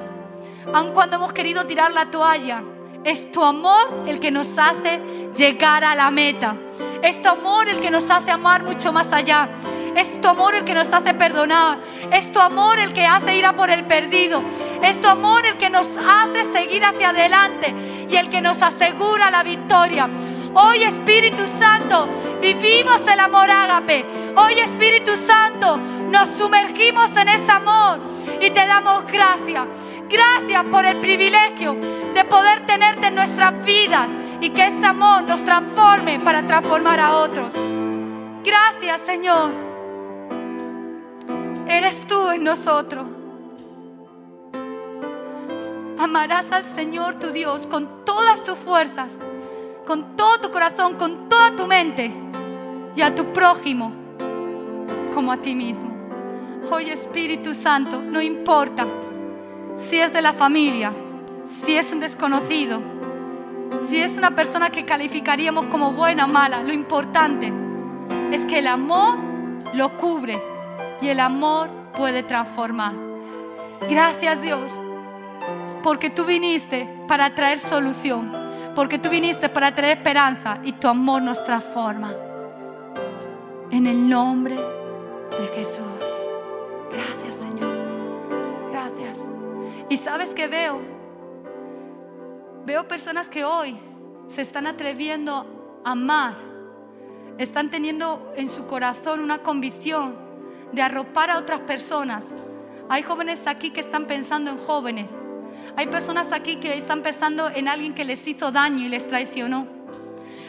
aun 0.72 0.93
cuando 0.95 1.16
hemos 1.16 1.34
querido 1.34 1.66
tirar 1.66 1.93
la 1.93 2.11
toalla, 2.11 2.62
es 3.05 3.30
tu 3.30 3.45
amor 3.45 4.05
el 4.07 4.18
que 4.18 4.30
nos 4.30 4.57
hace 4.57 5.03
llegar 5.36 5.84
a 5.84 5.95
la 5.95 6.11
meta. 6.11 6.57
Es 7.03 7.20
tu 7.20 7.28
amor 7.28 7.68
el 7.68 7.78
que 7.78 7.91
nos 7.91 8.09
hace 8.09 8.30
amar 8.30 8.62
mucho 8.62 8.91
más 8.91 9.12
allá. 9.12 9.51
Es 9.95 10.18
tu 10.22 10.28
amor 10.28 10.55
el 10.55 10.64
que 10.64 10.72
nos 10.72 10.91
hace 10.91 11.12
perdonar. 11.12 11.80
Es 12.11 12.32
tu 12.32 12.41
amor 12.41 12.78
el 12.78 12.95
que 12.95 13.05
hace 13.05 13.36
ir 13.36 13.45
a 13.45 13.55
por 13.55 13.68
el 13.68 13.84
perdido. 13.84 14.43
Es 14.82 14.99
tu 14.99 15.09
amor 15.09 15.45
el 15.45 15.59
que 15.59 15.68
nos 15.68 15.86
hace 15.89 16.51
seguir 16.55 16.86
hacia 16.86 17.11
adelante 17.11 17.74
y 18.09 18.16
el 18.16 18.30
que 18.30 18.41
nos 18.41 18.62
asegura 18.62 19.30
la 19.30 19.43
victoria. 19.43 20.09
Hoy 20.55 20.82
Espíritu 20.82 21.42
Santo, 21.59 22.09
vivimos 22.40 23.01
el 23.07 23.20
amor 23.20 23.51
ágape. 23.51 24.05
Hoy 24.36 24.55
Espíritu 24.55 25.12
Santo, 25.16 25.76
nos 25.76 26.28
sumergimos 26.30 27.14
en 27.16 27.28
ese 27.28 27.51
amor 27.51 28.01
y 28.40 28.51
te 28.51 28.66
damos 28.66 29.05
gracias. 29.07 29.66
Gracias 30.09 30.64
por 30.64 30.86
el 30.86 30.96
privilegio 30.99 31.76
de 32.14 32.24
poder 32.24 32.66
tenerte 32.66 33.09
en 33.09 33.14
nuestra 33.14 33.51
vida 33.51 34.09
y 34.40 34.51
que 34.51 34.66
ese 34.66 34.86
amor 34.86 35.22
nos 35.24 35.44
transforme 35.44 36.18
para 36.20 36.46
transformar 36.46 37.01
a 37.01 37.16
otros. 37.16 37.53
Gracias, 38.44 39.01
Señor. 39.03 39.53
Eres 41.68 42.07
tú 42.07 42.30
en 42.30 42.44
nosotros. 42.44 43.07
Amarás 45.99 46.51
al 46.53 46.64
Señor 46.64 47.16
tu 47.16 47.32
Dios 47.32 47.66
con 47.66 48.05
todas 48.05 48.44
tus 48.44 48.57
fuerzas, 48.57 49.12
con 49.89 50.16
todo 50.16 50.39
tu 50.39 50.51
corazón, 50.51 50.97
con 50.97 51.30
toda 51.30 51.57
tu 51.57 51.66
mente 51.66 52.12
y 52.95 53.01
a 53.01 53.14
tu 53.14 53.32
prójimo 53.32 53.91
como 55.14 55.32
a 55.32 55.39
ti 55.39 55.55
mismo. 55.55 55.89
Hoy 56.70 56.91
Espíritu 56.91 57.55
Santo, 57.55 57.99
no 58.03 58.20
importa 58.20 58.86
si 59.78 59.99
es 59.99 60.12
de 60.12 60.20
la 60.20 60.34
familia, 60.34 60.93
si 61.64 61.74
es 61.74 61.91
un 61.91 62.01
desconocido, 62.01 62.82
si 63.89 63.99
es 63.99 64.12
una 64.18 64.32
persona 64.32 64.68
que 64.68 64.84
calificaríamos 64.84 65.68
como 65.68 65.93
buena 65.93 66.26
o 66.26 66.28
mala, 66.28 66.62
lo 66.62 66.74
importante 66.74 67.51
es 68.30 68.45
que 68.45 68.59
el 68.59 68.66
amor 68.66 69.16
lo 69.72 69.97
cubre 69.97 70.39
y 71.01 71.09
el 71.09 71.18
amor 71.18 71.70
puede 71.97 72.22
transformar. 72.22 72.93
Gracias 73.89 74.43
Dios, 74.43 74.70
porque 75.82 76.11
tú 76.11 76.26
viniste 76.26 76.86
para 77.09 77.34
traer 77.34 77.59
solución, 77.59 78.38
porque 78.79 79.01
tú 79.01 79.11
viniste 79.11 79.49
para 79.49 79.74
traer 79.74 79.99
esperanza 79.99 80.61
y 80.62 80.70
tu 80.70 80.87
amor 80.87 81.20
nos 81.20 81.43
transforma. 81.43 82.14
En 83.72 83.89
el 83.89 84.09
nombre 84.09 84.55
de 84.55 85.47
Jesús. 85.57 85.83
Gracias 86.93 87.35
Señor. 87.35 87.76
Gracias. 88.70 89.18
¿Y 89.89 89.97
sabes 89.97 90.33
qué 90.33 90.47
veo? 90.47 90.81
Veo 92.66 92.87
personas 92.87 93.29
que 93.29 93.45
hoy 93.45 93.76
se 94.29 94.43
están 94.43 94.68
atreviendo 94.68 95.81
a 95.85 95.91
amar, 95.91 96.37
están 97.37 97.72
teniendo 97.72 98.33
en 98.37 98.49
su 98.49 98.66
corazón 98.66 99.18
una 99.18 99.39
convicción 99.39 100.14
de 100.70 100.83
arropar 100.83 101.33
a 101.33 101.39
otras 101.39 101.62
personas. 101.62 102.24
Hay 102.89 103.03
jóvenes 103.03 103.45
aquí 103.49 103.70
que 103.70 103.81
están 103.81 104.05
pensando 104.05 104.53
en 104.53 104.59
jóvenes. 104.59 105.20
Hay 105.76 105.86
personas 105.86 106.32
aquí 106.32 106.56
que 106.56 106.76
están 106.76 107.02
pensando 107.02 107.48
en 107.50 107.68
alguien 107.68 107.94
que 107.94 108.04
les 108.04 108.26
hizo 108.26 108.50
daño 108.50 108.84
y 108.84 108.88
les 108.88 109.06
traicionó. 109.06 109.66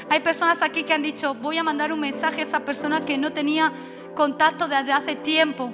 Hay 0.09 0.21
personas 0.21 0.61
aquí 0.61 0.83
que 0.83 0.93
han 0.93 1.03
dicho, 1.03 1.35
voy 1.35 1.57
a 1.57 1.63
mandar 1.63 1.93
un 1.93 1.99
mensaje 1.99 2.41
a 2.41 2.43
esa 2.43 2.61
persona 2.61 3.01
que 3.01 3.17
no 3.17 3.31
tenía 3.31 3.71
contacto 4.15 4.67
desde 4.67 4.91
hace 4.91 5.15
tiempo. 5.15 5.69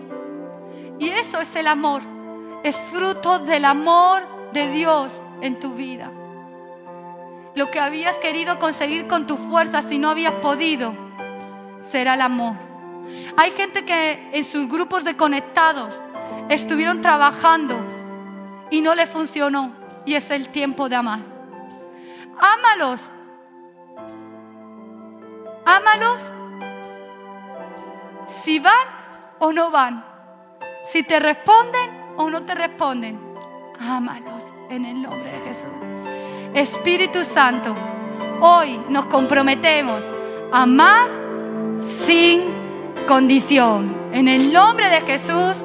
Y 0.99 1.09
eso 1.09 1.39
es 1.39 1.55
el 1.55 1.67
amor. 1.67 2.01
Es 2.63 2.77
fruto 2.77 3.39
del 3.39 3.65
amor 3.65 4.23
de 4.51 4.69
Dios 4.69 5.21
en 5.41 5.59
tu 5.59 5.73
vida. 5.75 6.11
Lo 7.55 7.71
que 7.71 7.79
habías 7.79 8.17
querido 8.17 8.59
conseguir 8.59 9.07
con 9.07 9.27
tu 9.27 9.37
fuerza 9.37 9.81
si 9.81 9.97
no 9.97 10.09
habías 10.09 10.33
podido, 10.33 10.93
será 11.89 12.15
el 12.15 12.21
amor. 12.21 12.55
Hay 13.37 13.51
gente 13.51 13.85
que 13.85 14.29
en 14.33 14.43
sus 14.43 14.67
grupos 14.67 15.05
de 15.05 15.15
conectados 15.15 15.95
estuvieron 16.49 17.01
trabajando 17.01 17.77
y 18.69 18.81
no 18.81 18.95
le 18.95 19.05
funcionó. 19.07 19.71
Y 20.05 20.13
es 20.13 20.29
el 20.31 20.49
tiempo 20.49 20.87
de 20.89 20.95
amar. 20.95 21.19
Ámalos. 22.37 23.11
Ámalos 25.65 26.21
si 28.27 28.59
van 28.59 28.87
o 29.39 29.51
no 29.51 29.71
van. 29.71 30.05
Si 30.83 31.03
te 31.03 31.19
responden 31.19 31.89
o 32.17 32.29
no 32.29 32.43
te 32.43 32.53
responden. 32.53 33.19
Ámalos 33.79 34.43
en 34.69 34.85
el 34.85 35.01
nombre 35.01 35.31
de 35.31 35.39
Jesús. 35.41 35.71
Espíritu 36.53 37.23
Santo, 37.23 37.75
hoy 38.39 38.79
nos 38.89 39.05
comprometemos 39.05 40.03
a 40.51 40.61
amar 40.61 41.09
sin 42.05 42.43
condición. 43.07 43.95
En 44.13 44.27
el 44.27 44.53
nombre 44.53 44.87
de 44.89 45.01
Jesús. 45.01 45.57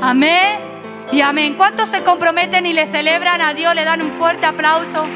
Amén 0.00 0.67
y 1.10 1.20
amén. 1.22 1.54
¿Cuántos 1.54 1.88
se 1.88 2.02
comprometen 2.02 2.66
y 2.66 2.72
le 2.72 2.86
celebran 2.86 3.40
a 3.40 3.54
Dios? 3.54 3.74
Le 3.74 3.84
dan 3.84 4.02
un 4.02 4.10
fuerte 4.12 4.46
aplauso. 4.46 5.06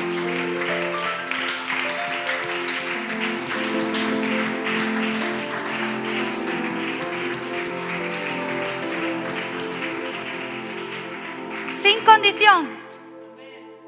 Sin 11.82 12.02
condición. 12.04 12.68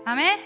Amén. 0.05 0.37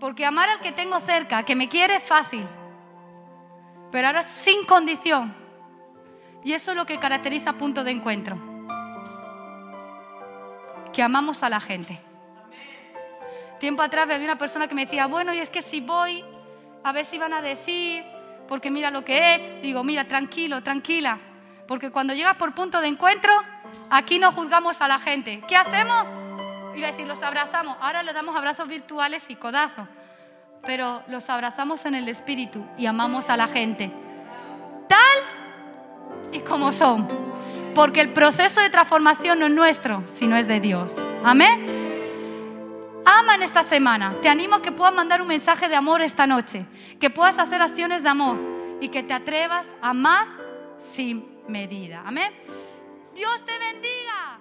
Porque 0.00 0.24
amar 0.24 0.48
al 0.48 0.60
que 0.60 0.72
tengo 0.72 0.98
cerca, 1.00 1.44
que 1.44 1.54
me 1.54 1.68
quiere, 1.68 1.96
es 1.96 2.02
fácil. 2.02 2.46
Pero 3.92 4.06
ahora 4.08 4.22
sin 4.22 4.64
condición. 4.64 5.34
Y 6.44 6.52
eso 6.52 6.72
es 6.72 6.76
lo 6.76 6.86
que 6.86 6.98
caracteriza 6.98 7.52
punto 7.52 7.84
de 7.84 7.92
encuentro. 7.92 8.47
Que 10.98 11.04
amamos 11.04 11.44
a 11.44 11.48
la 11.48 11.60
gente. 11.60 11.96
Tiempo 13.60 13.82
atrás 13.82 14.10
había 14.10 14.24
una 14.24 14.36
persona 14.36 14.66
que 14.66 14.74
me 14.74 14.84
decía, 14.84 15.06
bueno, 15.06 15.32
y 15.32 15.38
es 15.38 15.48
que 15.48 15.62
si 15.62 15.80
voy, 15.80 16.24
a 16.82 16.90
ver 16.90 17.04
si 17.04 17.18
van 17.18 17.32
a 17.32 17.40
decir, 17.40 18.02
porque 18.48 18.68
mira 18.68 18.90
lo 18.90 19.04
que 19.04 19.16
he 19.16 19.34
hecho. 19.36 19.52
Digo, 19.62 19.84
mira, 19.84 20.08
tranquilo, 20.08 20.60
tranquila. 20.60 21.20
Porque 21.68 21.92
cuando 21.92 22.14
llegas 22.14 22.34
por 22.34 22.52
punto 22.52 22.80
de 22.80 22.88
encuentro, 22.88 23.32
aquí 23.90 24.18
no 24.18 24.32
juzgamos 24.32 24.80
a 24.80 24.88
la 24.88 24.98
gente. 24.98 25.40
¿Qué 25.46 25.54
hacemos? 25.54 26.04
Iba 26.74 26.88
a 26.88 26.90
decir, 26.90 27.06
los 27.06 27.22
abrazamos. 27.22 27.76
Ahora 27.80 28.02
le 28.02 28.12
damos 28.12 28.34
abrazos 28.34 28.66
virtuales 28.66 29.30
y 29.30 29.36
codazos. 29.36 29.86
Pero 30.66 31.04
los 31.06 31.30
abrazamos 31.30 31.84
en 31.84 31.94
el 31.94 32.08
espíritu 32.08 32.66
y 32.76 32.86
amamos 32.86 33.30
a 33.30 33.36
la 33.36 33.46
gente. 33.46 33.92
Tal 34.88 36.32
y 36.32 36.40
como 36.40 36.72
son. 36.72 37.06
Porque 37.78 38.00
el 38.00 38.12
proceso 38.12 38.60
de 38.60 38.70
transformación 38.70 39.38
no 39.38 39.46
es 39.46 39.52
nuestro, 39.52 40.02
sino 40.12 40.36
es 40.36 40.48
de 40.48 40.58
Dios. 40.58 40.92
Amén. 41.22 41.64
Ama 43.06 43.36
en 43.36 43.42
esta 43.42 43.62
semana. 43.62 44.16
Te 44.20 44.28
animo 44.28 44.56
a 44.56 44.62
que 44.62 44.72
puedas 44.72 44.92
mandar 44.92 45.22
un 45.22 45.28
mensaje 45.28 45.68
de 45.68 45.76
amor 45.76 46.02
esta 46.02 46.26
noche. 46.26 46.66
Que 46.98 47.08
puedas 47.08 47.38
hacer 47.38 47.62
acciones 47.62 48.02
de 48.02 48.08
amor. 48.08 48.36
Y 48.80 48.88
que 48.88 49.04
te 49.04 49.14
atrevas 49.14 49.68
a 49.80 49.90
amar 49.90 50.26
sin 50.76 51.24
medida. 51.46 52.02
Amén. 52.04 52.32
Dios 53.14 53.44
te 53.44 53.52
bendiga. 53.60 54.28